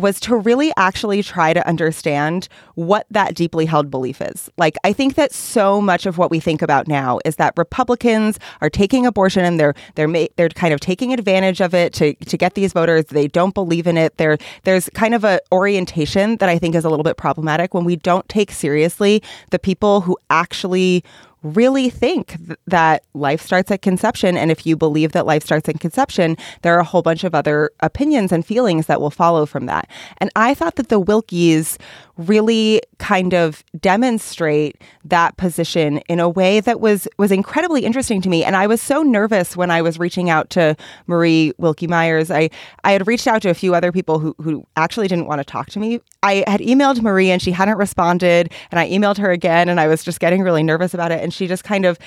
was 0.00 0.20
to 0.20 0.36
really 0.36 0.72
actually 0.76 1.22
try 1.22 1.52
to 1.52 1.66
understand 1.66 2.48
what 2.74 3.06
that 3.10 3.34
deeply 3.34 3.66
held 3.66 3.90
belief 3.90 4.20
is. 4.20 4.50
Like 4.56 4.76
I 4.84 4.92
think 4.92 5.14
that 5.16 5.32
so 5.32 5.80
much 5.80 6.06
of 6.06 6.18
what 6.18 6.30
we 6.30 6.40
think 6.40 6.62
about 6.62 6.88
now 6.88 7.18
is 7.24 7.36
that 7.36 7.54
Republicans 7.56 8.38
are 8.60 8.70
taking 8.70 9.06
abortion 9.06 9.44
and 9.44 9.58
they're 9.58 9.74
they're 9.94 10.08
ma- 10.08 10.26
they're 10.36 10.48
kind 10.48 10.72
of 10.72 10.80
taking 10.80 11.12
advantage 11.12 11.60
of 11.60 11.74
it 11.74 11.92
to 11.94 12.14
to 12.14 12.36
get 12.36 12.54
these 12.54 12.72
voters. 12.72 13.06
They 13.06 13.28
don't 13.28 13.54
believe 13.54 13.86
in 13.86 13.96
it. 13.96 14.16
There 14.16 14.38
there's 14.64 14.88
kind 14.94 15.14
of 15.14 15.24
a 15.24 15.40
orientation 15.52 16.36
that 16.36 16.48
I 16.48 16.58
think 16.58 16.74
is 16.74 16.84
a 16.84 16.90
little 16.90 17.04
bit 17.04 17.16
problematic 17.16 17.74
when 17.74 17.84
we 17.84 17.96
don't 17.96 18.28
take 18.28 18.50
seriously 18.50 19.22
the 19.50 19.58
people 19.58 20.00
who 20.02 20.16
actually 20.30 21.04
really 21.42 21.90
think 21.90 22.36
th- 22.46 22.58
that 22.66 23.04
life 23.14 23.40
starts 23.40 23.70
at 23.70 23.82
conception. 23.82 24.36
And 24.36 24.50
if 24.50 24.66
you 24.66 24.76
believe 24.76 25.12
that 25.12 25.26
life 25.26 25.44
starts 25.44 25.68
at 25.68 25.80
conception, 25.80 26.36
there 26.62 26.74
are 26.76 26.80
a 26.80 26.84
whole 26.84 27.02
bunch 27.02 27.24
of 27.24 27.34
other 27.34 27.70
opinions 27.80 28.32
and 28.32 28.44
feelings 28.44 28.86
that 28.86 29.00
will 29.00 29.10
follow 29.10 29.46
from 29.46 29.66
that. 29.66 29.88
And 30.18 30.30
I 30.36 30.54
thought 30.54 30.76
that 30.76 30.88
the 30.88 31.00
Willkes 31.00 31.78
really 32.18 32.82
kind 32.98 33.32
of 33.32 33.64
demonstrate 33.80 34.82
that 35.04 35.36
position 35.36 35.98
in 36.08 36.18
a 36.18 36.28
way 36.28 36.60
that 36.60 36.80
was 36.80 37.08
was 37.16 37.30
incredibly 37.30 37.84
interesting 37.84 38.20
to 38.20 38.28
me. 38.28 38.44
And 38.44 38.56
I 38.56 38.66
was 38.66 38.82
so 38.82 39.02
nervous 39.02 39.56
when 39.56 39.70
I 39.70 39.80
was 39.82 39.98
reaching 39.98 40.28
out 40.28 40.50
to 40.50 40.76
Marie 41.06 41.52
Willke 41.60 41.88
Myers. 41.88 42.30
I 42.30 42.50
I 42.82 42.92
had 42.92 43.06
reached 43.06 43.28
out 43.28 43.40
to 43.42 43.50
a 43.50 43.54
few 43.54 43.74
other 43.74 43.92
people 43.92 44.18
who 44.18 44.34
who 44.42 44.66
actually 44.76 45.06
didn't 45.06 45.26
want 45.26 45.38
to 45.38 45.44
talk 45.44 45.70
to 45.70 45.78
me. 45.78 46.00
I 46.22 46.44
had 46.48 46.60
emailed 46.60 47.00
Marie 47.00 47.30
and 47.30 47.40
she 47.40 47.52
hadn't 47.52 47.78
responded, 47.78 48.52
and 48.72 48.80
I 48.80 48.88
emailed 48.90 49.18
her 49.18 49.30
again, 49.30 49.68
and 49.68 49.78
I 49.78 49.86
was 49.86 50.02
just 50.02 50.18
getting 50.18 50.42
really 50.42 50.64
nervous 50.64 50.94
about 50.94 51.12
it. 51.12 51.22
And 51.22 51.32
she 51.32 51.46
just 51.46 51.62
kind 51.62 51.86
of 51.86 51.98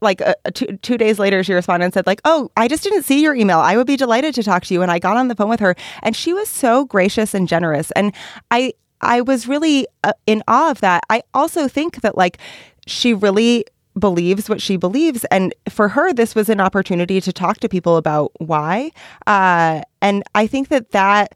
like 0.00 0.22
uh, 0.22 0.34
two, 0.54 0.78
two 0.78 0.96
days 0.96 1.18
later, 1.18 1.44
she 1.44 1.52
responded 1.52 1.84
and 1.84 1.94
said 1.94 2.06
like, 2.06 2.22
"Oh, 2.24 2.50
I 2.56 2.68
just 2.68 2.82
didn't 2.82 3.02
see 3.02 3.20
your 3.20 3.34
email. 3.34 3.58
I 3.58 3.76
would 3.76 3.86
be 3.86 3.96
delighted 3.96 4.34
to 4.36 4.42
talk 4.42 4.64
to 4.64 4.74
you." 4.74 4.80
And 4.80 4.90
I 4.90 4.98
got 4.98 5.18
on 5.18 5.28
the 5.28 5.34
phone 5.34 5.50
with 5.50 5.60
her, 5.60 5.76
and 6.02 6.16
she 6.16 6.32
was 6.32 6.48
so 6.48 6.86
gracious 6.86 7.34
and 7.34 7.46
generous. 7.46 7.90
And 7.92 8.14
I 8.50 8.72
I 9.00 9.20
was 9.20 9.48
really 9.48 9.86
uh, 10.04 10.12
in 10.26 10.42
awe 10.48 10.70
of 10.70 10.80
that. 10.80 11.04
I 11.10 11.22
also 11.34 11.68
think 11.68 12.00
that 12.02 12.16
like 12.16 12.38
she 12.86 13.14
really 13.14 13.64
believes 13.98 14.48
what 14.48 14.62
she 14.62 14.76
believes. 14.76 15.24
And 15.26 15.54
for 15.68 15.88
her 15.88 16.12
this 16.12 16.34
was 16.34 16.48
an 16.48 16.60
opportunity 16.60 17.20
to 17.20 17.32
talk 17.32 17.58
to 17.58 17.68
people 17.68 17.96
about 17.96 18.32
why. 18.38 18.92
Uh, 19.26 19.82
and 20.00 20.22
i 20.34 20.46
think 20.46 20.68
that 20.68 20.92
that 20.92 21.34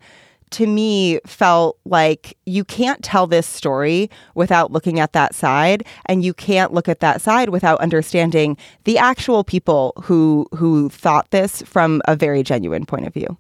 to 0.53 0.67
me 0.67 1.19
felt 1.27 1.79
like 1.85 2.37
you 2.47 2.65
can't 2.65 3.03
tell 3.03 3.27
this 3.27 3.47
story 3.47 4.11
without 4.35 4.71
looking 4.71 5.01
at 5.01 5.13
that 5.15 5.35
side. 5.35 5.85
And 6.07 6.23
you 6.25 6.33
can't 6.35 6.73
look 6.73 6.89
at 6.89 7.01
that 7.01 7.21
side 7.21 7.49
without 7.49 7.81
understanding 7.81 8.57
the 8.85 8.99
actual 8.99 9.43
people 9.45 9.95
who 10.05 10.47
who 10.55 10.89
thought 10.91 11.31
this 11.31 11.63
from 11.63 12.03
a 12.07 12.15
very 12.15 12.43
genuine 12.43 12.87
point 12.87 13.07
of 13.07 13.15
view 13.15 13.37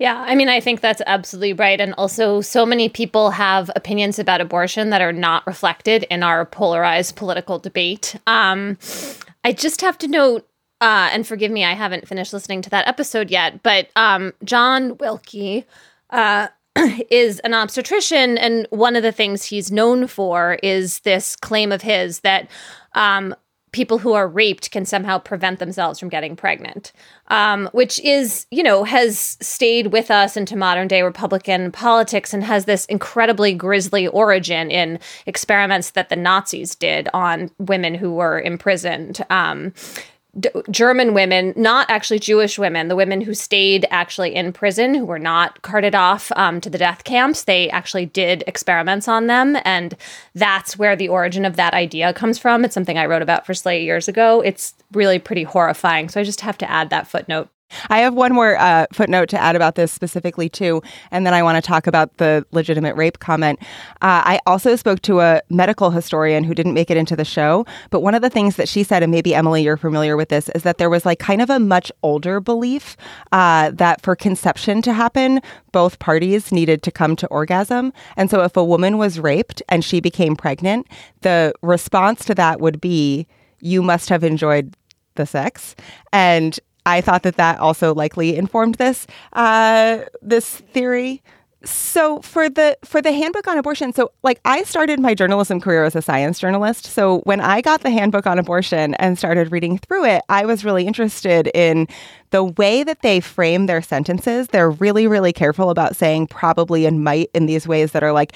yeah, 0.00 0.24
I 0.26 0.34
mean, 0.34 0.48
I 0.48 0.60
think 0.60 0.80
that's 0.80 1.02
absolutely 1.06 1.52
right. 1.52 1.78
And 1.78 1.92
also, 1.98 2.40
so 2.40 2.64
many 2.64 2.88
people 2.88 3.32
have 3.32 3.70
opinions 3.76 4.18
about 4.18 4.40
abortion 4.40 4.88
that 4.88 5.02
are 5.02 5.12
not 5.12 5.46
reflected 5.46 6.04
in 6.04 6.22
our 6.22 6.46
polarized 6.46 7.16
political 7.16 7.58
debate. 7.58 8.16
Um, 8.26 8.78
I 9.44 9.52
just 9.52 9.82
have 9.82 9.98
to 9.98 10.08
note, 10.08 10.48
uh, 10.80 11.10
and 11.12 11.26
forgive 11.26 11.52
me, 11.52 11.66
I 11.66 11.74
haven't 11.74 12.08
finished 12.08 12.32
listening 12.32 12.62
to 12.62 12.70
that 12.70 12.88
episode 12.88 13.30
yet, 13.30 13.62
but 13.62 13.90
um, 13.94 14.32
John 14.42 14.96
Willke. 14.96 15.64
Uh, 16.08 16.48
is 17.10 17.40
an 17.40 17.52
obstetrician, 17.52 18.38
and 18.38 18.66
one 18.70 18.94
of 18.94 19.02
the 19.02 19.10
things 19.10 19.44
he's 19.44 19.72
known 19.72 20.06
for 20.06 20.54
is 20.62 21.00
this 21.00 21.34
claim 21.34 21.72
of 21.72 21.82
his 21.82 22.20
that 22.20 22.48
um, 22.94 23.34
people 23.72 23.98
who 23.98 24.12
are 24.12 24.26
raped 24.28 24.70
can 24.70 24.84
somehow 24.84 25.18
prevent 25.18 25.58
themselves 25.58 25.98
from 25.98 26.08
getting 26.08 26.36
pregnant, 26.36 26.92
um, 27.28 27.68
which 27.72 28.00
is, 28.00 28.46
you 28.50 28.62
know, 28.62 28.84
has 28.84 29.36
stayed 29.40 29.88
with 29.88 30.10
us 30.10 30.36
into 30.36 30.56
modern 30.56 30.88
day 30.88 31.02
Republican 31.02 31.70
politics 31.70 32.34
and 32.34 32.42
has 32.42 32.64
this 32.64 32.84
incredibly 32.86 33.54
grisly 33.54 34.06
origin 34.08 34.70
in 34.70 34.98
experiments 35.26 35.90
that 35.90 36.08
the 36.08 36.16
Nazis 36.16 36.74
did 36.74 37.08
on 37.14 37.50
women 37.58 37.94
who 37.94 38.12
were 38.12 38.40
imprisoned. 38.40 39.24
Um, 39.30 39.72
D- 40.38 40.48
German 40.70 41.12
women, 41.12 41.52
not 41.56 41.90
actually 41.90 42.20
Jewish 42.20 42.58
women, 42.58 42.88
the 42.88 42.96
women 42.96 43.20
who 43.20 43.34
stayed 43.34 43.86
actually 43.90 44.34
in 44.34 44.52
prison, 44.52 44.94
who 44.94 45.04
were 45.04 45.18
not 45.18 45.62
carted 45.62 45.94
off 45.94 46.30
um, 46.36 46.60
to 46.60 46.70
the 46.70 46.78
death 46.78 47.02
camps, 47.04 47.44
they 47.44 47.68
actually 47.70 48.06
did 48.06 48.44
experiments 48.46 49.08
on 49.08 49.26
them. 49.26 49.56
And 49.64 49.96
that's 50.34 50.78
where 50.78 50.94
the 50.94 51.08
origin 51.08 51.44
of 51.44 51.56
that 51.56 51.74
idea 51.74 52.12
comes 52.12 52.38
from. 52.38 52.64
It's 52.64 52.74
something 52.74 52.98
I 52.98 53.06
wrote 53.06 53.22
about 53.22 53.44
for 53.44 53.54
Slate 53.54 53.82
years 53.82 54.06
ago. 54.06 54.40
It's 54.40 54.74
really 54.92 55.18
pretty 55.18 55.42
horrifying. 55.42 56.08
So 56.08 56.20
I 56.20 56.24
just 56.24 56.42
have 56.42 56.58
to 56.58 56.70
add 56.70 56.90
that 56.90 57.08
footnote. 57.08 57.48
I 57.88 57.98
have 57.98 58.14
one 58.14 58.32
more 58.32 58.58
uh, 58.58 58.86
footnote 58.92 59.28
to 59.30 59.40
add 59.40 59.56
about 59.56 59.74
this 59.74 59.92
specifically, 59.92 60.48
too, 60.48 60.82
and 61.10 61.26
then 61.26 61.34
I 61.34 61.42
want 61.42 61.56
to 61.56 61.66
talk 61.66 61.86
about 61.86 62.16
the 62.16 62.44
legitimate 62.50 62.96
rape 62.96 63.18
comment. 63.18 63.58
Uh, 64.00 64.22
I 64.24 64.40
also 64.46 64.76
spoke 64.76 65.02
to 65.02 65.20
a 65.20 65.42
medical 65.50 65.90
historian 65.90 66.44
who 66.44 66.54
didn't 66.54 66.74
make 66.74 66.90
it 66.90 66.96
into 66.96 67.16
the 67.16 67.24
show, 67.24 67.66
but 67.90 68.00
one 68.00 68.14
of 68.14 68.22
the 68.22 68.30
things 68.30 68.56
that 68.56 68.68
she 68.68 68.82
said, 68.82 69.02
and 69.02 69.10
maybe 69.10 69.34
Emily, 69.34 69.62
you're 69.62 69.76
familiar 69.76 70.16
with 70.16 70.28
this, 70.28 70.48
is 70.50 70.62
that 70.62 70.78
there 70.78 70.90
was 70.90 71.06
like 71.06 71.18
kind 71.18 71.42
of 71.42 71.50
a 71.50 71.58
much 71.58 71.92
older 72.02 72.40
belief 72.40 72.96
uh, 73.32 73.70
that 73.70 74.00
for 74.00 74.16
conception 74.16 74.82
to 74.82 74.92
happen, 74.92 75.40
both 75.72 75.98
parties 75.98 76.52
needed 76.52 76.82
to 76.82 76.90
come 76.90 77.16
to 77.16 77.26
orgasm. 77.28 77.92
And 78.16 78.30
so 78.30 78.42
if 78.42 78.56
a 78.56 78.64
woman 78.64 78.98
was 78.98 79.20
raped 79.20 79.62
and 79.68 79.84
she 79.84 80.00
became 80.00 80.36
pregnant, 80.36 80.86
the 81.20 81.52
response 81.62 82.24
to 82.26 82.34
that 82.34 82.60
would 82.60 82.80
be, 82.80 83.26
you 83.60 83.82
must 83.82 84.08
have 84.08 84.24
enjoyed 84.24 84.74
the 85.16 85.26
sex. 85.26 85.76
And 86.12 86.58
I 86.86 87.00
thought 87.00 87.22
that 87.22 87.36
that 87.36 87.58
also 87.58 87.94
likely 87.94 88.36
informed 88.36 88.76
this 88.76 89.06
uh, 89.32 90.00
this 90.22 90.56
theory. 90.56 91.22
So 91.62 92.20
for 92.20 92.48
the 92.48 92.78
for 92.82 93.02
the 93.02 93.12
handbook 93.12 93.46
on 93.46 93.58
abortion, 93.58 93.92
so 93.92 94.12
like 94.22 94.40
I 94.46 94.62
started 94.62 94.98
my 94.98 95.12
journalism 95.12 95.60
career 95.60 95.84
as 95.84 95.94
a 95.94 96.00
science 96.00 96.38
journalist. 96.38 96.86
So 96.86 97.18
when 97.20 97.40
I 97.42 97.60
got 97.60 97.82
the 97.82 97.90
handbook 97.90 98.26
on 98.26 98.38
abortion 98.38 98.94
and 98.94 99.18
started 99.18 99.52
reading 99.52 99.76
through 99.76 100.06
it, 100.06 100.22
I 100.30 100.46
was 100.46 100.64
really 100.64 100.86
interested 100.86 101.50
in 101.52 101.86
the 102.30 102.44
way 102.44 102.82
that 102.82 103.02
they 103.02 103.20
frame 103.20 103.66
their 103.66 103.82
sentences. 103.82 104.48
They're 104.48 104.70
really 104.70 105.06
really 105.06 105.34
careful 105.34 105.68
about 105.68 105.96
saying 105.96 106.28
probably 106.28 106.86
and 106.86 107.04
might 107.04 107.28
in 107.34 107.44
these 107.44 107.68
ways 107.68 107.92
that 107.92 108.02
are 108.02 108.12
like 108.12 108.32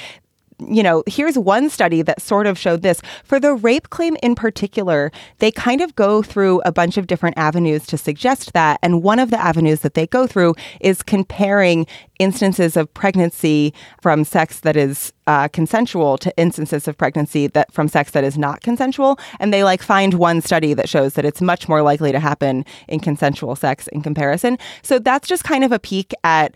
you 0.61 0.83
know, 0.83 1.03
here's 1.07 1.37
one 1.37 1.69
study 1.69 2.03
that 2.03 2.23
sort 2.23 2.47
of 2.47 2.59
showed 2.59 2.83
this. 2.83 3.01
For 3.25 3.41
the 3.41 3.55
rape 3.55 3.91
claim 3.91 4.17
in 4.23 4.35
particular, 4.35 5.11
they 5.39 5.51
kind 5.51 5.81
of 5.81 5.95
go 5.97 6.23
through 6.23 6.61
a 6.65 6.73
bunch 6.73 6.97
of 6.97 7.07
different 7.07 7.37
avenues 7.37 7.87
to 7.87 7.99
suggest 7.99 8.53
that. 8.53 8.79
And 8.83 9.03
one 9.03 9.19
of 9.19 9.31
the 9.31 9.41
avenues 9.41 9.81
that 9.81 9.95
they 9.95 10.07
go 10.07 10.27
through 10.27 10.55
is 10.81 11.03
comparing 11.03 11.87
instances 12.19 12.77
of 12.77 12.93
pregnancy 12.95 13.75
from 14.01 14.25
sex 14.25 14.61
that 14.61 14.77
is 14.77 15.13
uh, 15.27 15.49
consensual 15.49 16.17
to 16.19 16.37
instances 16.37 16.87
of 16.87 16.97
pregnancy 16.97 17.47
that 17.49 17.73
from 17.73 17.89
sex 17.89 18.13
that 18.13 18.25
is 18.25 18.39
not 18.39 18.61
consensual. 18.61 19.19
And 19.41 19.53
they 19.53 19.65
like 19.65 19.83
find 19.83 20.15
one 20.15 20.41
study 20.41 20.75
that 20.75 20.89
shows 20.89 21.15
that 21.15 21.25
it's 21.25 21.41
much 21.41 21.69
more 21.69 21.83
likely 21.83 22.13
to 22.13 22.21
happen 22.21 22.65
in 22.89 23.01
consensual 23.01 23.57
sex 23.57 23.89
in 23.89 24.03
comparison. 24.03 24.59
So 24.83 24.99
that's 24.99 25.27
just 25.27 25.45
kind 25.45 25.65
of 25.65 25.73
a 25.73 25.79
peek 25.79 26.13
at 26.23 26.55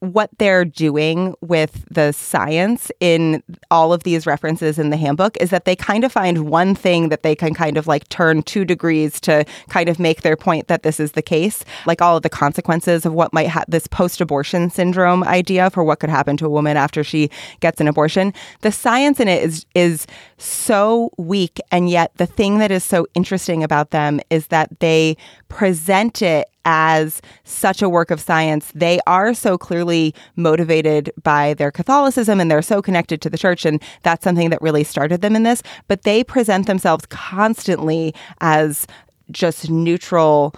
what 0.00 0.30
they're 0.38 0.64
doing 0.64 1.34
with 1.40 1.84
the 1.90 2.12
science 2.12 2.90
in 3.00 3.42
all 3.70 3.92
of 3.92 4.02
these 4.04 4.26
references 4.26 4.78
in 4.78 4.90
the 4.90 4.96
handbook 4.96 5.36
is 5.38 5.50
that 5.50 5.64
they 5.64 5.76
kind 5.76 6.04
of 6.04 6.12
find 6.12 6.48
one 6.48 6.74
thing 6.74 7.08
that 7.08 7.22
they 7.22 7.34
can 7.34 7.54
kind 7.54 7.76
of 7.76 7.86
like 7.86 8.08
turn 8.08 8.42
two 8.42 8.64
degrees 8.64 9.20
to 9.20 9.44
kind 9.68 9.88
of 9.88 9.98
make 9.98 10.22
their 10.22 10.36
point 10.36 10.68
that 10.68 10.82
this 10.82 11.00
is 11.00 11.12
the 11.12 11.22
case, 11.22 11.64
like 11.86 12.00
all 12.00 12.16
of 12.16 12.22
the 12.22 12.30
consequences 12.30 13.04
of 13.04 13.12
what 13.12 13.32
might 13.32 13.48
have 13.48 13.64
this 13.68 13.86
post 13.86 14.20
abortion 14.20 14.70
syndrome 14.70 15.24
idea 15.24 15.70
for 15.70 15.84
what 15.84 16.00
could 16.00 16.10
happen 16.10 16.36
to 16.36 16.46
a 16.46 16.50
woman 16.50 16.76
after 16.76 17.04
she 17.04 17.30
gets 17.60 17.80
an 17.80 17.88
abortion. 17.88 18.32
The 18.62 18.72
science 18.72 19.20
in 19.20 19.28
it 19.28 19.42
is 19.42 19.66
is 19.74 20.06
so 20.38 21.10
weak 21.18 21.60
and 21.70 21.88
yet 21.90 22.12
the 22.16 22.26
thing 22.26 22.58
that 22.58 22.70
is 22.70 22.84
so 22.84 23.06
interesting 23.14 23.62
about 23.62 23.90
them 23.90 24.20
is 24.30 24.48
that 24.48 24.80
they 24.80 25.16
present 25.48 26.22
it 26.22 26.48
as 26.66 27.22
such 27.44 27.80
a 27.80 27.88
work 27.88 28.10
of 28.10 28.20
science. 28.20 28.70
They 28.74 29.00
are 29.06 29.32
so 29.32 29.56
clearly 29.56 30.14
motivated 30.34 31.10
by 31.22 31.54
their 31.54 31.70
Catholicism 31.70 32.40
and 32.40 32.50
they're 32.50 32.60
so 32.60 32.82
connected 32.82 33.22
to 33.22 33.30
the 33.30 33.38
church. 33.38 33.64
And 33.64 33.82
that's 34.02 34.24
something 34.24 34.50
that 34.50 34.60
really 34.60 34.84
started 34.84 35.22
them 35.22 35.34
in 35.34 35.44
this. 35.44 35.62
But 35.88 36.02
they 36.02 36.24
present 36.24 36.66
themselves 36.66 37.06
constantly 37.06 38.14
as 38.40 38.86
just 39.30 39.70
neutral 39.70 40.54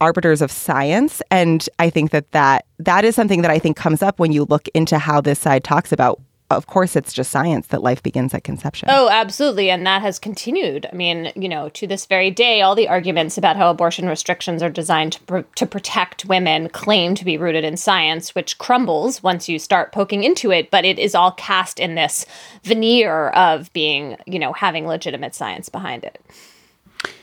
arbiters 0.00 0.40
of 0.40 0.50
science 0.50 1.20
and 1.30 1.68
i 1.78 1.90
think 1.90 2.10
that 2.10 2.30
that 2.32 2.64
that 2.78 3.04
is 3.04 3.14
something 3.14 3.42
that 3.42 3.50
i 3.50 3.58
think 3.58 3.76
comes 3.76 4.02
up 4.02 4.18
when 4.18 4.32
you 4.32 4.44
look 4.44 4.66
into 4.68 4.98
how 4.98 5.20
this 5.20 5.38
side 5.38 5.62
talks 5.62 5.92
about 5.92 6.18
of 6.50 6.66
course 6.66 6.96
it's 6.96 7.12
just 7.12 7.30
science 7.30 7.68
that 7.68 7.82
life 7.82 8.02
begins 8.02 8.34
at 8.34 8.44
conception. 8.44 8.88
Oh, 8.90 9.08
absolutely. 9.08 9.70
And 9.70 9.86
that 9.86 10.02
has 10.02 10.18
continued. 10.18 10.86
I 10.92 10.94
mean, 10.94 11.32
you 11.36 11.48
know, 11.48 11.68
to 11.70 11.86
this 11.86 12.06
very 12.06 12.30
day, 12.30 12.60
all 12.62 12.74
the 12.74 12.88
arguments 12.88 13.38
about 13.38 13.56
how 13.56 13.70
abortion 13.70 14.08
restrictions 14.08 14.62
are 14.62 14.70
designed 14.70 15.12
to, 15.14 15.20
pr- 15.22 15.38
to 15.56 15.66
protect 15.66 16.24
women 16.24 16.68
claim 16.68 17.14
to 17.14 17.24
be 17.24 17.38
rooted 17.38 17.64
in 17.64 17.76
science, 17.76 18.34
which 18.34 18.58
crumbles 18.58 19.22
once 19.22 19.48
you 19.48 19.58
start 19.58 19.92
poking 19.92 20.24
into 20.24 20.50
it. 20.50 20.70
But 20.70 20.84
it 20.84 20.98
is 20.98 21.14
all 21.14 21.32
cast 21.32 21.78
in 21.78 21.94
this 21.94 22.26
veneer 22.64 23.28
of 23.30 23.72
being, 23.72 24.16
you 24.26 24.38
know, 24.38 24.52
having 24.52 24.86
legitimate 24.86 25.34
science 25.34 25.68
behind 25.68 26.04
it. 26.04 26.20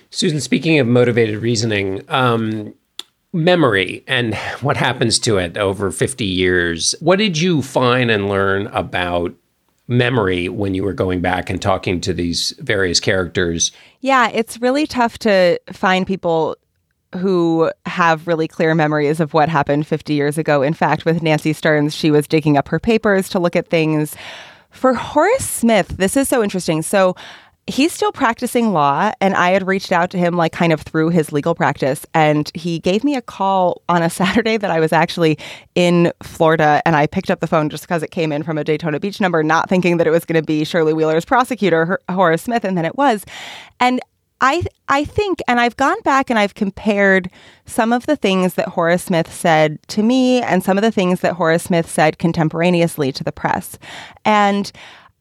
Susan, 0.09 0.39
speaking 0.39 0.79
of 0.79 0.87
motivated 0.87 1.41
reasoning, 1.41 2.01
um, 2.07 2.73
memory 3.37 4.03
and 4.07 4.35
what 4.61 4.77
happens 4.77 5.19
to 5.19 5.37
it 5.37 5.57
over 5.57 5.91
50 5.91 6.25
years. 6.25 6.95
What 6.99 7.19
did 7.19 7.39
you 7.39 7.61
find 7.61 8.11
and 8.11 8.27
learn 8.27 8.67
about 8.67 9.33
memory 9.87 10.49
when 10.49 10.73
you 10.73 10.83
were 10.83 10.93
going 10.93 11.21
back 11.21 11.49
and 11.49 11.61
talking 11.61 12.01
to 12.01 12.13
these 12.13 12.53
various 12.59 12.99
characters? 12.99 13.71
Yeah, 14.01 14.29
it's 14.29 14.59
really 14.59 14.85
tough 14.85 15.17
to 15.19 15.59
find 15.71 16.05
people 16.05 16.57
who 17.15 17.71
have 17.85 18.27
really 18.27 18.49
clear 18.49 18.75
memories 18.75 19.21
of 19.21 19.33
what 19.33 19.47
happened 19.47 19.87
50 19.87 20.13
years 20.13 20.37
ago. 20.37 20.61
In 20.61 20.73
fact, 20.73 21.05
with 21.05 21.23
Nancy 21.23 21.53
Stearns, 21.53 21.95
she 21.95 22.11
was 22.11 22.27
digging 22.27 22.57
up 22.57 22.67
her 22.67 22.79
papers 22.79 23.29
to 23.29 23.39
look 23.39 23.55
at 23.55 23.69
things. 23.69 24.15
For 24.71 24.93
Horace 24.93 25.49
Smith, 25.49 25.87
this 25.87 26.17
is 26.17 26.27
so 26.27 26.43
interesting. 26.43 26.81
So, 26.81 27.15
he's 27.67 27.91
still 27.91 28.11
practicing 28.11 28.71
law 28.71 29.11
and 29.19 29.35
i 29.35 29.49
had 29.49 29.67
reached 29.67 29.91
out 29.91 30.09
to 30.09 30.17
him 30.17 30.35
like 30.35 30.51
kind 30.51 30.71
of 30.71 30.81
through 30.81 31.09
his 31.09 31.31
legal 31.31 31.53
practice 31.53 32.05
and 32.13 32.51
he 32.53 32.79
gave 32.79 33.03
me 33.03 33.15
a 33.15 33.21
call 33.21 33.81
on 33.89 34.01
a 34.01 34.09
saturday 34.09 34.57
that 34.57 34.71
i 34.71 34.79
was 34.79 34.93
actually 34.93 35.37
in 35.75 36.11
florida 36.23 36.81
and 36.85 36.95
i 36.95 37.05
picked 37.05 37.29
up 37.29 37.39
the 37.39 37.47
phone 37.47 37.69
just 37.69 37.83
because 37.83 38.01
it 38.01 38.11
came 38.11 38.31
in 38.31 38.41
from 38.41 38.57
a 38.57 38.63
daytona 38.63 38.99
beach 38.99 39.19
number 39.19 39.43
not 39.43 39.69
thinking 39.69 39.97
that 39.97 40.07
it 40.07 40.11
was 40.11 40.25
going 40.25 40.39
to 40.41 40.45
be 40.45 40.63
shirley 40.63 40.93
wheeler's 40.93 41.25
prosecutor 41.25 41.99
horace 42.09 42.41
smith 42.41 42.63
and 42.63 42.77
then 42.77 42.85
it 42.85 42.95
was 42.95 43.25
and 43.79 43.99
I 44.39 44.63
I 44.87 45.03
think 45.03 45.39
and 45.47 45.59
I've 45.59 45.77
gone 45.77 45.99
back 46.01 46.29
and 46.29 46.37
I've 46.37 46.53
compared 46.53 47.29
some 47.65 47.91
of 47.91 48.05
the 48.05 48.15
things 48.15 48.53
that 48.53 48.67
Horace 48.67 49.05
Smith 49.05 49.33
said 49.33 49.79
to 49.87 50.03
me 50.03 50.41
and 50.41 50.63
some 50.63 50.77
of 50.77 50.83
the 50.83 50.91
things 50.91 51.21
that 51.21 51.33
Horace 51.33 51.63
Smith 51.63 51.89
said 51.89 52.19
contemporaneously 52.19 53.11
to 53.13 53.23
the 53.23 53.31
press. 53.31 53.79
And 54.25 54.71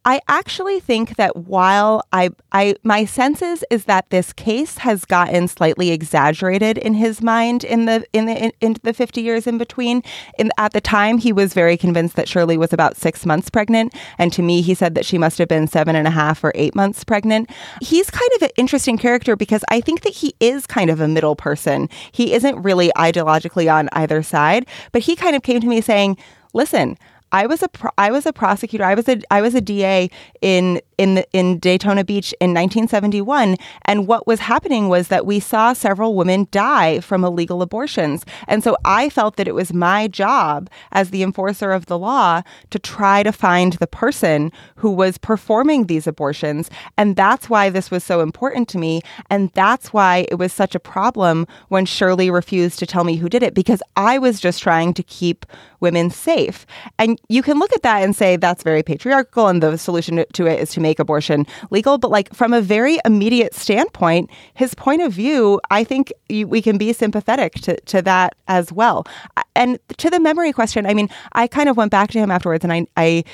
I 0.07 0.21
actually 0.29 0.79
think 0.79 1.17
that 1.17 1.37
while 1.37 2.05
I, 2.13 2.31
I, 2.53 2.77
my 2.85 3.05
senses 3.05 3.65
is 3.73 3.87
that 3.87 4.09
this 4.11 4.33
case 4.33 4.79
has 4.79 5.05
gotten 5.05 5.49
slightly 5.49 5.91
exaggerated 5.91 6.79
in 6.79 6.95
his 6.95 7.21
mind 7.21 7.65
in 7.65 7.87
the 7.87 8.07
in 8.13 8.27
the 8.27 8.45
in, 8.45 8.53
in 8.61 8.77
the 8.85 8.95
fifty 8.95 9.21
years 9.21 9.49
in 9.49 9.59
between. 9.59 10.05
In, 10.39 10.53
at 10.59 10.73
the 10.75 10.81
time, 10.81 11.19
he 11.19 11.33
was 11.33 11.55
very 11.55 11.77
convinced 11.77 12.15
that 12.15 12.29
Shirley 12.29 12.57
was 12.57 12.73
about 12.73 12.97
six 12.97 13.27
months 13.27 13.51
pregnant, 13.51 13.97
and 14.17 14.33
to 14.33 14.43
me, 14.43 14.63
he 14.63 14.75
said 14.75 14.95
that 14.95 15.05
she 15.05 15.19
must 15.19 15.39
have 15.39 15.49
been 15.49 15.67
seven 15.67 15.97
and 15.97 16.07
a 16.07 16.13
half 16.13 16.45
or 16.45 16.53
eight 16.55 16.77
months 16.77 17.03
pregnant. 17.03 17.51
He's 17.83 18.09
kind 18.09 18.31
of 18.37 18.43
an 18.43 18.51
interesting 18.57 18.99
character 18.99 19.35
because 19.35 19.65
I 19.73 19.81
think 19.81 20.03
that 20.03 20.15
he 20.15 20.37
is 20.39 20.69
kind 20.69 20.89
of 20.89 21.01
a 21.01 21.09
middle 21.09 21.35
person. 21.35 21.89
He 22.13 22.33
isn't 22.33 22.63
really 22.63 22.93
ideologically 22.97 23.73
on 23.73 23.89
either 23.91 24.23
side, 24.23 24.69
but 24.93 25.03
he 25.03 25.17
kind 25.17 25.35
of 25.35 25.43
came 25.43 25.61
to 25.61 25.67
me 25.67 25.81
saying, 25.81 26.17
"Listen." 26.55 26.97
I 27.37 27.45
was 27.45 27.63
a 27.63 27.69
pro- 27.69 27.91
I 27.99 28.11
was 28.11 28.25
a 28.25 28.33
prosecutor. 28.33 28.85
I 28.85 28.95
was 28.95 29.09
a 29.11 29.21
I 29.31 29.43
was 29.43 29.55
a 29.55 29.61
DA 29.61 30.09
in 30.41 30.81
in 30.97 31.17
the, 31.17 31.27
in 31.35 31.59
Daytona 31.59 32.03
Beach 32.03 32.33
in 32.41 32.55
1971, 32.55 33.57
and 33.83 34.07
what 34.07 34.27
was 34.27 34.41
happening 34.41 34.89
was 34.89 35.09
that 35.09 35.27
we 35.27 35.39
saw 35.39 35.75
several 35.75 36.15
women 36.15 36.49
die 36.51 37.01
from 37.01 37.23
illegal 37.25 37.61
abortions, 37.61 38.25
and 38.49 38.65
so 38.65 38.75
I 38.87 39.11
felt 39.11 39.37
that 39.37 39.47
it 39.47 39.55
was 39.55 39.75
my 39.75 40.09
job 40.09 40.71
as 40.93 41.11
the 41.11 41.23
enforcer 41.23 41.73
of 41.73 41.85
the 41.85 41.99
law 41.99 42.41
to 42.71 42.79
try 42.79 43.23
to 43.23 43.33
find 43.33 43.75
the 43.75 43.87
person 43.87 44.51
who 44.77 44.91
was 44.91 45.19
performing 45.19 45.87
these 45.87 46.07
abortions, 46.07 46.71
and 46.97 47.17
that's 47.17 47.51
why 47.51 47.69
this 47.69 47.91
was 47.91 48.03
so 48.03 48.23
important 48.23 48.67
to 48.71 48.79
me, 48.79 49.03
and 49.29 49.51
that's 49.53 49.93
why 49.93 50.25
it 50.31 50.37
was 50.37 50.55
such 50.55 50.75
a 50.75 50.81
problem 50.81 51.47
when 51.69 51.85
Shirley 51.85 52.31
refused 52.31 52.79
to 52.79 52.87
tell 52.87 53.05
me 53.05 53.17
who 53.17 53.29
did 53.29 53.43
it 53.43 53.53
because 53.53 53.83
I 53.95 54.17
was 54.17 54.41
just 54.41 54.63
trying 54.63 54.95
to 54.95 55.03
keep 55.03 55.45
women 55.81 56.09
safe, 56.09 56.65
and 56.99 57.21
you 57.29 57.43
can 57.43 57.59
look 57.59 57.73
at 57.73 57.83
that 57.83 58.03
and 58.03 58.15
say 58.15 58.37
that's 58.37 58.63
very 58.63 58.83
patriarchal, 58.83 59.49
and 59.49 59.63
the 59.63 59.77
solution 59.77 60.25
to 60.33 60.47
it 60.47 60.61
is 60.61 60.71
to 60.71 60.81
make 60.81 60.99
abortion 60.99 61.47
legal. 61.71 61.99
But 61.99 62.11
like 62.11 62.33
from 62.35 62.53
a 62.53 62.61
very 62.61 62.99
immediate 63.05 63.55
standpoint, 63.55 64.31
his 64.55 64.75
point 64.75 65.03
of 65.03 65.13
view, 65.13 65.61
I 65.71 65.85
think 65.85 66.13
we 66.29 66.63
can 66.63 66.79
be 66.79 66.93
sympathetic 66.93 67.55
to, 67.63 67.77
to 67.81 68.03
that 68.03 68.35
as 68.49 68.73
well. 68.73 69.07
And 69.55 69.79
to 69.99 70.11
the 70.11 70.21
memory 70.21 70.53
question, 70.53 70.87
I 70.87 70.95
mean, 70.95 71.09
I 71.33 71.47
kind 71.47 71.69
of 71.69 71.77
went 71.77 71.91
back 71.91 72.11
to 72.13 72.19
him 72.19 72.31
afterwards 72.31 72.65
and 72.65 72.73
I, 72.73 72.87
I 72.97 73.25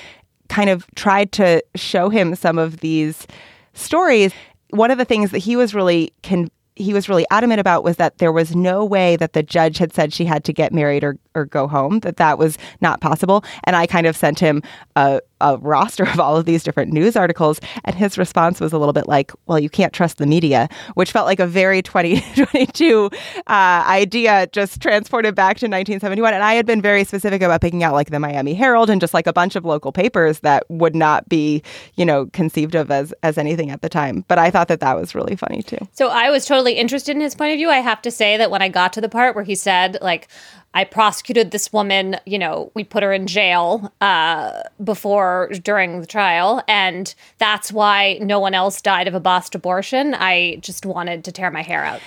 kind 0.49 0.71
of 0.71 0.87
tried 0.95 1.33
to 1.33 1.63
show 1.75 2.09
him 2.09 2.35
some 2.35 2.59
of 2.59 2.79
these 2.79 3.27
stories. 3.75 4.33
One 4.71 4.91
of 4.91 4.99
the 4.99 5.05
things 5.05 5.31
that 5.31 5.39
he 5.39 5.57
was 5.57 5.75
really 5.75 6.13
con- 6.23 6.51
he 6.75 6.95
was 6.95 7.09
really 7.09 7.27
adamant 7.31 7.61
about 7.61 7.85
was 7.85 7.97
that 7.97 8.19
there 8.19 8.33
was 8.33 8.57
no 8.57 8.83
way 8.85 9.17
that 9.17 9.35
the 9.35 9.43
judge 9.43 9.77
had 9.77 9.93
said 9.93 10.13
she 10.13 10.25
had 10.25 10.43
to 10.45 10.53
get 10.53 10.73
married 10.73 11.05
or, 11.05 11.17
or 11.35 11.45
go 11.45 11.67
home, 11.67 12.01
that 12.01 12.17
that 12.17 12.39
was 12.39 12.59
not 12.81 13.01
possible. 13.01 13.45
And 13.65 13.77
I 13.77 13.87
kind 13.87 14.07
of 14.07 14.17
sent 14.17 14.39
him 14.39 14.63
a, 14.97 15.21
a 15.41 15.57
roster 15.59 16.05
of 16.09 16.21
all 16.21 16.37
of 16.37 16.45
these 16.45 16.63
different 16.63 16.93
news 16.93 17.17
articles. 17.17 17.61
And 17.85 17.95
his 17.95 18.19
response 18.19 18.61
was 18.61 18.73
a 18.73 18.79
little 18.79 18.93
bit 18.93 19.09
like, 19.09 19.33
well, 19.47 19.59
you 19.59 19.69
can't 19.69 19.93
trust 19.93 20.19
the 20.19 20.27
media, 20.27 20.69
which 20.95 21.13
felt 21.13 21.27
like 21.27 21.41
a 21.41 21.47
very 21.47 21.83
2022 21.93 23.11
uh, 23.47 23.51
idea 23.87 24.47
just 24.53 24.81
transported 24.81 25.35
back 25.35 25.57
to 25.59 25.67
1971. 25.67 26.35
And 26.35 26.43
I 26.43 26.55
had 26.55 26.67
been 26.67 26.81
very 26.81 27.05
specific 27.05 27.43
about 27.43 27.61
picking 27.61 27.83
out 27.83 27.95
like 27.95 28.11
the 28.11 28.21
Miami 28.21 28.55
Herald 28.55 28.91
and 28.91 29.01
just 29.01 29.15
like 29.15 29.27
a 29.27 29.33
bunch 29.33 29.57
of 29.57 29.65
local 29.65 29.93
papers 29.93 30.41
that 30.41 30.65
would 30.69 30.95
not 30.95 31.29
be, 31.29 31.63
you 31.97 32.05
know, 32.05 32.27
conceived 32.27 32.75
of 32.75 32.91
as, 32.91 33.13
as 33.23 33.39
anything 33.39 33.71
at 33.71 33.83
the 33.83 33.89
time. 33.89 34.25
But 34.29 34.39
I 34.39 34.51
thought 34.51 34.69
that 34.69 34.81
that 34.81 34.97
was 34.97 35.15
really 35.15 35.37
funny 35.37 35.63
too. 35.63 35.79
So 35.93 36.09
I 36.09 36.31
was 36.31 36.45
totally 36.45 36.75
interested 36.75 37.17
in 37.17 37.21
his 37.21 37.35
point 37.35 37.53
of 37.53 37.59
view. 37.59 37.71
I 37.71 37.79
have 37.79 38.03
to 38.03 38.11
say 38.11 38.37
that 38.37 38.51
when 38.51 38.63
I 38.63 38.69
got 38.69 38.93
to 38.95 39.01
the 39.01 39.09
part 39.09 39.35
where 39.35 39.45
he 39.45 39.55
said, 39.55 39.99
like, 40.01 40.29
I 40.75 40.85
prosecuted 40.85 41.51
this 41.51 41.73
woman. 41.73 42.17
You 42.25 42.39
know, 42.39 42.71
we 42.75 42.85
put 42.85 43.03
her 43.03 43.13
in 43.13 43.27
jail 43.27 43.93
uh, 44.01 44.63
before, 44.83 45.51
during 45.63 46.01
the 46.01 46.07
trial, 46.07 46.63
and 46.67 47.15
that's 47.39 47.73
why 47.73 48.19
no 48.21 48.41
one 48.41 48.55
else 48.55 48.81
died 48.81 49.09
of 49.09 49.15
a 49.15 49.21
botched 49.21 49.55
abortion. 49.55 50.15
I 50.15 50.57
just 50.61 50.87
wanted 50.87 51.25
to 51.25 51.33
tear 51.33 51.51
my 51.51 51.63
hair 51.63 51.85
out. 51.85 52.01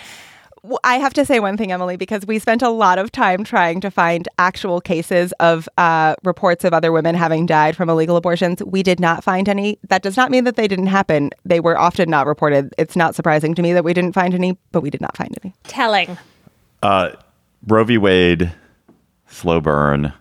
I 0.84 0.98
have 0.98 1.14
to 1.14 1.26
say 1.26 1.40
one 1.40 1.58
thing, 1.58 1.72
Emily, 1.72 1.96
because 1.96 2.26
we 2.26 2.40
spent 2.40 2.62
a 2.62 2.70
lot 2.70 2.98
of 2.98 3.12
time 3.12 3.44
trying 3.44 3.82
to 3.82 3.92
find 3.92 4.28
actual 4.40 4.82
cases 4.82 5.32
of 5.34 5.70
uh, 5.78 6.16
reports 6.24 6.64
of 6.64 6.74
other 6.74 6.92
women 6.92 7.16
having 7.16 7.46
died 7.46 7.76
from 7.76 7.90
illegal 7.90 8.16
abortions. 8.16 8.64
We 8.64 8.82
did 8.82 9.00
not 9.00 9.24
find 9.24 9.48
any. 9.48 9.78
That 9.90 10.02
does 10.02 10.18
not 10.18 10.32
mean 10.32 10.44
that 10.46 10.56
they 10.56 10.68
didn't 10.68 10.88
happen. 10.88 11.30
They 11.46 11.60
were 11.60 11.78
often 11.78 12.10
not 12.10 12.26
reported. 12.26 12.74
It's 12.78 12.96
not 12.96 13.16
surprising 13.16 13.54
to 13.56 13.62
me 13.62 13.74
that 13.74 13.84
we 13.84 13.94
didn't 13.94 14.14
find 14.14 14.34
any, 14.34 14.58
but 14.72 14.82
we 14.82 14.90
did 14.90 15.02
not 15.02 15.16
find 15.16 15.38
any. 15.44 15.54
Telling. 15.66 16.18
Uh, 16.82 17.12
Roe 17.68 17.84
v. 17.84 17.98
Wade, 17.98 18.52
slow 19.28 19.60
burn. 19.60 20.14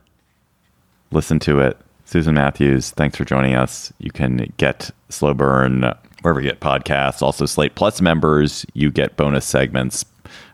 Listen 1.11 1.39
to 1.41 1.61
it. 1.61 1.79
Susan 2.07 2.35
Matthews, 2.35 2.91
thanks 2.91 3.17
for 3.17 3.25
joining 3.25 3.55
us. 3.55 3.93
You 3.99 4.11
can 4.11 4.53
get 4.57 4.91
Slow 5.09 5.33
Burn 5.33 5.85
wherever 6.23 6.41
you 6.41 6.49
get 6.49 6.61
podcasts. 6.61 7.23
Also, 7.23 7.47
Slate 7.47 7.75
Plus 7.77 8.01
members, 8.01 8.67
you 8.75 8.91
get 8.91 9.17
bonus 9.17 9.47
segments, 9.47 10.05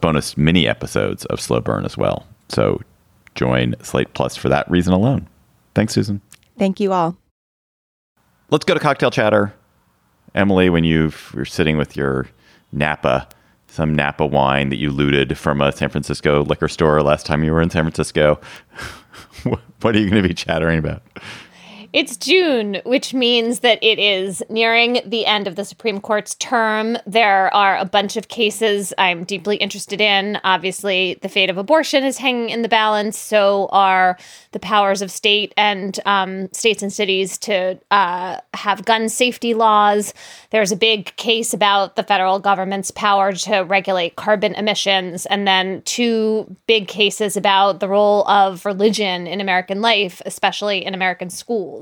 bonus 0.00 0.36
mini 0.36 0.68
episodes 0.68 1.24
of 1.26 1.40
Slow 1.40 1.60
Burn 1.60 1.84
as 1.84 1.96
well. 1.96 2.26
So 2.48 2.80
join 3.34 3.74
Slate 3.82 4.14
Plus 4.14 4.36
for 4.36 4.48
that 4.48 4.70
reason 4.70 4.92
alone. 4.92 5.28
Thanks, 5.74 5.94
Susan. 5.94 6.20
Thank 6.58 6.78
you 6.78 6.92
all. 6.92 7.16
Let's 8.50 8.64
go 8.64 8.74
to 8.74 8.80
cocktail 8.80 9.10
chatter. 9.10 9.52
Emily, 10.34 10.70
when 10.70 10.84
you're 10.84 11.10
sitting 11.44 11.78
with 11.78 11.96
your 11.96 12.28
Napa, 12.72 13.28
some 13.70 13.94
Napa 13.94 14.26
wine 14.26 14.68
that 14.70 14.76
you 14.76 14.90
looted 14.90 15.38
from 15.38 15.60
a 15.60 15.72
San 15.72 15.88
Francisco 15.88 16.44
liquor 16.44 16.68
store 16.68 17.02
last 17.02 17.24
time 17.24 17.44
you 17.44 17.52
were 17.52 17.62
in 17.62 17.70
San 17.70 17.84
Francisco, 17.84 18.40
what 19.44 19.94
are 19.94 19.98
you 19.98 20.10
going 20.10 20.22
to 20.22 20.28
be 20.28 20.34
chattering 20.34 20.78
about? 20.78 21.02
It's 21.92 22.16
June, 22.16 22.80
which 22.84 23.12
means 23.12 23.60
that 23.60 23.82
it 23.82 23.98
is 23.98 24.44
nearing 24.48 25.00
the 25.04 25.26
end 25.26 25.48
of 25.48 25.56
the 25.56 25.64
Supreme 25.64 26.00
Court's 26.00 26.36
term. 26.36 26.96
There 27.04 27.52
are 27.52 27.76
a 27.76 27.84
bunch 27.84 28.16
of 28.16 28.28
cases 28.28 28.94
I'm 28.96 29.24
deeply 29.24 29.56
interested 29.56 30.00
in. 30.00 30.38
Obviously, 30.44 31.18
the 31.20 31.28
fate 31.28 31.50
of 31.50 31.58
abortion 31.58 32.04
is 32.04 32.18
hanging 32.18 32.50
in 32.50 32.62
the 32.62 32.68
balance. 32.68 33.18
So 33.18 33.68
are 33.72 34.16
the 34.52 34.60
powers 34.60 35.02
of 35.02 35.10
state 35.10 35.52
and 35.56 35.98
um, 36.06 36.52
states 36.52 36.80
and 36.80 36.92
cities 36.92 37.36
to 37.38 37.76
uh, 37.90 38.38
have 38.54 38.84
gun 38.84 39.08
safety 39.08 39.52
laws. 39.52 40.14
There's 40.50 40.70
a 40.70 40.76
big 40.76 41.16
case 41.16 41.52
about 41.52 41.96
the 41.96 42.04
federal 42.04 42.38
government's 42.38 42.92
power 42.92 43.32
to 43.32 43.62
regulate 43.62 44.14
carbon 44.14 44.54
emissions, 44.54 45.26
and 45.26 45.44
then 45.44 45.82
two 45.82 46.56
big 46.68 46.86
cases 46.86 47.36
about 47.36 47.80
the 47.80 47.88
role 47.88 48.24
of 48.28 48.64
religion 48.64 49.26
in 49.26 49.40
American 49.40 49.80
life, 49.80 50.22
especially 50.24 50.84
in 50.84 50.94
American 50.94 51.30
schools. 51.30 51.79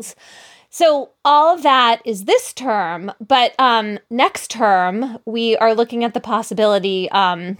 So 0.70 1.10
all 1.24 1.54
of 1.54 1.62
that 1.62 2.02
is 2.04 2.24
this 2.24 2.52
term, 2.52 3.10
but 3.26 3.54
um, 3.58 3.98
next 4.10 4.50
term 4.50 5.18
we 5.24 5.56
are 5.56 5.74
looking 5.74 6.04
at 6.04 6.14
the 6.14 6.20
possibility, 6.20 7.10
um, 7.10 7.58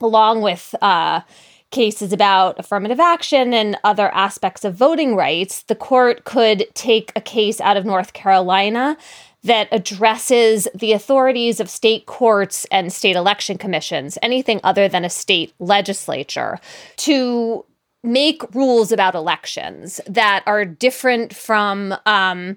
along 0.00 0.42
with 0.42 0.74
uh, 0.80 1.22
cases 1.70 2.12
about 2.12 2.58
affirmative 2.58 3.00
action 3.00 3.52
and 3.52 3.76
other 3.82 4.08
aspects 4.14 4.64
of 4.64 4.74
voting 4.74 5.16
rights, 5.16 5.64
the 5.64 5.74
court 5.74 6.24
could 6.24 6.66
take 6.74 7.12
a 7.16 7.20
case 7.20 7.60
out 7.60 7.76
of 7.76 7.84
North 7.84 8.12
Carolina 8.12 8.96
that 9.42 9.68
addresses 9.72 10.66
the 10.74 10.92
authorities 10.92 11.60
of 11.60 11.68
state 11.68 12.06
courts 12.06 12.64
and 12.70 12.92
state 12.92 13.16
election 13.16 13.58
commissions, 13.58 14.16
anything 14.22 14.60
other 14.64 14.88
than 14.88 15.04
a 15.04 15.10
state 15.10 15.52
legislature, 15.58 16.58
to 16.96 17.64
make 18.04 18.42
rules 18.54 18.92
about 18.92 19.14
elections 19.14 20.00
that 20.06 20.44
are 20.46 20.64
different 20.64 21.34
from 21.34 21.94
um, 22.06 22.56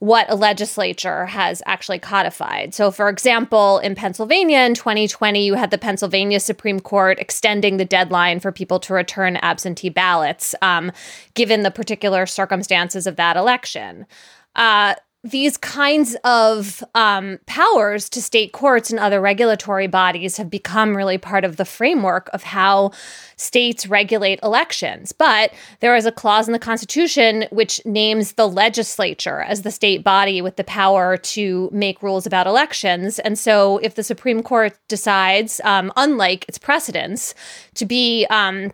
what 0.00 0.30
a 0.30 0.34
legislature 0.34 1.26
has 1.26 1.62
actually 1.66 1.98
codified. 1.98 2.72
So, 2.72 2.90
for 2.90 3.08
example, 3.08 3.78
in 3.78 3.94
Pennsylvania 3.94 4.60
in 4.60 4.74
2020, 4.74 5.44
you 5.44 5.54
had 5.54 5.70
the 5.70 5.78
Pennsylvania 5.78 6.38
Supreme 6.40 6.78
Court 6.78 7.18
extending 7.18 7.78
the 7.78 7.84
deadline 7.84 8.38
for 8.38 8.52
people 8.52 8.78
to 8.80 8.94
return 8.94 9.36
absentee 9.36 9.88
ballots, 9.88 10.54
um, 10.62 10.92
given 11.34 11.62
the 11.62 11.70
particular 11.70 12.26
circumstances 12.26 13.06
of 13.06 13.16
that 13.16 13.36
election. 13.36 14.06
Uh, 14.54 14.94
these 15.30 15.56
kinds 15.56 16.16
of 16.24 16.82
um, 16.94 17.38
powers 17.46 18.08
to 18.10 18.22
state 18.22 18.52
courts 18.52 18.90
and 18.90 18.98
other 18.98 19.20
regulatory 19.20 19.86
bodies 19.86 20.36
have 20.36 20.50
become 20.50 20.96
really 20.96 21.18
part 21.18 21.44
of 21.44 21.56
the 21.56 21.64
framework 21.64 22.28
of 22.32 22.42
how 22.42 22.92
states 23.36 23.86
regulate 23.86 24.40
elections. 24.42 25.12
But 25.12 25.52
there 25.80 25.96
is 25.96 26.06
a 26.06 26.12
clause 26.12 26.48
in 26.48 26.52
the 26.52 26.58
Constitution 26.58 27.46
which 27.50 27.84
names 27.84 28.32
the 28.32 28.48
legislature 28.48 29.40
as 29.40 29.62
the 29.62 29.70
state 29.70 30.02
body 30.02 30.42
with 30.42 30.56
the 30.56 30.64
power 30.64 31.16
to 31.16 31.68
make 31.72 32.02
rules 32.02 32.26
about 32.26 32.46
elections. 32.46 33.18
And 33.18 33.38
so, 33.38 33.78
if 33.78 33.94
the 33.94 34.02
Supreme 34.02 34.42
Court 34.42 34.78
decides, 34.88 35.60
um, 35.64 35.92
unlike 35.96 36.44
its 36.48 36.58
precedents, 36.58 37.34
to 37.74 37.86
be 37.86 38.26
um, 38.30 38.72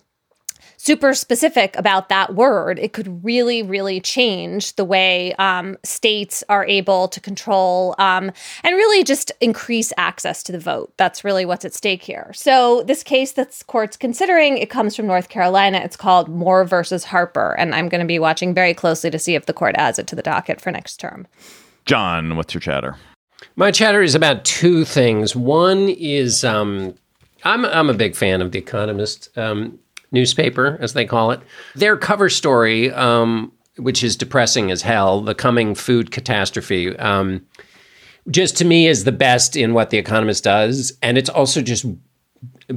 super 0.85 1.14
specific 1.14 1.74
about 1.76 2.11
that 2.11 2.35
word, 2.35 2.78
it 2.78 2.93
could 2.93 3.24
really, 3.24 3.62
really 3.62 4.01
change 4.01 4.76
the 4.76 4.85
way 4.85 5.32
um, 5.35 5.78
states 5.82 6.45
are 6.51 6.66
able 6.66 7.09
to 7.09 7.20
control 7.20 7.95
um, 7.99 8.30
and 8.62 8.76
really 8.76 9.03
just 9.03 9.32
increase 9.41 9.95
access 9.97 10.43
to 10.43 10.53
the 10.53 10.59
vote. 10.59 10.93
That's 10.99 11.24
really 11.24 11.47
what's 11.47 11.64
at 11.64 11.72
stake 11.72 12.03
here. 12.03 12.30
So, 12.35 12.82
this 12.82 13.03
case 13.03 13.32
that's 13.32 13.62
court's 13.62 13.97
considering, 13.97 14.59
it 14.59 14.68
comes 14.68 14.95
from 14.95 15.07
North 15.07 15.30
Carolina. 15.30 15.78
It's 15.78 15.97
called 15.97 16.28
Moore 16.28 16.66
versus 16.66 17.05
Harper, 17.05 17.55
and 17.59 17.74
I'm 17.74 17.89
going 17.89 18.03
to 18.03 18.07
be 18.07 18.18
watching 18.18 18.53
very 18.53 18.74
closely 18.74 19.11
to 19.11 19.18
see 19.18 19.35
if 19.35 19.47
the 19.47 19.55
court 19.55 19.74
adds 19.78 19.99
it 19.99 20.07
to 20.09 20.16
the 20.16 20.22
docket 20.22 20.61
for 20.61 20.70
next 20.70 20.99
term. 20.99 21.26
John, 21.87 22.37
what's 22.37 22.53
your 22.53 22.61
chatter? 22.61 22.97
My 23.57 23.70
chatter 23.70 24.03
is 24.03 24.14
about 24.14 24.45
two 24.45 24.85
things. 24.85 25.35
One 25.35 25.89
is 25.89 26.45
um, 26.45 26.95
I'm 27.43 27.64
I'm 27.64 27.89
a 27.89 27.95
big 27.95 28.16
fan 28.16 28.43
of 28.43 28.53
The 28.53 28.59
Economist. 28.59 29.37
Um, 29.39 29.78
newspaper, 30.14 30.78
as 30.80 30.94
they 30.94 31.04
call 31.04 31.30
it. 31.30 31.40
Their 31.74 31.98
cover 31.98 32.30
story, 32.30 32.90
um, 32.92 33.52
which 33.76 34.02
is 34.02 34.16
depressing 34.16 34.70
as 34.70 34.80
hell, 34.80 35.20
the 35.20 35.34
coming 35.34 35.74
food 35.74 36.10
catastrophe, 36.10 36.96
um, 36.96 37.44
just 38.30 38.56
to 38.56 38.64
me 38.64 38.86
is 38.86 39.04
the 39.04 39.12
best 39.12 39.54
in 39.56 39.74
what 39.74 39.90
The 39.90 39.98
Economist 39.98 40.44
does. 40.44 40.96
And 41.02 41.18
it's 41.18 41.28
also 41.28 41.60
just 41.60 41.84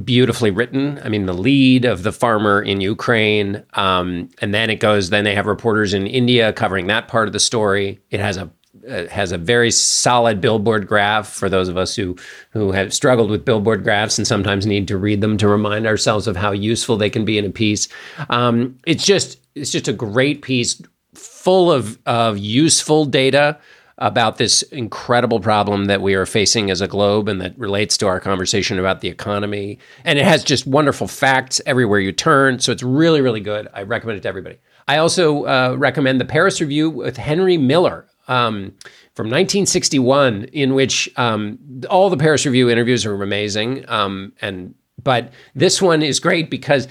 beautifully 0.04 0.50
written. 0.50 1.00
I 1.02 1.08
mean, 1.08 1.26
the 1.26 1.32
lead 1.32 1.84
of 1.84 2.02
the 2.02 2.12
farmer 2.12 2.60
in 2.60 2.80
Ukraine, 2.80 3.64
um, 3.72 4.28
and 4.40 4.52
then 4.52 4.68
it 4.70 4.80
goes. 4.80 5.08
Then 5.08 5.24
they 5.24 5.34
have 5.34 5.46
reporters 5.46 5.94
in 5.94 6.06
India 6.06 6.52
covering 6.52 6.88
that 6.88 7.08
part 7.08 7.28
of 7.28 7.32
the 7.32 7.40
story. 7.40 8.00
It 8.10 8.20
has 8.20 8.36
a 8.36 8.50
has 8.88 9.32
a 9.32 9.38
very 9.38 9.70
solid 9.70 10.40
billboard 10.40 10.86
graph 10.86 11.28
for 11.28 11.48
those 11.48 11.68
of 11.68 11.76
us 11.76 11.94
who 11.94 12.16
who 12.50 12.72
have 12.72 12.92
struggled 12.92 13.30
with 13.30 13.44
billboard 13.44 13.84
graphs 13.84 14.18
and 14.18 14.26
sometimes 14.26 14.66
need 14.66 14.88
to 14.88 14.96
read 14.96 15.20
them 15.20 15.36
to 15.38 15.48
remind 15.48 15.86
ourselves 15.86 16.26
of 16.26 16.36
how 16.36 16.52
useful 16.52 16.96
they 16.96 17.10
can 17.10 17.24
be 17.24 17.38
in 17.38 17.44
a 17.44 17.50
piece. 17.50 17.88
Um, 18.30 18.78
it's 18.86 19.04
just 19.04 19.38
it's 19.54 19.70
just 19.70 19.88
a 19.88 19.92
great 19.92 20.42
piece 20.42 20.80
full 21.14 21.72
of 21.72 21.98
of 22.06 22.38
useful 22.38 23.04
data 23.04 23.58
about 23.98 24.36
this 24.36 24.62
incredible 24.62 25.40
problem 25.40 25.86
that 25.86 26.00
we 26.00 26.14
are 26.14 26.26
facing 26.26 26.70
as 26.70 26.80
a 26.80 26.88
globe 26.88 27.28
and 27.28 27.40
that 27.40 27.58
relates 27.58 27.96
to 27.98 28.06
our 28.06 28.20
conversation 28.20 28.78
about 28.78 29.00
the 29.00 29.08
economy. 29.08 29.78
And 30.04 30.18
it 30.18 30.24
has 30.24 30.44
just 30.44 30.66
wonderful 30.66 31.08
facts 31.08 31.60
everywhere 31.66 31.98
you 31.98 32.12
turn. 32.12 32.60
So 32.60 32.70
it's 32.70 32.82
really, 32.82 33.20
really 33.20 33.40
good. 33.40 33.66
I 33.74 33.82
recommend 33.82 34.18
it 34.18 34.22
to 34.22 34.28
everybody. 34.28 34.58
I 34.86 34.98
also 34.98 35.44
uh, 35.44 35.74
recommend 35.76 36.20
the 36.20 36.24
Paris 36.24 36.60
Review 36.60 36.88
with 36.90 37.16
Henry 37.16 37.58
Miller 37.58 38.07
um, 38.28 38.74
from 39.14 39.26
1961, 39.26 40.44
in 40.52 40.74
which 40.74 41.10
um, 41.16 41.58
all 41.90 42.10
the 42.10 42.16
Paris 42.16 42.46
Review 42.46 42.70
interviews 42.70 43.04
are 43.04 43.22
amazing. 43.22 43.88
Um, 43.88 44.32
and 44.40 44.74
but 45.02 45.32
this 45.54 45.80
one 45.82 46.02
is 46.02 46.20
great 46.20 46.50
because 46.50 46.88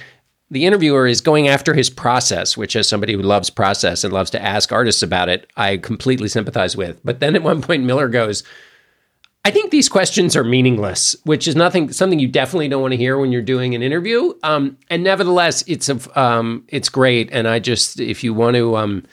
the 0.49 0.65
interviewer 0.65 1.07
is 1.07 1.21
going 1.21 1.47
after 1.47 1.73
his 1.73 1.89
process, 1.89 2.55
which, 2.55 2.75
as 2.75 2.87
somebody 2.87 3.13
who 3.13 3.21
loves 3.21 3.49
process 3.49 4.03
and 4.03 4.13
loves 4.13 4.29
to 4.31 4.41
ask 4.41 4.71
artists 4.71 5.03
about 5.03 5.29
it, 5.29 5.49
I 5.57 5.77
completely 5.77 6.29
sympathize 6.29 6.77
with. 6.77 6.99
But 7.03 7.19
then 7.19 7.35
at 7.35 7.43
one 7.43 7.61
point, 7.61 7.83
Miller 7.83 8.07
goes. 8.07 8.43
I 9.45 9.51
think 9.51 9.71
these 9.71 9.87
questions 9.87 10.35
are 10.35 10.43
meaningless, 10.43 11.15
which 11.23 11.47
is 11.47 11.55
nothing 11.55 11.93
something 11.93 12.19
you 12.19 12.27
definitely 12.27 12.67
don't 12.67 12.81
want 12.81 12.91
to 12.91 12.97
hear 12.97 13.17
when 13.17 13.31
you're 13.31 13.41
doing 13.41 13.75
an 13.75 13.81
interview. 13.81 14.33
Um, 14.43 14.77
and 14.89 15.03
nevertheless, 15.03 15.63
it's 15.67 15.87
a 15.87 16.19
um, 16.19 16.65
it's 16.67 16.89
great. 16.89 17.29
And 17.31 17.47
I 17.47 17.59
just 17.59 17.99
if 17.99 18.25
you 18.25 18.33
want 18.33 18.55
to 18.55 18.75
um, 18.75 19.03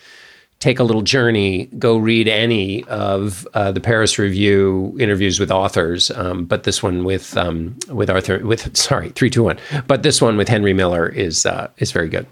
take 0.64 0.78
a 0.78 0.82
little 0.82 1.02
journey, 1.02 1.66
go 1.78 1.98
read 1.98 2.26
any 2.26 2.82
of 2.84 3.46
uh, 3.52 3.70
the 3.70 3.80
Paris 3.80 4.18
Review 4.18 4.96
interviews 4.98 5.38
with 5.38 5.50
authors, 5.50 6.10
um, 6.12 6.46
but 6.46 6.62
this 6.62 6.82
one 6.82 7.04
with 7.04 7.36
um, 7.36 7.76
with 7.90 8.08
Arthur 8.08 8.38
with 8.46 8.74
sorry 8.74 9.10
three 9.10 9.28
two 9.28 9.44
one, 9.44 9.58
but 9.86 10.02
this 10.02 10.22
one 10.22 10.38
with 10.38 10.48
Henry 10.48 10.72
Miller 10.72 11.06
is 11.06 11.44
uh, 11.44 11.68
is 11.76 11.92
very 11.92 12.08
good. 12.08 12.26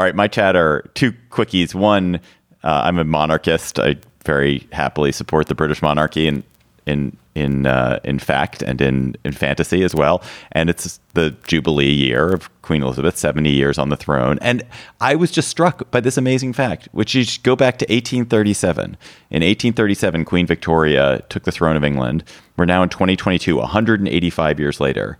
All 0.00 0.06
right, 0.06 0.16
my 0.16 0.26
chatter 0.26 0.90
two 0.94 1.12
quickies. 1.30 1.72
One, 1.72 2.16
uh, 2.64 2.82
I'm 2.84 2.98
a 2.98 3.04
monarchist. 3.04 3.78
I 3.78 3.94
very 4.24 4.66
happily 4.72 5.12
support 5.12 5.46
the 5.46 5.54
British 5.54 5.80
monarchy 5.80 6.26
and 6.26 6.42
in 6.90 7.16
in 7.34 7.66
uh, 7.66 8.00
in 8.04 8.18
fact 8.18 8.62
and 8.62 8.80
in 8.80 9.16
in 9.24 9.32
fantasy 9.32 9.82
as 9.84 9.94
well. 9.94 10.22
And 10.52 10.68
it's 10.68 11.00
the 11.14 11.30
jubilee 11.46 11.92
year 11.92 12.28
of 12.34 12.50
Queen 12.62 12.82
Elizabeth, 12.82 13.16
seventy 13.16 13.50
years 13.50 13.78
on 13.78 13.88
the 13.88 13.96
throne. 13.96 14.38
And 14.42 14.62
I 15.00 15.14
was 15.14 15.30
just 15.30 15.48
struck 15.48 15.90
by 15.90 16.00
this 16.00 16.18
amazing 16.18 16.52
fact, 16.52 16.88
which 16.92 17.16
is 17.16 17.38
go 17.38 17.56
back 17.56 17.78
to 17.78 17.84
1837. 17.84 18.84
In 19.30 19.42
1837, 19.42 20.24
Queen 20.24 20.46
Victoria 20.46 21.22
took 21.28 21.44
the 21.44 21.52
throne 21.52 21.76
of 21.76 21.84
England. 21.84 22.24
We're 22.56 22.66
now 22.66 22.82
in 22.82 22.88
2022, 22.90 23.56
185 23.56 24.60
years 24.60 24.80
later. 24.80 25.18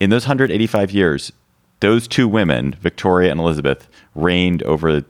in 0.00 0.10
those 0.10 0.24
185 0.24 0.90
years, 0.92 1.32
those 1.80 2.08
two 2.08 2.26
women, 2.28 2.74
Victoria 2.80 3.30
and 3.30 3.40
Elizabeth, 3.40 3.88
reigned 4.14 4.62
over 4.64 5.04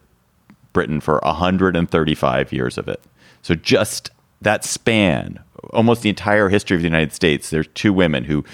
Britain 0.73 1.01
for 1.01 1.21
135 1.23 2.53
years 2.53 2.79
of 2.79 2.89
it. 2.89 3.01
So 3.43 3.55
just 3.55 4.11
that 4.43 4.65
span, 4.65 5.39
almost 5.73 6.03
the 6.03 6.09
entire 6.09 6.49
history 6.49 6.77
of 6.77 6.83
the 6.83 6.89
United 6.89 7.13
States, 7.13 7.51
there's 7.51 7.69
two 7.75 7.93
women 7.93 8.25
who, 8.25 8.45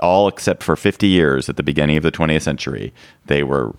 all 0.00 0.28
except 0.28 0.62
for 0.62 0.76
50 0.76 1.06
years 1.06 1.48
at 1.48 1.56
the 1.56 1.62
beginning 1.62 1.96
of 1.96 2.02
the 2.02 2.12
20th 2.12 2.42
century, 2.42 2.92
they 3.26 3.42
were 3.42 3.74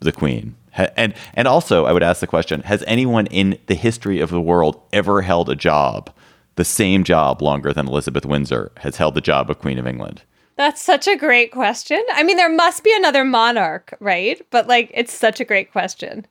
the 0.00 0.12
queen. 0.12 0.54
And 0.74 1.14
and 1.34 1.46
also, 1.46 1.84
I 1.84 1.92
would 1.92 2.02
ask 2.02 2.20
the 2.20 2.26
question: 2.26 2.62
Has 2.62 2.82
anyone 2.86 3.26
in 3.26 3.58
the 3.66 3.74
history 3.74 4.20
of 4.20 4.30
the 4.30 4.40
world 4.40 4.80
ever 4.92 5.20
held 5.20 5.50
a 5.50 5.54
job, 5.54 6.10
the 6.56 6.64
same 6.64 7.04
job, 7.04 7.42
longer 7.42 7.74
than 7.74 7.88
Elizabeth 7.88 8.24
Windsor 8.24 8.72
has 8.78 8.96
held 8.96 9.14
the 9.14 9.20
job 9.20 9.50
of 9.50 9.58
Queen 9.58 9.78
of 9.78 9.86
England? 9.86 10.22
That's 10.56 10.80
such 10.80 11.06
a 11.06 11.16
great 11.16 11.52
question. 11.52 12.02
I 12.12 12.22
mean, 12.22 12.36
there 12.36 12.52
must 12.52 12.84
be 12.84 12.94
another 12.94 13.24
monarch, 13.24 13.94
right? 14.00 14.40
But 14.50 14.66
like, 14.66 14.90
it's 14.94 15.12
such 15.12 15.40
a 15.40 15.44
great 15.44 15.72
question. 15.72 16.26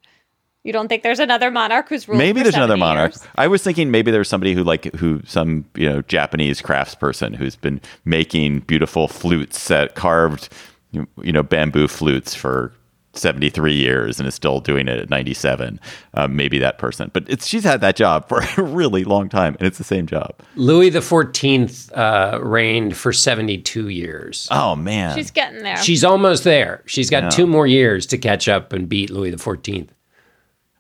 You 0.64 0.72
don't 0.72 0.88
think 0.88 1.02
there's 1.02 1.20
another 1.20 1.50
monarch 1.50 1.90
who's 1.90 2.08
ruled? 2.08 2.20
Maybe 2.20 2.44
there's 2.44 2.56
another 2.56 2.78
monarch. 2.78 3.14
Years? 3.14 3.28
I 3.36 3.48
was 3.48 3.64
thinking 3.64 3.90
maybe 3.90 4.12
there's 4.12 4.30
somebody 4.30 4.54
who 4.54 4.64
like 4.64 4.94
who 4.96 5.22
some 5.26 5.66
you 5.76 5.90
know 5.90 6.02
Japanese 6.04 6.62
craftsperson 6.62 7.36
who's 7.36 7.56
been 7.56 7.82
making 8.06 8.60
beautiful 8.62 9.08
flutes 9.08 9.68
that 9.70 9.96
carved 9.96 10.50
you 10.92 11.08
know 11.32 11.42
bamboo 11.42 11.88
flutes 11.88 12.36
for 12.36 12.74
73 13.14 13.74
years 13.74 14.20
and 14.20 14.28
is 14.28 14.36
still 14.36 14.60
doing 14.62 14.88
it 14.88 14.98
at 14.98 15.10
97 15.10 15.80
um, 16.14 16.36
maybe 16.36 16.60
that 16.60 16.78
person 16.78 17.12
but 17.14 17.24
it's 17.28 17.46
she's 17.46 17.64
had 17.64 17.82
that 17.82 17.96
job 17.96 18.26
for 18.30 18.42
a 18.58 18.64
really 18.64 19.04
long 19.04 19.28
time 19.28 19.56
and 19.60 19.68
it's 19.68 19.78
the 19.78 19.84
same 19.84 20.06
job 20.06 20.34
louis 20.56 20.90
the 20.90 21.00
14th 21.00 21.92
uh, 21.98 22.40
reigned 22.42 22.96
for 22.96 23.12
72 23.12 23.90
years 23.90 24.48
oh 24.52 24.78
man 24.78 25.16
she's 25.16 25.32
getting 25.32 25.62
there 25.64 25.78
she's 25.78 26.06
almost 26.06 26.46
there 26.46 26.84
she's 26.86 27.10
got 27.10 27.24
yeah. 27.24 27.30
two 27.30 27.48
more 27.48 27.68
years 27.68 28.06
to 28.06 28.18
catch 28.18 28.48
up 28.48 28.72
and 28.72 28.88
beat 28.88 29.10
louis 29.10 29.32
the 29.32 29.38
14th 29.38 29.90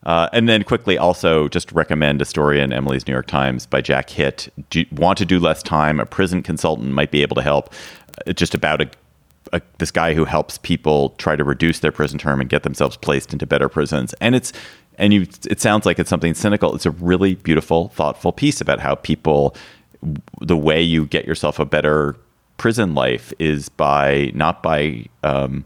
uh, 0.05 0.29
and 0.33 0.49
then 0.49 0.63
quickly 0.63 0.97
also 0.97 1.47
just 1.47 1.71
recommend 1.71 2.21
a 2.21 2.25
story 2.25 2.59
in 2.59 2.73
Emily's 2.73 3.07
New 3.07 3.13
York 3.13 3.27
Times 3.27 3.65
by 3.65 3.81
Jack 3.81 4.09
Hitt. 4.09 4.51
Do 4.69 4.85
want 4.91 5.17
to 5.19 5.25
do 5.25 5.39
less 5.39 5.61
time? 5.61 5.99
A 5.99 6.05
prison 6.05 6.41
consultant 6.43 6.91
might 6.91 7.11
be 7.11 7.21
able 7.21 7.35
to 7.35 7.41
help. 7.41 7.73
Uh, 8.27 8.33
just 8.33 8.53
about 8.53 8.81
a 8.81 8.89
a, 9.53 9.61
this 9.79 9.91
guy 9.91 10.13
who 10.13 10.25
helps 10.25 10.57
people 10.59 11.09
try 11.17 11.35
to 11.35 11.43
reduce 11.43 11.79
their 11.79 11.91
prison 11.91 12.17
term 12.17 12.39
and 12.39 12.49
get 12.49 12.63
themselves 12.63 12.97
placed 12.97 13.33
into 13.33 13.45
better 13.45 13.69
prisons. 13.69 14.13
And 14.21 14.35
it's 14.35 14.53
and 14.97 15.13
you 15.13 15.21
it 15.49 15.59
sounds 15.59 15.85
like 15.85 15.99
it's 15.99 16.09
something 16.09 16.33
cynical. 16.33 16.75
It's 16.75 16.85
a 16.85 16.91
really 16.91 17.35
beautiful, 17.35 17.89
thoughtful 17.89 18.31
piece 18.31 18.61
about 18.61 18.79
how 18.79 18.95
people 18.95 19.55
the 20.39 20.57
way 20.57 20.81
you 20.81 21.05
get 21.05 21.25
yourself 21.25 21.59
a 21.59 21.65
better 21.65 22.15
prison 22.57 22.93
life 22.95 23.33
is 23.39 23.69
by 23.69 24.31
not 24.33 24.63
by 24.63 25.05
um, 25.23 25.65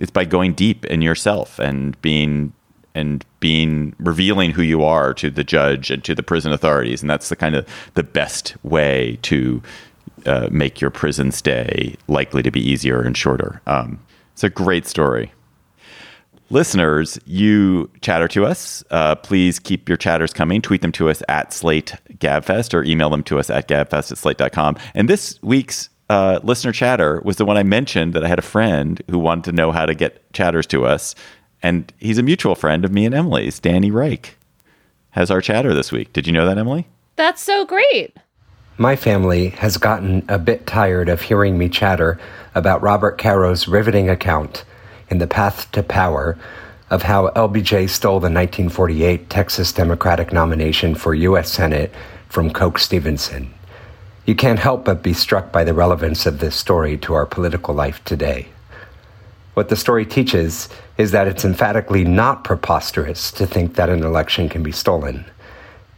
it's 0.00 0.10
by 0.10 0.24
going 0.24 0.54
deep 0.54 0.84
in 0.86 1.02
yourself 1.02 1.58
and 1.58 2.00
being 2.02 2.52
and 2.94 3.24
being 3.40 3.94
revealing 3.98 4.50
who 4.50 4.62
you 4.62 4.84
are 4.84 5.14
to 5.14 5.30
the 5.30 5.44
judge 5.44 5.90
and 5.90 6.04
to 6.04 6.14
the 6.14 6.22
prison 6.22 6.52
authorities 6.52 7.02
and 7.02 7.10
that's 7.10 7.28
the 7.28 7.36
kind 7.36 7.54
of 7.54 7.66
the 7.94 8.02
best 8.02 8.54
way 8.64 9.18
to 9.22 9.62
uh, 10.26 10.48
make 10.50 10.80
your 10.80 10.90
prison 10.90 11.32
stay 11.32 11.96
likely 12.08 12.42
to 12.42 12.50
be 12.50 12.60
easier 12.60 13.02
and 13.02 13.16
shorter. 13.16 13.60
Um, 13.66 14.00
it's 14.32 14.44
a 14.44 14.50
great 14.50 14.86
story. 14.86 15.32
Listeners, 16.50 17.18
you 17.24 17.90
chatter 18.02 18.28
to 18.28 18.44
us. 18.44 18.84
Uh, 18.90 19.14
please 19.14 19.58
keep 19.58 19.88
your 19.88 19.96
chatters 19.96 20.34
coming. 20.34 20.60
Tweet 20.60 20.82
them 20.82 20.92
to 20.92 21.08
us 21.08 21.22
at 21.28 21.52
Slate 21.52 21.94
Gabfest 22.18 22.74
or 22.74 22.84
email 22.84 23.08
them 23.08 23.22
to 23.24 23.38
us 23.38 23.48
at 23.48 23.68
gabfest 23.68 24.12
at 24.12 24.18
slate.com. 24.18 24.76
And 24.94 25.08
this 25.08 25.40
week's 25.42 25.88
uh, 26.10 26.40
listener 26.42 26.72
chatter 26.72 27.22
was 27.24 27.36
the 27.36 27.46
one 27.46 27.56
I 27.56 27.62
mentioned 27.62 28.12
that 28.12 28.22
I 28.22 28.28
had 28.28 28.38
a 28.38 28.42
friend 28.42 29.00
who 29.10 29.18
wanted 29.18 29.44
to 29.44 29.52
know 29.52 29.72
how 29.72 29.86
to 29.86 29.94
get 29.94 30.30
chatters 30.34 30.66
to 30.68 30.84
us. 30.84 31.14
And 31.62 31.92
he's 31.98 32.18
a 32.18 32.22
mutual 32.22 32.54
friend 32.54 32.84
of 32.84 32.92
me 32.92 33.06
and 33.06 33.14
Emily's, 33.14 33.60
Danny 33.60 33.90
Reich, 33.90 34.36
has 35.10 35.30
our 35.30 35.40
chatter 35.40 35.74
this 35.74 35.92
week. 35.92 36.12
Did 36.12 36.26
you 36.26 36.32
know 36.32 36.46
that, 36.46 36.58
Emily? 36.58 36.88
That's 37.16 37.42
so 37.42 37.64
great. 37.64 38.16
My 38.78 38.96
family 38.96 39.50
has 39.50 39.76
gotten 39.76 40.24
a 40.28 40.38
bit 40.38 40.66
tired 40.66 41.08
of 41.08 41.22
hearing 41.22 41.58
me 41.58 41.68
chatter 41.68 42.18
about 42.54 42.82
Robert 42.82 43.18
Caro's 43.18 43.68
riveting 43.68 44.08
account 44.08 44.64
in 45.08 45.18
The 45.18 45.26
Path 45.26 45.70
to 45.72 45.82
Power 45.82 46.38
of 46.90 47.02
how 47.02 47.28
LBJ 47.30 47.88
stole 47.88 48.20
the 48.20 48.30
1948 48.30 49.30
Texas 49.30 49.72
Democratic 49.72 50.32
nomination 50.32 50.94
for 50.94 51.14
U.S. 51.14 51.50
Senate 51.50 51.92
from 52.28 52.50
Coke 52.50 52.78
Stevenson. 52.78 53.52
You 54.24 54.34
can't 54.34 54.58
help 54.58 54.84
but 54.84 55.02
be 55.02 55.12
struck 55.12 55.52
by 55.52 55.64
the 55.64 55.74
relevance 55.74 56.26
of 56.26 56.38
this 56.38 56.56
story 56.56 56.96
to 56.98 57.14
our 57.14 57.26
political 57.26 57.74
life 57.74 58.02
today. 58.04 58.48
What 59.54 59.68
the 59.68 59.76
story 59.76 60.06
teaches 60.06 60.70
is 60.96 61.10
that 61.10 61.28
it's 61.28 61.44
emphatically 61.44 62.04
not 62.04 62.42
preposterous 62.42 63.30
to 63.32 63.46
think 63.46 63.74
that 63.74 63.90
an 63.90 64.02
election 64.02 64.48
can 64.48 64.62
be 64.62 64.72
stolen. 64.72 65.26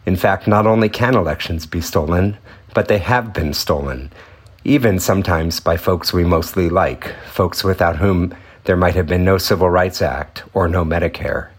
In 0.07 0.17
fact, 0.17 0.49
not 0.49 0.67
only 0.67 0.89
can 0.89 1.15
elections 1.15 1.65
be 1.65 1.81
stolen, 1.81 2.37
but 2.75 2.89
they 2.89 2.99
have 2.99 3.33
been 3.33 3.55
stolen, 3.55 4.11
even 4.65 4.99
sometimes 4.99 5.61
by 5.61 5.77
folks 5.77 6.13
we 6.13 6.25
mostly 6.25 6.69
like, 6.69 7.15
folks 7.31 7.63
without 7.63 7.97
whom 7.97 8.35
there 8.65 8.77
might 8.77 8.97
have 8.97 9.07
been 9.07 9.25
no 9.25 9.39
Civil 9.39 9.71
Rights 9.71 10.03
Act 10.03 10.43
or 10.53 10.67
no 10.67 10.85
Medicare. 10.85 11.51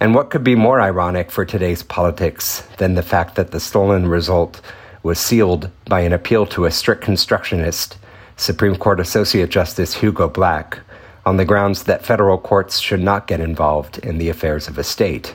And 0.00 0.14
what 0.14 0.30
could 0.30 0.42
be 0.42 0.56
more 0.56 0.80
ironic 0.80 1.30
for 1.30 1.44
today's 1.44 1.82
politics 1.82 2.62
than 2.78 2.94
the 2.94 3.02
fact 3.02 3.36
that 3.36 3.52
the 3.52 3.60
stolen 3.60 4.08
result 4.08 4.60
was 5.02 5.18
sealed 5.18 5.70
by 5.86 6.00
an 6.00 6.12
appeal 6.12 6.44
to 6.46 6.64
a 6.64 6.70
strict 6.70 7.02
constructionist, 7.02 7.96
Supreme 8.36 8.76
Court 8.76 9.00
Associate 9.00 9.48
Justice 9.48 9.94
Hugo 9.94 10.28
Black, 10.28 10.80
on 11.24 11.36
the 11.36 11.44
grounds 11.44 11.84
that 11.84 12.04
federal 12.04 12.38
courts 12.38 12.78
should 12.78 13.00
not 13.00 13.26
get 13.26 13.40
involved 13.40 13.98
in 13.98 14.18
the 14.18 14.28
affairs 14.28 14.68
of 14.68 14.78
a 14.78 14.84
state, 14.84 15.34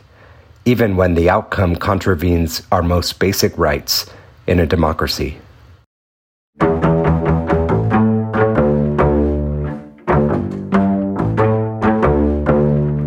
even 0.66 0.96
when 0.96 1.16
the 1.16 1.30
outcome 1.30 1.76
contravenes 1.76 2.62
our 2.72 2.84
most 2.84 3.20
basic 3.20 3.58
rights 3.58 4.10
in 4.48 4.60
a 4.60 4.66
democracy. 4.66 5.38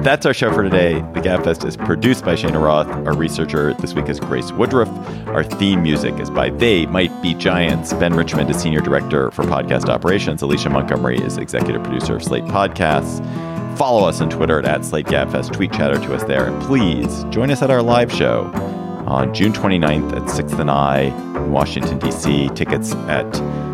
That's 0.06 0.24
our 0.24 0.32
show 0.32 0.52
for 0.52 0.62
today. 0.62 1.00
The 1.14 1.20
Gabfest 1.20 1.66
is 1.66 1.76
produced 1.76 2.24
by 2.24 2.36
Shayna 2.36 2.62
Roth. 2.62 2.86
Our 2.86 3.16
researcher 3.16 3.74
this 3.74 3.92
week 3.92 4.08
is 4.08 4.20
Grace 4.20 4.52
Woodruff. 4.52 4.88
Our 5.26 5.42
theme 5.42 5.82
music 5.82 6.20
is 6.20 6.30
by 6.30 6.50
They 6.50 6.86
Might 6.86 7.10
Be 7.22 7.34
Giants. 7.34 7.92
Ben 7.92 8.14
Richmond 8.14 8.48
is 8.48 8.56
senior 8.56 8.80
director 8.80 9.32
for 9.32 9.42
podcast 9.42 9.88
operations. 9.88 10.42
Alicia 10.42 10.70
Montgomery 10.70 11.18
is 11.18 11.38
executive 11.38 11.82
producer 11.82 12.14
of 12.14 12.22
Slate 12.22 12.44
Podcasts. 12.44 13.18
Follow 13.76 14.08
us 14.08 14.20
on 14.20 14.30
Twitter 14.30 14.64
at 14.64 14.84
Slate 14.84 15.06
Gabfest. 15.06 15.52
Tweet 15.52 15.72
chatter 15.72 15.96
to 15.96 16.14
us 16.14 16.22
there. 16.22 16.46
And 16.46 16.62
please 16.62 17.24
join 17.30 17.50
us 17.50 17.60
at 17.60 17.72
our 17.72 17.82
live 17.82 18.12
show 18.12 18.44
on 19.08 19.34
June 19.34 19.52
29th 19.52 20.12
at 20.12 20.22
6th 20.22 20.60
and 20.60 20.70
I 20.70 21.10
in 21.46 21.52
Washington, 21.52 21.98
D.C. 21.98 22.48
Tickets 22.54 22.92
at 23.08 23.30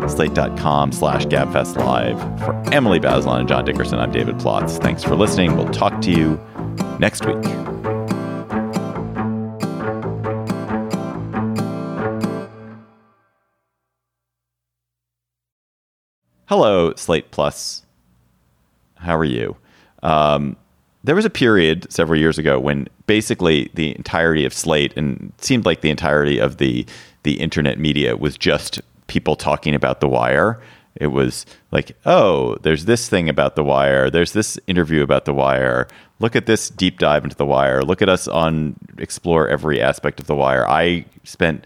slate.com 0.09 0.91
slash 0.91 1.25
gabfest 1.25 1.75
live. 1.77 2.19
For 2.39 2.73
Emily 2.73 2.99
Bazelon 2.99 3.39
and 3.41 3.49
John 3.49 3.65
Dickerson, 3.65 3.99
I'm 3.99 4.11
David 4.11 4.35
Plotz. 4.35 4.81
Thanks 4.81 5.03
for 5.03 5.15
listening. 5.15 5.57
We'll 5.57 5.69
talk 5.69 5.99
to 6.01 6.11
you 6.11 6.39
next 6.99 7.25
week. 7.25 7.43
Hello, 16.47 16.93
Slate 16.95 17.31
Plus. 17.31 17.83
How 18.97 19.17
are 19.17 19.25
you? 19.25 19.57
Um, 20.03 20.55
there 21.03 21.15
was 21.15 21.25
a 21.25 21.29
period 21.29 21.91
several 21.91 22.19
years 22.19 22.37
ago 22.37 22.59
when 22.59 22.87
basically 23.07 23.71
the 23.73 23.95
entirety 23.95 24.45
of 24.45 24.53
Slate 24.53 24.93
and 24.95 25.33
seemed 25.39 25.65
like 25.65 25.81
the 25.81 25.89
entirety 25.89 26.39
of 26.39 26.57
the 26.57 26.85
the 27.23 27.39
internet 27.39 27.79
media 27.79 28.15
was 28.15 28.37
just 28.37 28.81
people 29.07 29.35
talking 29.35 29.75
about 29.75 29.99
the 29.99 30.07
wire. 30.07 30.61
It 30.95 31.07
was 31.07 31.45
like, 31.71 31.97
oh, 32.05 32.55
there's 32.61 32.85
this 32.85 33.09
thing 33.09 33.27
about 33.27 33.55
the 33.55 33.63
wire. 33.63 34.09
There's 34.09 34.33
this 34.33 34.59
interview 34.67 35.01
about 35.01 35.25
the 35.25 35.33
wire. 35.33 35.87
Look 36.19 36.35
at 36.35 36.45
this 36.45 36.69
deep 36.69 36.99
dive 36.99 37.23
into 37.23 37.35
the 37.35 37.45
wire. 37.45 37.81
Look 37.81 38.01
at 38.01 38.09
us 38.09 38.27
on 38.27 38.75
explore 38.97 39.47
every 39.47 39.81
aspect 39.81 40.19
of 40.19 40.27
the 40.27 40.35
wire. 40.35 40.67
I 40.69 41.05
spent 41.23 41.65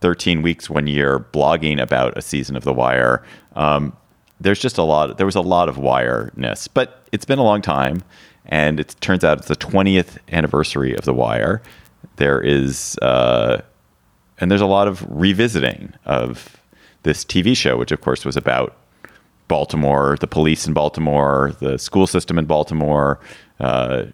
13 0.00 0.42
weeks 0.42 0.70
one 0.70 0.86
year 0.86 1.18
blogging 1.18 1.80
about 1.80 2.16
a 2.16 2.22
season 2.22 2.56
of 2.56 2.64
the 2.64 2.72
wire. 2.72 3.24
Um, 3.56 3.96
there's 4.40 4.60
just 4.60 4.78
a 4.78 4.82
lot. 4.82 5.16
There 5.16 5.26
was 5.26 5.36
a 5.36 5.40
lot 5.40 5.68
of 5.68 5.76
wireness, 5.76 6.68
but 6.68 7.04
it's 7.12 7.24
been 7.24 7.38
a 7.38 7.44
long 7.44 7.62
time 7.62 8.02
and 8.46 8.80
it 8.80 8.96
turns 9.00 9.24
out 9.24 9.38
it's 9.38 9.48
the 9.48 9.56
20th 9.56 10.18
anniversary 10.30 10.94
of 10.96 11.04
The 11.04 11.14
Wire. 11.14 11.62
There 12.16 12.40
is, 12.40 12.98
uh, 13.00 13.62
and 14.42 14.50
there's 14.50 14.60
a 14.60 14.66
lot 14.66 14.88
of 14.88 15.06
revisiting 15.08 15.94
of 16.04 16.60
this 17.04 17.24
TV 17.24 17.56
show, 17.56 17.76
which 17.76 17.92
of 17.92 18.00
course 18.00 18.24
was 18.24 18.36
about 18.36 18.76
Baltimore, 19.46 20.16
the 20.18 20.26
police 20.26 20.66
in 20.66 20.72
Baltimore, 20.72 21.54
the 21.60 21.78
school 21.78 22.08
system 22.08 22.38
in 22.38 22.46
Baltimore, 22.46 23.20
uh, 23.60 24.06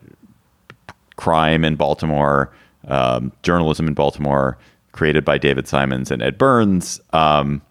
crime 1.16 1.64
in 1.64 1.76
Baltimore, 1.76 2.52
um, 2.88 3.32
journalism 3.42 3.88
in 3.88 3.94
Baltimore, 3.94 4.58
created 4.92 5.24
by 5.24 5.38
David 5.38 5.66
Simons 5.66 6.10
and 6.10 6.22
Ed 6.22 6.36
Burns. 6.36 7.00
Um, 7.14 7.62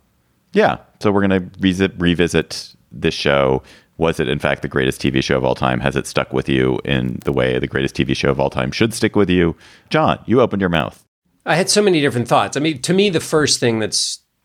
yeah, 0.54 0.78
so 1.00 1.12
we're 1.12 1.28
going 1.28 1.40
to 1.40 1.60
revisit, 1.60 1.94
revisit 2.00 2.74
this 2.92 3.14
show? 3.14 3.62
Was 4.00 4.20
it, 4.20 4.28
in 4.28 4.40
fact, 4.40 4.64
the 4.64 4.68
greatest 4.68 5.00
TV 5.00 5.24
show 5.24 5.38
of 5.38 5.44
all 5.44 5.56
time? 5.56 5.80
Has 5.80 5.96
it 5.96 6.08
stuck 6.08 6.34
with 6.34 6.50
you 6.50 6.80
in 6.84 7.20
the 7.24 7.32
way 7.32 7.60
the 7.60 7.68
greatest 7.68 7.96
TV 7.96 8.16
show 8.16 8.32
of 8.32 8.40
all 8.40 8.50
time 8.50 8.72
should 8.72 8.96
stick 8.96 9.16
with 9.16 9.30
you? 9.30 9.56
John, 9.92 10.20
you 10.26 10.42
opened 10.42 10.62
your 10.62 10.70
mouth. 10.70 11.07
I 11.48 11.56
had 11.56 11.70
so 11.70 11.82
many 11.82 12.02
different 12.02 12.28
thoughts. 12.28 12.58
I 12.58 12.60
mean, 12.60 12.82
to 12.82 12.94
me, 12.94 13.10
the 13.10 13.22
first 13.22 13.60
thing 13.60 13.80
that 13.80 13.96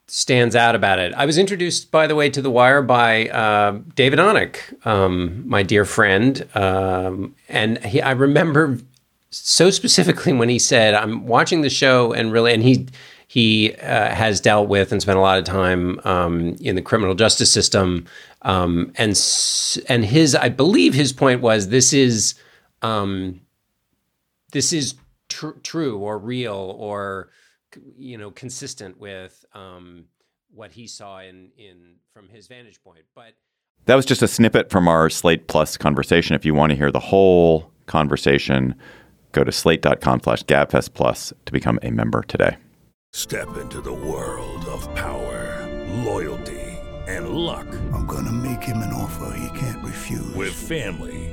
stands 0.07 0.55
out 0.55 0.73
about 0.73 0.99
it, 0.99 1.13
I 1.15 1.25
was 1.25 1.37
introduced, 1.37 1.91
by 1.91 2.07
the 2.07 2.15
way, 2.15 2.29
to 2.29 2.41
The 2.41 2.49
Wire 2.49 2.81
by 2.81 3.27
uh, 3.27 3.79
David 3.95 4.19
Onek, 4.19 4.85
um, 4.87 5.47
my 5.47 5.63
dear 5.63 5.83
friend. 5.83 6.47
Um, 6.55 7.35
and 7.49 7.77
he, 7.85 8.01
I 8.01 8.11
remember 8.11 8.79
so 9.31 9.69
specifically 9.69 10.31
when 10.31 10.47
he 10.47 10.59
said, 10.59 10.93
I'm 10.93 11.27
watching 11.27 11.61
the 11.61 11.69
show 11.69 12.13
and 12.13 12.31
really, 12.31 12.53
and 12.53 12.63
he, 12.63 12.87
he 13.27 13.73
uh, 13.75 14.15
has 14.15 14.39
dealt 14.39 14.69
with 14.69 14.93
and 14.93 15.01
spent 15.01 15.17
a 15.17 15.21
lot 15.21 15.37
of 15.39 15.43
time 15.43 15.99
um, 16.05 16.55
in 16.61 16.75
the 16.75 16.81
criminal 16.81 17.15
justice 17.15 17.51
system. 17.51 18.05
Um, 18.43 18.93
and 18.95 19.19
and 19.89 20.05
his, 20.05 20.35
I 20.35 20.49
believe 20.49 20.93
his 20.93 21.11
point 21.11 21.41
was 21.41 21.67
this 21.67 21.91
is 21.93 22.35
um, 22.81 23.41
this 24.51 24.71
is 24.71 24.95
tr- 25.33 25.59
true 25.63 25.97
or 25.97 26.17
real 26.17 26.75
or 26.77 27.29
you 27.97 28.17
know 28.17 28.31
consistent 28.31 28.99
with 28.99 29.43
um, 29.53 30.05
what 30.53 30.71
he 30.71 30.87
saw 30.87 31.19
in 31.19 31.49
in 31.57 31.95
from 32.13 32.29
his 32.29 32.47
vantage 32.47 32.81
point. 32.83 33.05
But 33.15 33.33
that 33.85 33.95
was 33.95 34.05
just 34.05 34.21
a 34.21 34.27
snippet 34.27 34.69
from 34.69 34.87
our 34.87 35.09
Slate 35.09 35.47
Plus 35.47 35.75
conversation. 35.77 36.35
If 36.35 36.45
you 36.45 36.53
want 36.53 36.69
to 36.69 36.75
hear 36.75 36.91
the 36.91 36.99
whole 36.99 37.71
conversation, 37.87 38.75
go 39.31 39.43
to 39.43 39.51
slate.com 39.51 40.21
slash 40.23 40.43
gabfest 40.43 40.93
plus 40.93 41.33
to 41.45 41.51
become 41.51 41.79
a 41.81 41.91
member 41.91 42.23
today. 42.23 42.57
Step 43.11 43.57
into 43.57 43.81
the 43.81 43.93
world 43.93 44.65
of 44.65 44.93
power, 44.95 45.69
loyalty, 46.03 46.79
and 47.07 47.29
luck. 47.29 47.67
I'm 47.93 48.05
going 48.05 48.25
to 48.25 48.31
make 48.31 48.63
him 48.63 48.77
an 48.77 48.93
offer 48.93 49.35
he 49.37 49.59
can't 49.59 49.83
refuse. 49.83 50.33
With 50.33 50.53
family, 50.53 51.32